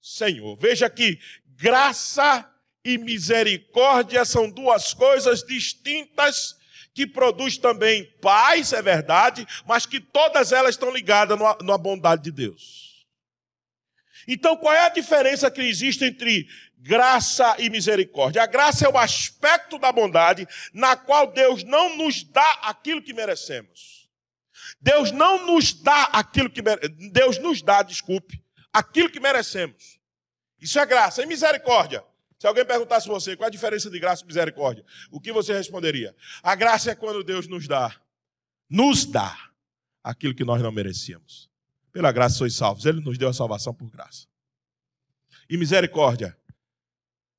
Senhor. 0.00 0.56
Veja 0.58 0.90
que 0.90 1.18
graça 1.56 2.48
e 2.84 2.98
misericórdia 2.98 4.24
são 4.24 4.50
duas 4.50 4.92
coisas 4.92 5.42
distintas 5.42 6.56
que 6.94 7.06
produz 7.06 7.56
também 7.56 8.04
paz, 8.20 8.72
é 8.72 8.82
verdade, 8.82 9.46
mas 9.66 9.86
que 9.86 10.00
todas 10.00 10.52
elas 10.52 10.74
estão 10.74 10.90
ligadas 10.90 11.38
na 11.62 11.78
bondade 11.78 12.24
de 12.24 12.32
Deus. 12.32 13.06
Então, 14.26 14.56
qual 14.56 14.74
é 14.74 14.86
a 14.86 14.90
diferença 14.90 15.50
que 15.50 15.60
existe 15.62 16.04
entre 16.04 16.46
graça 16.82 17.54
e 17.58 17.70
misericórdia. 17.70 18.42
A 18.42 18.46
graça 18.46 18.84
é 18.84 18.88
o 18.88 18.98
aspecto 18.98 19.78
da 19.78 19.92
bondade 19.92 20.46
na 20.74 20.96
qual 20.96 21.32
Deus 21.32 21.62
não 21.62 21.96
nos 21.96 22.24
dá 22.24 22.60
aquilo 22.62 23.00
que 23.00 23.14
merecemos. 23.14 24.10
Deus 24.80 25.12
não 25.12 25.46
nos 25.46 25.72
dá 25.72 26.04
aquilo 26.04 26.50
que 26.50 26.60
Deus 27.12 27.38
nos 27.38 27.62
dá, 27.62 27.82
desculpe, 27.82 28.42
aquilo 28.72 29.08
que 29.08 29.20
merecemos. 29.20 30.00
Isso 30.60 30.78
é 30.78 30.84
graça. 30.84 31.22
E 31.22 31.26
misericórdia? 31.26 32.04
Se 32.36 32.48
alguém 32.48 32.64
perguntasse 32.64 33.06
você 33.06 33.36
qual 33.36 33.46
é 33.46 33.48
a 33.48 33.52
diferença 33.52 33.88
de 33.88 34.00
graça 34.00 34.24
e 34.24 34.26
misericórdia, 34.26 34.84
o 35.12 35.20
que 35.20 35.32
você 35.32 35.52
responderia? 35.52 36.14
A 36.42 36.56
graça 36.56 36.90
é 36.90 36.94
quando 36.96 37.22
Deus 37.22 37.46
nos 37.46 37.68
dá, 37.68 37.94
nos 38.68 39.04
dá 39.04 39.36
aquilo 40.02 40.34
que 40.34 40.44
nós 40.44 40.60
não 40.60 40.72
merecíamos. 40.72 41.48
Pela 41.92 42.10
graça 42.10 42.38
sois 42.38 42.56
salvos. 42.56 42.86
Ele 42.86 43.00
nos 43.00 43.16
deu 43.16 43.28
a 43.28 43.32
salvação 43.32 43.72
por 43.72 43.88
graça. 43.88 44.26
E 45.48 45.56
misericórdia 45.56 46.36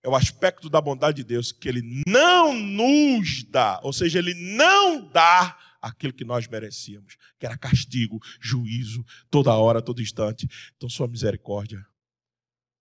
é 0.03 0.09
o 0.09 0.15
aspecto 0.15 0.69
da 0.69 0.81
bondade 0.81 1.17
de 1.17 1.23
Deus 1.23 1.51
que 1.51 1.69
Ele 1.69 2.03
não 2.05 2.53
nos 2.53 3.43
dá, 3.45 3.79
ou 3.81 3.93
seja, 3.93 4.19
Ele 4.19 4.33
não 4.33 5.09
dá 5.09 5.57
aquilo 5.81 6.13
que 6.13 6.25
nós 6.25 6.47
merecíamos, 6.47 7.17
que 7.39 7.45
era 7.45 7.57
castigo, 7.57 8.19
juízo, 8.39 9.03
toda 9.31 9.55
hora, 9.55 9.81
todo 9.81 10.01
instante. 10.01 10.47
Então, 10.75 10.89
Sua 10.89 11.07
misericórdia 11.07 11.85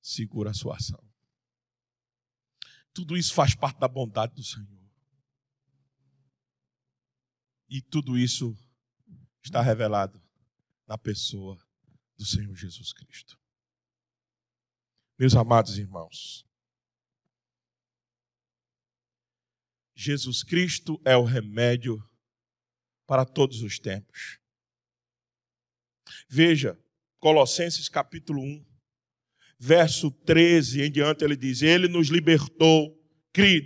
segura 0.03 0.51
a 0.51 0.55
sua 0.55 0.77
ação. 0.77 1.03
Tudo 2.93 3.17
isso 3.17 3.33
faz 3.33 3.55
parte 3.55 3.79
da 3.79 3.89
bondade 3.89 4.35
do 4.35 4.43
Senhor. 4.43 4.83
E 7.69 7.81
tudo 7.81 8.19
isso 8.19 8.55
está 9.43 9.63
revelado 9.63 10.21
na 10.87 10.99
pessoa 10.99 11.59
do 12.19 12.25
Senhor 12.27 12.55
Jesus 12.55 12.93
Cristo. 12.93 13.39
Meus 15.19 15.35
amados 15.35 15.79
irmãos, 15.79 16.45
Jesus 19.95 20.43
Cristo 20.43 21.01
é 21.05 21.17
o 21.17 21.25
remédio 21.25 22.03
para 23.07 23.25
todos 23.25 23.63
os 23.63 23.79
tempos. 23.79 24.39
Veja, 26.29 26.79
Colossenses 27.19 27.89
capítulo 27.89 28.43
1, 28.43 28.67
verso 29.59 30.11
13 30.11 30.83
em 30.83 30.91
diante, 30.91 31.25
ele 31.25 31.37
diz: 31.37 31.63
Ele 31.63 31.89
nos 31.89 32.09
libertou 32.09 32.99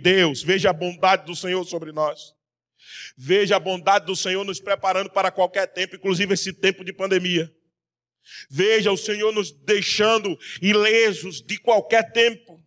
Deus, 0.01 0.43
veja 0.43 0.69
a 0.69 0.73
bondade 0.73 1.25
do 1.25 1.35
Senhor 1.35 1.63
sobre 1.65 1.91
nós. 1.91 2.33
Veja 3.17 3.57
a 3.57 3.59
bondade 3.59 4.05
do 4.05 4.15
Senhor 4.15 4.45
nos 4.45 4.59
preparando 4.59 5.09
para 5.09 5.31
qualquer 5.31 5.67
tempo, 5.67 5.95
inclusive 5.95 6.33
esse 6.33 6.53
tempo 6.53 6.85
de 6.85 6.93
pandemia. 6.93 7.51
Veja 8.49 8.91
o 8.91 8.97
Senhor 8.97 9.33
nos 9.33 9.51
deixando 9.51 10.37
ilesos 10.61 11.41
de 11.41 11.57
qualquer 11.57 12.11
tempo. 12.11 12.63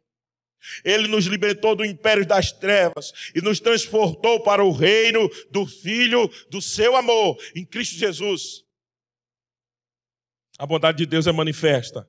Ele 0.84 1.08
nos 1.08 1.26
libertou 1.26 1.74
do 1.74 1.84
império 1.84 2.26
das 2.26 2.52
trevas 2.52 3.12
e 3.34 3.40
nos 3.40 3.61
transportou 3.61 4.40
para 4.42 4.64
o 4.64 4.72
reino 4.72 5.28
do 5.50 5.66
Filho 5.66 6.28
do 6.50 6.61
seu 6.61 6.96
amor, 6.96 7.38
em 7.54 7.64
Cristo 7.64 7.96
Jesus. 7.96 8.64
A 10.58 10.66
bondade 10.66 10.98
de 10.98 11.06
Deus 11.06 11.26
é 11.26 11.32
manifesta. 11.32 12.08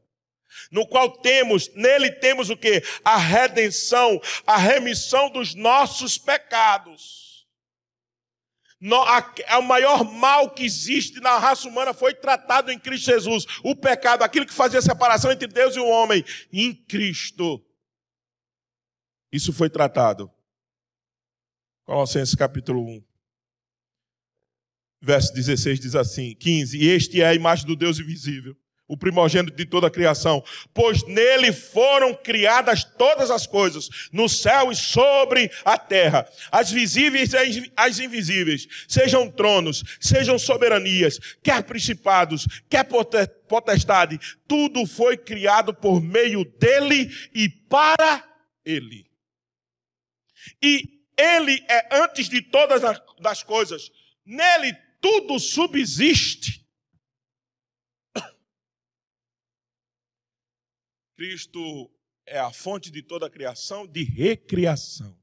No 0.70 0.86
qual 0.86 1.10
temos, 1.10 1.74
nele 1.74 2.12
temos 2.12 2.50
o 2.50 2.58
que? 2.58 2.84
A 3.04 3.18
redenção, 3.18 4.20
a 4.46 4.58
remissão 4.58 5.30
dos 5.30 5.56
nossos 5.56 6.18
pecados. 6.18 7.48
No, 8.82 9.02
a, 9.04 9.34
a, 9.48 9.60
o 9.60 9.64
maior 9.64 10.04
mal 10.04 10.50
que 10.50 10.64
existe 10.66 11.22
na 11.22 11.38
raça 11.38 11.68
humana 11.68 11.94
foi 11.94 12.14
tratado 12.14 12.72
em 12.72 12.80
Cristo 12.80 13.06
Jesus. 13.06 13.46
O 13.64 13.76
pecado, 13.76 14.24
aquilo 14.24 14.46
que 14.46 14.54
fazia 14.54 14.82
separação 14.82 15.32
entre 15.32 15.48
Deus 15.48 15.76
e 15.76 15.80
o 15.80 15.88
homem, 15.88 16.26
em 16.52 16.74
Cristo. 16.74 17.64
Isso 19.32 19.54
foi 19.54 19.70
tratado. 19.70 20.30
Colossenses 21.86 22.36
capítulo 22.36 22.86
1. 22.86 23.04
Verso 25.02 25.34
16 25.34 25.80
diz 25.80 25.96
assim: 25.96 26.36
15. 26.36 26.78
E 26.78 26.90
este 26.90 27.22
é 27.22 27.28
a 27.28 27.34
imagem 27.34 27.66
do 27.66 27.76
Deus 27.76 28.00
invisível, 28.00 28.56
o 28.88 28.98
primogênito 28.98 29.56
de 29.56 29.66
toda 29.66 29.88
a 29.88 29.92
criação, 29.92 30.44
pois 30.74 31.04
nele 31.08 31.54
foram 31.54 32.14
criadas 32.14 32.84
todas 32.84 33.32
as 33.32 33.48
coisas, 33.48 33.90
no 34.12 34.28
céu 34.28 34.72
e 34.72 34.76
sobre 34.76 35.50
a 35.64 35.78
terra, 35.78 36.30
as 36.52 36.70
visíveis 36.70 37.34
e 37.34 37.72
as 37.76 38.00
invisíveis, 38.00 38.68
sejam 38.88 39.32
tronos, 39.32 39.82
sejam 40.00 40.38
soberanias, 40.38 41.20
quer 41.42 41.64
principados, 41.64 42.46
quer 42.70 42.84
potestade, 43.48 44.20
tudo 44.48 44.86
foi 44.86 45.18
criado 45.18 45.74
por 45.74 46.02
meio 46.02 46.46
dele 46.46 47.10
e 47.34 47.50
para 47.50 48.24
ele. 48.64 49.11
E 50.62 51.02
ele 51.18 51.64
é 51.70 52.04
antes 52.04 52.28
de 52.30 52.42
todas 52.42 52.84
as 53.26 53.44
coisas. 53.44 53.92
Nele 54.26 54.74
tudo 55.00 55.40
subsiste. 55.40 56.66
Cristo 61.16 61.92
é 62.26 62.40
a 62.40 62.52
fonte 62.52 62.90
de 62.92 63.02
toda 63.02 63.28
a 63.28 63.30
criação, 63.30 63.86
de 63.88 64.04
recriação. 64.04 65.20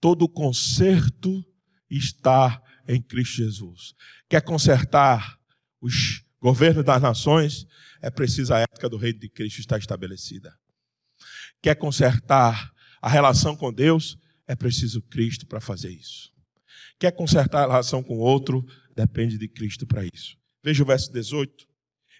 Todo 0.00 0.28
conserto 0.28 1.44
está 1.90 2.62
em 2.86 3.00
Cristo 3.02 3.36
Jesus. 3.36 3.94
Quer 4.28 4.42
consertar 4.42 5.38
os 5.80 6.24
governos 6.40 6.84
das 6.84 7.02
nações? 7.02 7.66
É 8.00 8.10
preciso 8.10 8.54
a 8.54 8.60
ética 8.60 8.88
do 8.88 8.96
reino 8.96 9.18
de 9.18 9.28
Cristo 9.28 9.60
estar 9.60 9.78
estabelecida. 9.78 10.56
Quer 11.60 11.74
consertar 11.74 12.72
a 13.00 13.08
relação 13.08 13.56
com 13.56 13.72
Deus, 13.72 14.18
é 14.46 14.56
preciso 14.56 15.02
Cristo 15.02 15.46
para 15.46 15.60
fazer 15.60 15.90
isso. 15.90 16.32
Quer 16.98 17.12
consertar 17.12 17.64
a 17.64 17.66
relação 17.66 18.02
com 18.02 18.16
o 18.16 18.20
outro, 18.20 18.64
depende 18.96 19.38
de 19.38 19.46
Cristo 19.48 19.86
para 19.86 20.04
isso. 20.04 20.36
Veja 20.62 20.82
o 20.82 20.86
verso 20.86 21.12
18. 21.12 21.66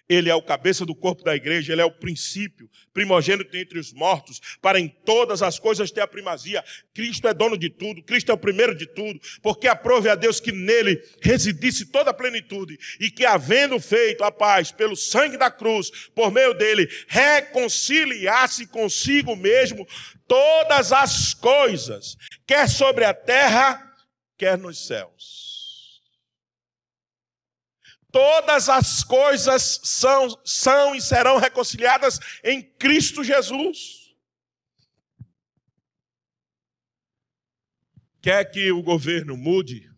Ele 0.09 0.27
é 0.27 0.33
o 0.33 0.41
cabeça 0.41 0.85
do 0.85 0.95
corpo 0.95 1.23
da 1.23 1.35
igreja, 1.35 1.71
ele 1.71 1.81
é 1.81 1.85
o 1.85 1.91
princípio, 1.91 2.67
primogênito 2.91 3.55
entre 3.55 3.77
os 3.77 3.93
mortos, 3.93 4.41
para 4.59 4.79
em 4.79 4.87
todas 4.87 5.43
as 5.43 5.59
coisas 5.59 5.91
ter 5.91 6.01
a 6.01 6.07
primazia. 6.07 6.63
Cristo 6.95 7.27
é 7.27 7.33
dono 7.33 7.55
de 7.55 7.69
tudo, 7.69 8.01
Cristo 8.01 8.31
é 8.31 8.33
o 8.33 8.37
primeiro 8.37 8.73
de 8.73 8.87
tudo, 8.87 9.19
porque 9.43 9.67
aprove 9.67 10.09
a 10.09 10.15
Deus 10.15 10.39
que 10.39 10.51
nele 10.51 10.99
residisse 11.21 11.85
toda 11.85 12.09
a 12.09 12.13
plenitude 12.13 12.79
e 12.99 13.11
que, 13.11 13.23
havendo 13.23 13.79
feito 13.79 14.23
a 14.23 14.31
paz 14.31 14.71
pelo 14.71 14.95
sangue 14.95 15.37
da 15.37 15.51
cruz, 15.51 15.91
por 16.15 16.31
meio 16.31 16.55
dele, 16.55 16.89
reconciliasse 17.07 18.65
consigo 18.65 19.35
mesmo 19.35 19.87
todas 20.27 20.91
as 20.91 21.33
coisas, 21.35 22.17
quer 22.47 22.67
sobre 22.67 23.05
a 23.05 23.13
terra, 23.13 23.79
quer 24.37 24.57
nos 24.57 24.87
céus. 24.87 25.48
Todas 28.11 28.69
as 28.69 29.03
coisas 29.03 29.79
são, 29.83 30.29
são 30.43 30.95
e 30.95 31.01
serão 31.01 31.37
reconciliadas 31.37 32.19
em 32.43 32.61
Cristo 32.61 33.23
Jesus. 33.23 34.15
Quer 38.21 38.43
que 38.51 38.71
o 38.71 38.81
governo 38.81 39.37
mude? 39.37 39.89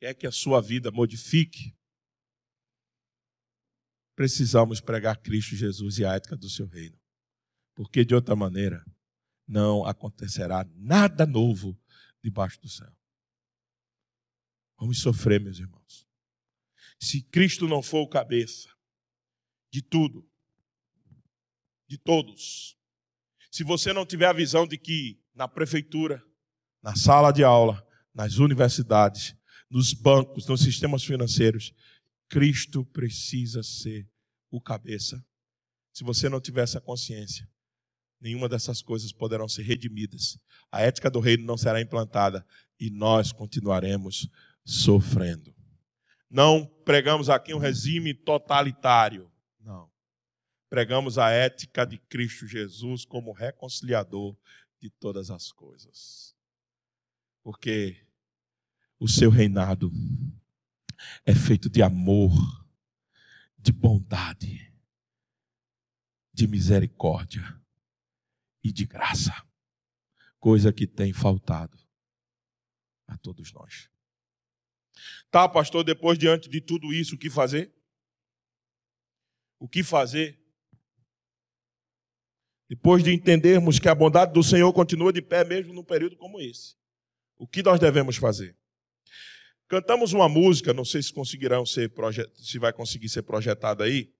Quer 0.00 0.14
que 0.14 0.26
a 0.26 0.32
sua 0.32 0.60
vida 0.60 0.90
modifique? 0.90 1.76
Precisamos 4.16 4.80
pregar 4.80 5.20
Cristo 5.20 5.54
Jesus 5.54 5.98
e 5.98 6.04
a 6.04 6.14
ética 6.14 6.36
do 6.36 6.48
seu 6.48 6.66
reino. 6.66 6.98
Porque 7.74 8.04
de 8.04 8.14
outra 8.14 8.34
maneira, 8.34 8.84
não 9.46 9.84
acontecerá 9.84 10.64
nada 10.74 11.26
novo 11.26 11.78
debaixo 12.22 12.60
do 12.60 12.68
céu. 12.68 12.92
Vamos 14.78 15.00
sofrer, 15.00 15.40
meus 15.40 15.58
irmãos. 15.58 16.06
Se 17.00 17.22
Cristo 17.22 17.66
não 17.66 17.82
for 17.82 18.02
o 18.02 18.08
cabeça 18.08 18.68
de 19.70 19.82
tudo, 19.82 20.28
de 21.88 21.98
todos, 21.98 22.76
se 23.50 23.64
você 23.64 23.92
não 23.92 24.06
tiver 24.06 24.26
a 24.26 24.32
visão 24.32 24.66
de 24.66 24.78
que 24.78 25.20
na 25.34 25.46
prefeitura, 25.46 26.24
na 26.82 26.96
sala 26.96 27.32
de 27.32 27.44
aula, 27.44 27.86
nas 28.14 28.38
universidades, 28.38 29.36
nos 29.70 29.92
bancos, 29.92 30.46
nos 30.46 30.62
sistemas 30.62 31.04
financeiros, 31.04 31.72
Cristo 32.28 32.84
precisa 32.84 33.62
ser 33.62 34.08
o 34.50 34.60
cabeça. 34.60 35.24
Se 35.92 36.04
você 36.04 36.28
não 36.28 36.40
tiver 36.40 36.62
essa 36.62 36.80
consciência, 36.80 37.48
nenhuma 38.20 38.48
dessas 38.48 38.80
coisas 38.80 39.12
poderão 39.12 39.48
ser 39.48 39.62
redimidas. 39.62 40.38
A 40.70 40.80
ética 40.80 41.10
do 41.10 41.20
reino 41.20 41.44
não 41.44 41.56
será 41.56 41.80
implantada 41.80 42.46
e 42.78 42.90
nós 42.90 43.32
continuaremos 43.32 44.30
sofrendo. 44.64 45.54
Não 46.30 46.64
pregamos 46.84 47.28
aqui 47.28 47.52
um 47.52 47.58
regime 47.58 48.14
totalitário. 48.14 49.30
Não. 49.60 49.90
Pregamos 50.70 51.18
a 51.18 51.30
ética 51.30 51.84
de 51.84 51.98
Cristo 51.98 52.46
Jesus 52.46 53.04
como 53.04 53.32
reconciliador 53.32 54.36
de 54.80 54.88
todas 54.88 55.30
as 55.30 55.52
coisas. 55.52 56.34
Porque 57.42 58.06
o 58.98 59.06
seu 59.06 59.30
reinado 59.30 59.92
é 61.26 61.34
feito 61.34 61.68
de 61.68 61.82
amor, 61.82 62.32
de 63.58 63.72
bondade, 63.72 64.72
de 66.32 66.46
misericórdia 66.46 67.60
e 68.64 68.72
de 68.72 68.86
graça. 68.86 69.34
Coisa 70.38 70.72
que 70.72 70.86
tem 70.86 71.12
faltado 71.12 71.78
a 73.06 73.18
todos 73.18 73.52
nós. 73.52 73.91
Tá, 75.30 75.48
pastor, 75.48 75.84
depois 75.84 76.18
diante 76.18 76.48
de 76.48 76.60
tudo 76.60 76.92
isso, 76.92 77.14
o 77.14 77.18
que 77.18 77.30
fazer? 77.30 77.72
O 79.58 79.68
que 79.68 79.82
fazer? 79.82 80.38
Depois 82.68 83.02
de 83.02 83.12
entendermos 83.12 83.78
que 83.78 83.88
a 83.88 83.94
bondade 83.94 84.32
do 84.32 84.42
Senhor 84.42 84.72
continua 84.72 85.12
de 85.12 85.20
pé 85.20 85.44
mesmo 85.44 85.72
num 85.72 85.84
período 85.84 86.16
como 86.16 86.40
esse, 86.40 86.74
o 87.36 87.46
que 87.46 87.62
nós 87.62 87.78
devemos 87.78 88.16
fazer? 88.16 88.56
Cantamos 89.68 90.12
uma 90.12 90.28
música, 90.28 90.72
não 90.72 90.84
sei 90.84 91.02
se 91.02 91.12
conseguirão 91.12 91.64
ser 91.64 91.92
se 92.36 92.58
vai 92.58 92.72
conseguir 92.72 93.08
ser 93.08 93.22
projetada 93.22 93.84
aí, 93.84 94.12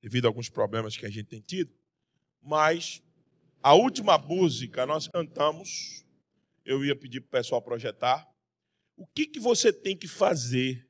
devido 0.00 0.26
a 0.26 0.28
alguns 0.28 0.48
problemas 0.48 0.96
que 0.96 1.06
a 1.06 1.10
gente 1.10 1.26
tem 1.26 1.40
tido, 1.40 1.72
mas 2.42 3.02
a 3.62 3.74
última 3.74 4.18
música 4.18 4.86
nós 4.86 5.08
cantamos, 5.08 6.04
eu 6.64 6.84
ia 6.84 6.94
pedir 6.94 7.20
para 7.20 7.26
o 7.26 7.42
pessoal 7.42 7.60
projetar, 7.60 8.28
o 8.96 9.06
que, 9.06 9.26
que 9.26 9.38
você 9.38 9.72
tem 9.72 9.96
que 9.96 10.08
fazer 10.08 10.88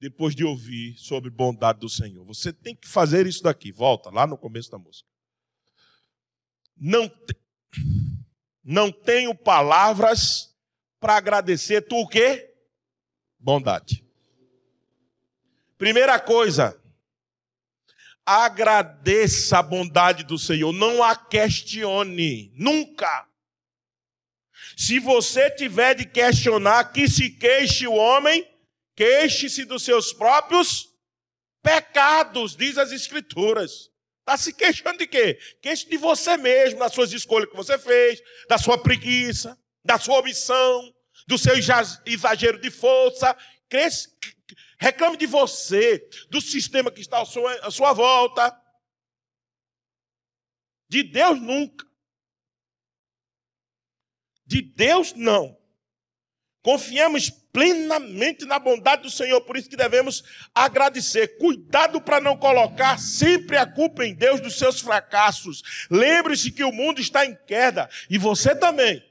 depois 0.00 0.34
de 0.34 0.44
ouvir 0.44 0.98
sobre 0.98 1.30
bondade 1.30 1.78
do 1.78 1.88
Senhor? 1.88 2.24
Você 2.26 2.52
tem 2.52 2.74
que 2.74 2.88
fazer 2.88 3.26
isso 3.26 3.42
daqui. 3.42 3.70
Volta 3.70 4.10
lá 4.10 4.26
no 4.26 4.36
começo 4.36 4.70
da 4.70 4.78
música. 4.78 5.08
Não, 6.76 7.08
te... 7.08 7.36
não 8.64 8.90
tenho 8.90 9.34
palavras 9.34 10.52
para 10.98 11.16
agradecer 11.16 11.82
tu 11.82 11.96
o 11.96 12.08
quê? 12.08 12.52
Bondade. 13.38 14.04
Primeira 15.78 16.18
coisa, 16.18 16.80
agradeça 18.24 19.58
a 19.58 19.62
bondade 19.62 20.24
do 20.24 20.38
Senhor, 20.38 20.72
não 20.72 21.02
a 21.02 21.16
questione, 21.16 22.52
nunca. 22.54 23.28
Se 24.76 24.98
você 24.98 25.50
tiver 25.50 25.94
de 25.94 26.04
questionar, 26.04 26.92
que 26.92 27.08
se 27.08 27.30
queixe 27.30 27.86
o 27.86 27.92
homem, 27.92 28.48
queixe-se 28.96 29.64
dos 29.64 29.82
seus 29.84 30.12
próprios 30.12 30.88
pecados, 31.62 32.56
diz 32.56 32.78
as 32.78 32.92
Escrituras. 32.92 33.90
Está 34.20 34.36
se 34.36 34.52
queixando 34.52 34.98
de 34.98 35.06
quê? 35.06 35.38
Queixa 35.60 35.88
de 35.88 35.96
você 35.96 36.36
mesmo, 36.36 36.78
das 36.78 36.92
suas 36.92 37.12
escolhas 37.12 37.50
que 37.50 37.56
você 37.56 37.76
fez, 37.78 38.22
da 38.48 38.56
sua 38.56 38.80
preguiça, 38.80 39.58
da 39.84 39.98
sua 39.98 40.20
omissão, 40.20 40.94
do 41.26 41.36
seu 41.36 41.54
exagero 42.06 42.60
de 42.60 42.70
força. 42.70 43.36
Reclame 44.78 45.16
de 45.16 45.26
você, 45.26 46.08
do 46.30 46.40
sistema 46.40 46.90
que 46.90 47.00
está 47.00 47.22
à 47.22 47.70
sua 47.70 47.92
volta. 47.92 48.56
De 50.88 51.02
Deus 51.02 51.40
nunca. 51.40 51.86
De 54.52 54.60
Deus 54.60 55.14
não. 55.14 55.56
Confiamos 56.60 57.30
plenamente 57.30 58.44
na 58.44 58.58
bondade 58.58 59.00
do 59.00 59.10
Senhor, 59.10 59.40
por 59.40 59.56
isso 59.56 59.70
que 59.70 59.78
devemos 59.78 60.22
agradecer. 60.54 61.38
Cuidado 61.38 62.02
para 62.02 62.20
não 62.20 62.36
colocar 62.36 62.98
sempre 62.98 63.56
a 63.56 63.64
culpa 63.64 64.04
em 64.04 64.14
Deus 64.14 64.42
dos 64.42 64.58
seus 64.58 64.78
fracassos. 64.78 65.88
Lembre-se 65.90 66.52
que 66.52 66.62
o 66.62 66.70
mundo 66.70 67.00
está 67.00 67.24
em 67.24 67.34
queda 67.46 67.88
e 68.10 68.18
você 68.18 68.54
também. 68.54 69.02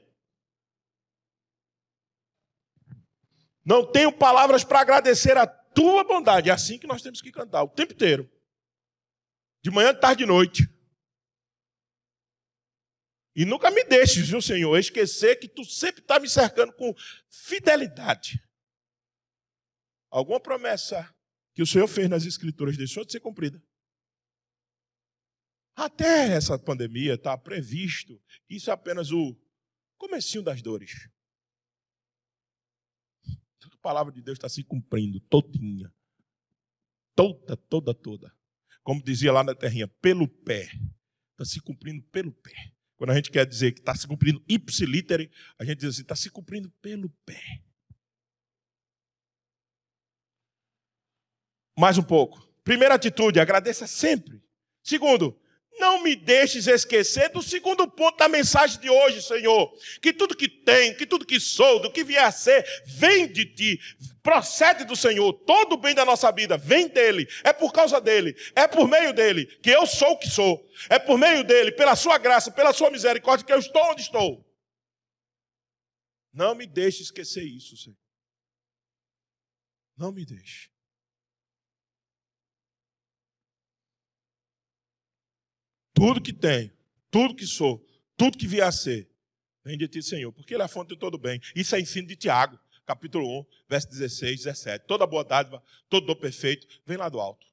Não 3.64 3.84
tenho 3.84 4.12
palavras 4.12 4.62
para 4.62 4.78
agradecer 4.78 5.36
a 5.36 5.44
tua 5.44 6.04
bondade. 6.04 6.50
É 6.50 6.52
assim 6.52 6.78
que 6.78 6.86
nós 6.86 7.02
temos 7.02 7.20
que 7.20 7.32
cantar 7.32 7.64
o 7.64 7.68
tempo 7.68 7.94
inteiro. 7.94 8.30
De 9.60 9.72
manhã, 9.72 9.92
de 9.92 10.00
tarde 10.00 10.22
e 10.22 10.26
noite. 10.26 10.71
E 13.34 13.44
nunca 13.46 13.70
me 13.70 13.82
deixes, 13.84 14.28
viu, 14.28 14.42
Senhor, 14.42 14.76
esquecer 14.78 15.36
que 15.36 15.48
tu 15.48 15.64
sempre 15.64 16.02
está 16.02 16.20
me 16.20 16.28
cercando 16.28 16.72
com 16.74 16.94
fidelidade. 17.28 18.42
Alguma 20.10 20.38
promessa 20.38 21.14
que 21.54 21.62
o 21.62 21.66
Senhor 21.66 21.88
fez 21.88 22.08
nas 22.08 22.26
Escrituras 22.26 22.76
deixou 22.76 23.04
de 23.04 23.12
ser 23.12 23.20
cumprida. 23.20 23.62
Até 25.74 26.34
essa 26.34 26.58
pandemia 26.58 27.14
está 27.14 27.36
previsto. 27.38 28.22
Isso 28.48 28.68
é 28.68 28.74
apenas 28.74 29.10
o 29.10 29.34
comecinho 29.96 30.44
das 30.44 30.60
dores. 30.60 31.08
A 33.64 33.76
palavra 33.82 34.12
de 34.12 34.22
Deus 34.22 34.36
está 34.36 34.48
se 34.48 34.62
cumprindo 34.62 35.18
todinha. 35.20 35.92
Toda, 37.14 37.56
toda, 37.56 37.94
toda. 37.94 38.36
Como 38.82 39.02
dizia 39.02 39.32
lá 39.32 39.42
na 39.42 39.54
terrinha, 39.54 39.88
pelo 39.88 40.28
pé. 40.28 40.70
Está 41.32 41.44
se 41.44 41.60
cumprindo 41.60 42.02
pelo 42.08 42.32
pé. 42.32 42.71
Quando 43.02 43.10
a 43.10 43.14
gente 43.16 43.32
quer 43.32 43.44
dizer 43.44 43.72
que 43.72 43.80
está 43.80 43.96
se 43.96 44.06
cumprindo 44.06 44.40
ipsilítere, 44.48 45.28
a 45.58 45.64
gente 45.64 45.78
diz 45.78 45.88
assim, 45.88 46.02
está 46.02 46.14
se 46.14 46.30
cumprindo 46.30 46.70
pelo 46.80 47.10
pé. 47.26 47.60
Mais 51.76 51.98
um 51.98 52.02
pouco. 52.04 52.38
Primeira 52.62 52.94
atitude, 52.94 53.40
agradeça 53.40 53.88
sempre. 53.88 54.40
Segundo, 54.84 55.36
não 55.78 56.02
me 56.02 56.14
deixes 56.14 56.66
esquecer 56.66 57.30
do 57.30 57.42
segundo 57.42 57.88
ponto 57.88 58.16
da 58.16 58.28
mensagem 58.28 58.80
de 58.80 58.90
hoje, 58.90 59.22
Senhor. 59.22 59.72
Que 60.00 60.12
tudo 60.12 60.36
que 60.36 60.48
tenho, 60.48 60.96
que 60.96 61.06
tudo 61.06 61.26
que 61.26 61.40
sou, 61.40 61.80
do 61.80 61.90
que 61.90 62.04
vier 62.04 62.24
a 62.24 62.30
ser, 62.32 62.64
vem 62.86 63.26
de 63.26 63.46
ti, 63.46 63.80
procede 64.22 64.84
do 64.84 64.94
Senhor. 64.94 65.32
Todo 65.32 65.74
o 65.74 65.76
bem 65.76 65.94
da 65.94 66.04
nossa 66.04 66.30
vida 66.30 66.56
vem 66.56 66.88
dele, 66.88 67.26
é 67.42 67.52
por 67.52 67.72
causa 67.72 68.00
dele, 68.00 68.36
é 68.54 68.68
por 68.68 68.88
meio 68.88 69.12
dele 69.12 69.46
que 69.62 69.70
eu 69.70 69.86
sou 69.86 70.12
o 70.12 70.18
que 70.18 70.28
sou. 70.28 70.64
É 70.88 70.98
por 70.98 71.18
meio 71.18 71.44
dele, 71.44 71.72
pela 71.72 71.96
sua 71.96 72.18
graça, 72.18 72.50
pela 72.50 72.72
sua 72.72 72.90
misericórdia, 72.90 73.46
que 73.46 73.52
eu 73.52 73.58
estou 73.58 73.82
onde 73.90 74.02
estou. 74.02 74.44
Não 76.32 76.54
me 76.54 76.66
deixe 76.66 77.02
esquecer 77.02 77.44
isso, 77.44 77.76
Senhor. 77.76 77.98
Não 79.96 80.10
me 80.10 80.24
deixe. 80.24 80.70
Tudo 86.02 86.20
que 86.20 86.32
tenho, 86.32 86.68
tudo 87.12 87.32
que 87.32 87.46
sou, 87.46 87.78
tudo 88.16 88.36
que 88.36 88.48
vier 88.48 88.66
a 88.66 88.72
ser, 88.72 89.08
vem 89.64 89.78
de 89.78 89.86
ti, 89.86 90.02
Senhor, 90.02 90.32
porque 90.32 90.52
Ele 90.52 90.62
é 90.62 90.64
a 90.64 90.68
fonte 90.68 90.88
de 90.88 90.96
todo 90.96 91.16
bem. 91.16 91.40
Isso 91.54 91.76
é 91.76 91.80
ensino 91.80 92.08
de 92.08 92.16
Tiago, 92.16 92.58
capítulo 92.84 93.24
1, 93.42 93.46
verso 93.68 93.88
16, 93.88 94.42
17. 94.42 94.84
Toda 94.88 95.06
boa 95.06 95.22
dádiva, 95.22 95.62
todo 95.88 96.04
dom 96.04 96.16
perfeito, 96.16 96.66
vem 96.84 96.96
lá 96.96 97.08
do 97.08 97.20
alto. 97.20 97.46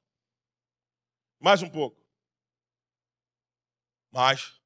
Mais 1.38 1.62
um 1.62 1.70
pouco. 1.70 2.04
Mais, 4.10 4.60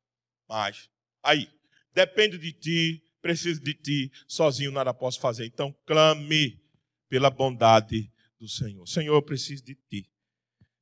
mais. 0.49 0.89
Aí, 1.23 1.47
dependo 1.93 2.39
de 2.39 2.55
ti, 2.55 3.05
preciso 3.21 3.61
de 3.61 3.75
ti, 3.75 4.11
sozinho 4.27 4.73
nada 4.73 4.95
posso 4.95 5.21
fazer. 5.21 5.45
Então, 5.45 5.77
clame 5.85 6.59
pela 7.07 7.29
bondade 7.29 8.11
do 8.41 8.49
Senhor. 8.49 8.89
Senhor, 8.89 9.15
eu 9.15 9.23
preciso 9.23 9.63
de 9.63 9.75
ti. 9.75 10.11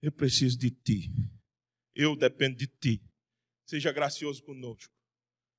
Eu 0.00 0.12
preciso 0.12 0.56
de 0.56 0.70
ti. 0.70 1.10
Eu 1.94 2.16
dependo 2.16 2.56
de 2.56 2.66
ti. 2.66 3.02
Seja 3.66 3.92
gracioso 3.92 4.42
conosco. 4.42 4.92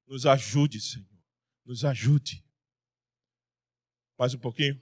Nos 0.08 0.26
ajude, 0.26 0.80
Senhor. 0.82 1.08
Nos 1.66 1.86
ajude. 1.86 2.44
Mais 4.18 4.34
um 4.34 4.40
pouquinho. 4.40 4.80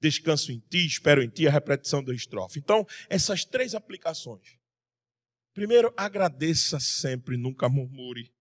Descanso 0.00 0.52
em 0.52 0.58
ti, 0.58 0.84
espero 0.86 1.22
em 1.22 1.28
ti, 1.28 1.48
a 1.48 1.50
repetição 1.50 2.04
da 2.04 2.14
estrofe. 2.14 2.58
Então, 2.58 2.86
essas 3.08 3.44
três 3.44 3.74
aplicações. 3.74 4.58
Primeiro, 5.54 5.94
agradeça 5.96 6.78
sempre, 6.80 7.36
nunca 7.36 7.68
murmure. 7.68 8.34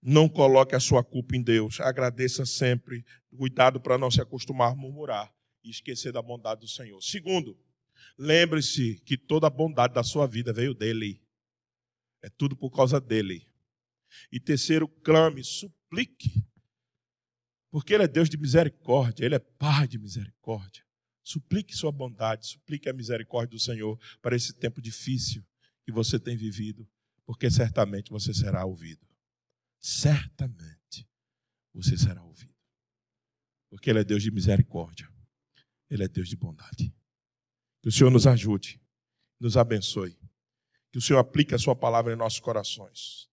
Não 0.00 0.28
coloque 0.28 0.74
a 0.74 0.80
sua 0.80 1.02
culpa 1.02 1.36
em 1.36 1.42
Deus. 1.42 1.80
Agradeça 1.80 2.46
sempre. 2.46 3.04
Cuidado 3.36 3.80
para 3.80 3.98
não 3.98 4.10
se 4.10 4.20
acostumar 4.20 4.72
a 4.72 4.76
murmurar 4.76 5.34
e 5.64 5.70
esquecer 5.70 6.12
da 6.12 6.22
bondade 6.22 6.60
do 6.60 6.68
Senhor. 6.68 7.02
Segundo, 7.02 7.58
Lembre-se 8.18 9.00
que 9.00 9.16
toda 9.16 9.46
a 9.46 9.50
bondade 9.50 9.94
da 9.94 10.02
sua 10.02 10.26
vida 10.26 10.52
veio 10.52 10.74
dele. 10.74 11.22
É 12.22 12.28
tudo 12.30 12.56
por 12.56 12.70
causa 12.70 13.00
dele. 13.00 13.46
E 14.30 14.40
terceiro, 14.40 14.88
clame, 14.88 15.44
suplique. 15.44 16.44
Porque 17.70 17.94
ele 17.94 18.04
é 18.04 18.08
Deus 18.08 18.28
de 18.28 18.36
misericórdia, 18.36 19.24
ele 19.24 19.34
é 19.34 19.38
Pai 19.38 19.86
de 19.86 19.98
misericórdia. 19.98 20.84
Suplique 21.22 21.74
sua 21.74 21.90
bondade, 21.90 22.46
suplique 22.46 22.88
a 22.88 22.92
misericórdia 22.92 23.50
do 23.50 23.58
Senhor 23.58 23.98
para 24.22 24.36
esse 24.36 24.54
tempo 24.54 24.80
difícil 24.80 25.44
que 25.84 25.92
você 25.92 26.18
tem 26.18 26.36
vivido, 26.36 26.88
porque 27.24 27.50
certamente 27.50 28.10
você 28.10 28.32
será 28.32 28.64
ouvido. 28.64 29.06
Certamente 29.78 31.08
você 31.72 31.98
será 31.98 32.22
ouvido. 32.22 32.54
Porque 33.68 33.90
ele 33.90 34.00
é 34.00 34.04
Deus 34.04 34.22
de 34.22 34.30
misericórdia. 34.30 35.08
Ele 35.90 36.04
é 36.04 36.08
Deus 36.08 36.28
de 36.28 36.36
bondade. 36.36 36.94
Que 37.86 37.90
o 37.90 37.92
Senhor 37.92 38.10
nos 38.10 38.26
ajude, 38.26 38.82
nos 39.38 39.56
abençoe. 39.56 40.18
Que 40.90 40.98
o 40.98 41.00
Senhor 41.00 41.20
aplique 41.20 41.54
a 41.54 41.58
sua 41.58 41.76
palavra 41.76 42.12
em 42.12 42.16
nossos 42.16 42.40
corações. 42.40 43.28